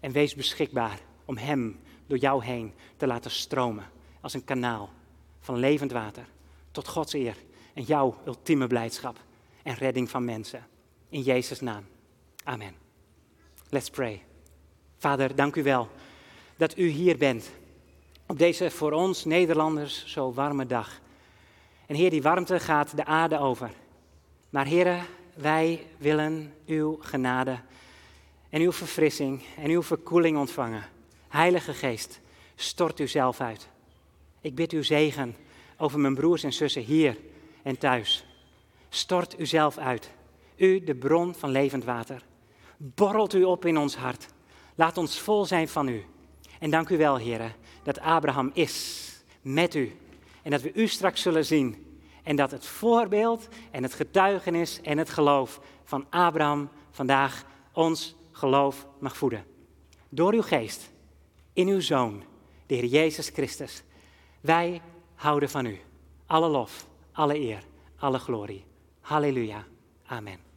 En 0.00 0.12
wees 0.12 0.34
beschikbaar 0.34 1.00
om 1.24 1.36
Hem 1.36 1.80
door 2.06 2.18
jou 2.18 2.44
heen 2.44 2.72
te 2.96 3.06
laten 3.06 3.30
stromen 3.30 3.84
als 4.20 4.34
een 4.34 4.44
kanaal 4.44 4.90
van 5.40 5.56
levend 5.58 5.92
water 5.92 6.24
tot 6.70 6.88
Gods 6.88 7.12
eer 7.12 7.36
en 7.74 7.82
jouw 7.82 8.16
ultieme 8.26 8.66
blijdschap 8.66 9.18
en 9.62 9.74
redding 9.74 10.10
van 10.10 10.24
mensen. 10.24 10.66
In 11.08 11.22
Jezus' 11.22 11.60
naam. 11.60 11.84
Amen. 12.44 12.74
Let's 13.68 13.90
pray. 13.90 14.22
Vader, 14.98 15.34
dank 15.34 15.56
u 15.56 15.62
wel 15.62 15.88
dat 16.56 16.78
u 16.78 16.88
hier 16.88 17.18
bent. 17.18 17.50
Op 18.26 18.38
deze 18.38 18.70
voor 18.70 18.92
ons 18.92 19.24
Nederlanders 19.24 20.06
zo 20.06 20.32
warme 20.32 20.66
dag. 20.66 21.00
En 21.92 21.98
Heer, 21.98 22.10
die 22.10 22.22
warmte 22.22 22.60
gaat 22.60 22.96
de 22.96 23.04
aarde 23.04 23.38
over. 23.38 23.70
Maar 24.50 24.66
Heer, 24.66 25.06
wij 25.34 25.86
willen 25.98 26.54
uw 26.66 26.98
genade 27.00 27.58
en 28.50 28.60
uw 28.60 28.72
verfrissing 28.72 29.42
en 29.56 29.70
uw 29.70 29.82
verkoeling 29.82 30.38
ontvangen. 30.38 30.84
Heilige 31.28 31.74
Geest, 31.74 32.20
stort 32.54 33.00
u 33.00 33.08
zelf 33.08 33.40
uit. 33.40 33.68
Ik 34.40 34.54
bid 34.54 34.72
uw 34.72 34.82
zegen 34.82 35.36
over 35.76 36.00
mijn 36.00 36.14
broers 36.14 36.42
en 36.42 36.52
zussen 36.52 36.82
hier 36.82 37.16
en 37.62 37.78
thuis. 37.78 38.26
Stort 38.88 39.40
u 39.40 39.46
zelf 39.46 39.78
uit. 39.78 40.10
U, 40.56 40.84
de 40.84 40.94
bron 40.94 41.34
van 41.34 41.50
levend 41.50 41.84
water. 41.84 42.24
Borrelt 42.76 43.34
u 43.34 43.44
op 43.44 43.64
in 43.64 43.78
ons 43.78 43.96
hart. 43.96 44.26
Laat 44.74 44.98
ons 44.98 45.20
vol 45.20 45.44
zijn 45.44 45.68
van 45.68 45.88
u. 45.88 46.04
En 46.58 46.70
dank 46.70 46.88
u 46.88 46.96
wel, 46.96 47.16
heren, 47.16 47.52
dat 47.82 48.00
Abraham 48.00 48.50
is 48.54 49.06
met 49.42 49.74
u. 49.74 49.96
En 50.42 50.50
dat 50.50 50.62
we 50.62 50.72
u 50.72 50.86
straks 50.86 51.22
zullen 51.22 51.44
zien. 51.44 52.00
En 52.22 52.36
dat 52.36 52.50
het 52.50 52.66
voorbeeld 52.66 53.48
en 53.70 53.82
het 53.82 53.94
getuigenis 53.94 54.80
en 54.80 54.98
het 54.98 55.10
geloof 55.10 55.60
van 55.84 56.06
Abraham 56.10 56.68
vandaag 56.90 57.44
ons 57.72 58.16
geloof 58.30 58.86
mag 58.98 59.16
voeden. 59.16 59.44
Door 60.08 60.32
uw 60.32 60.42
geest, 60.42 60.90
in 61.52 61.68
uw 61.68 61.80
zoon, 61.80 62.22
de 62.66 62.74
Heer 62.74 62.84
Jezus 62.84 63.28
Christus. 63.28 63.82
Wij 64.40 64.80
houden 65.14 65.50
van 65.50 65.66
u. 65.66 65.80
Alle 66.26 66.48
lof, 66.48 66.86
alle 67.12 67.38
eer, 67.38 67.62
alle 67.96 68.18
glorie. 68.18 68.64
Halleluja. 69.00 69.64
Amen. 70.06 70.51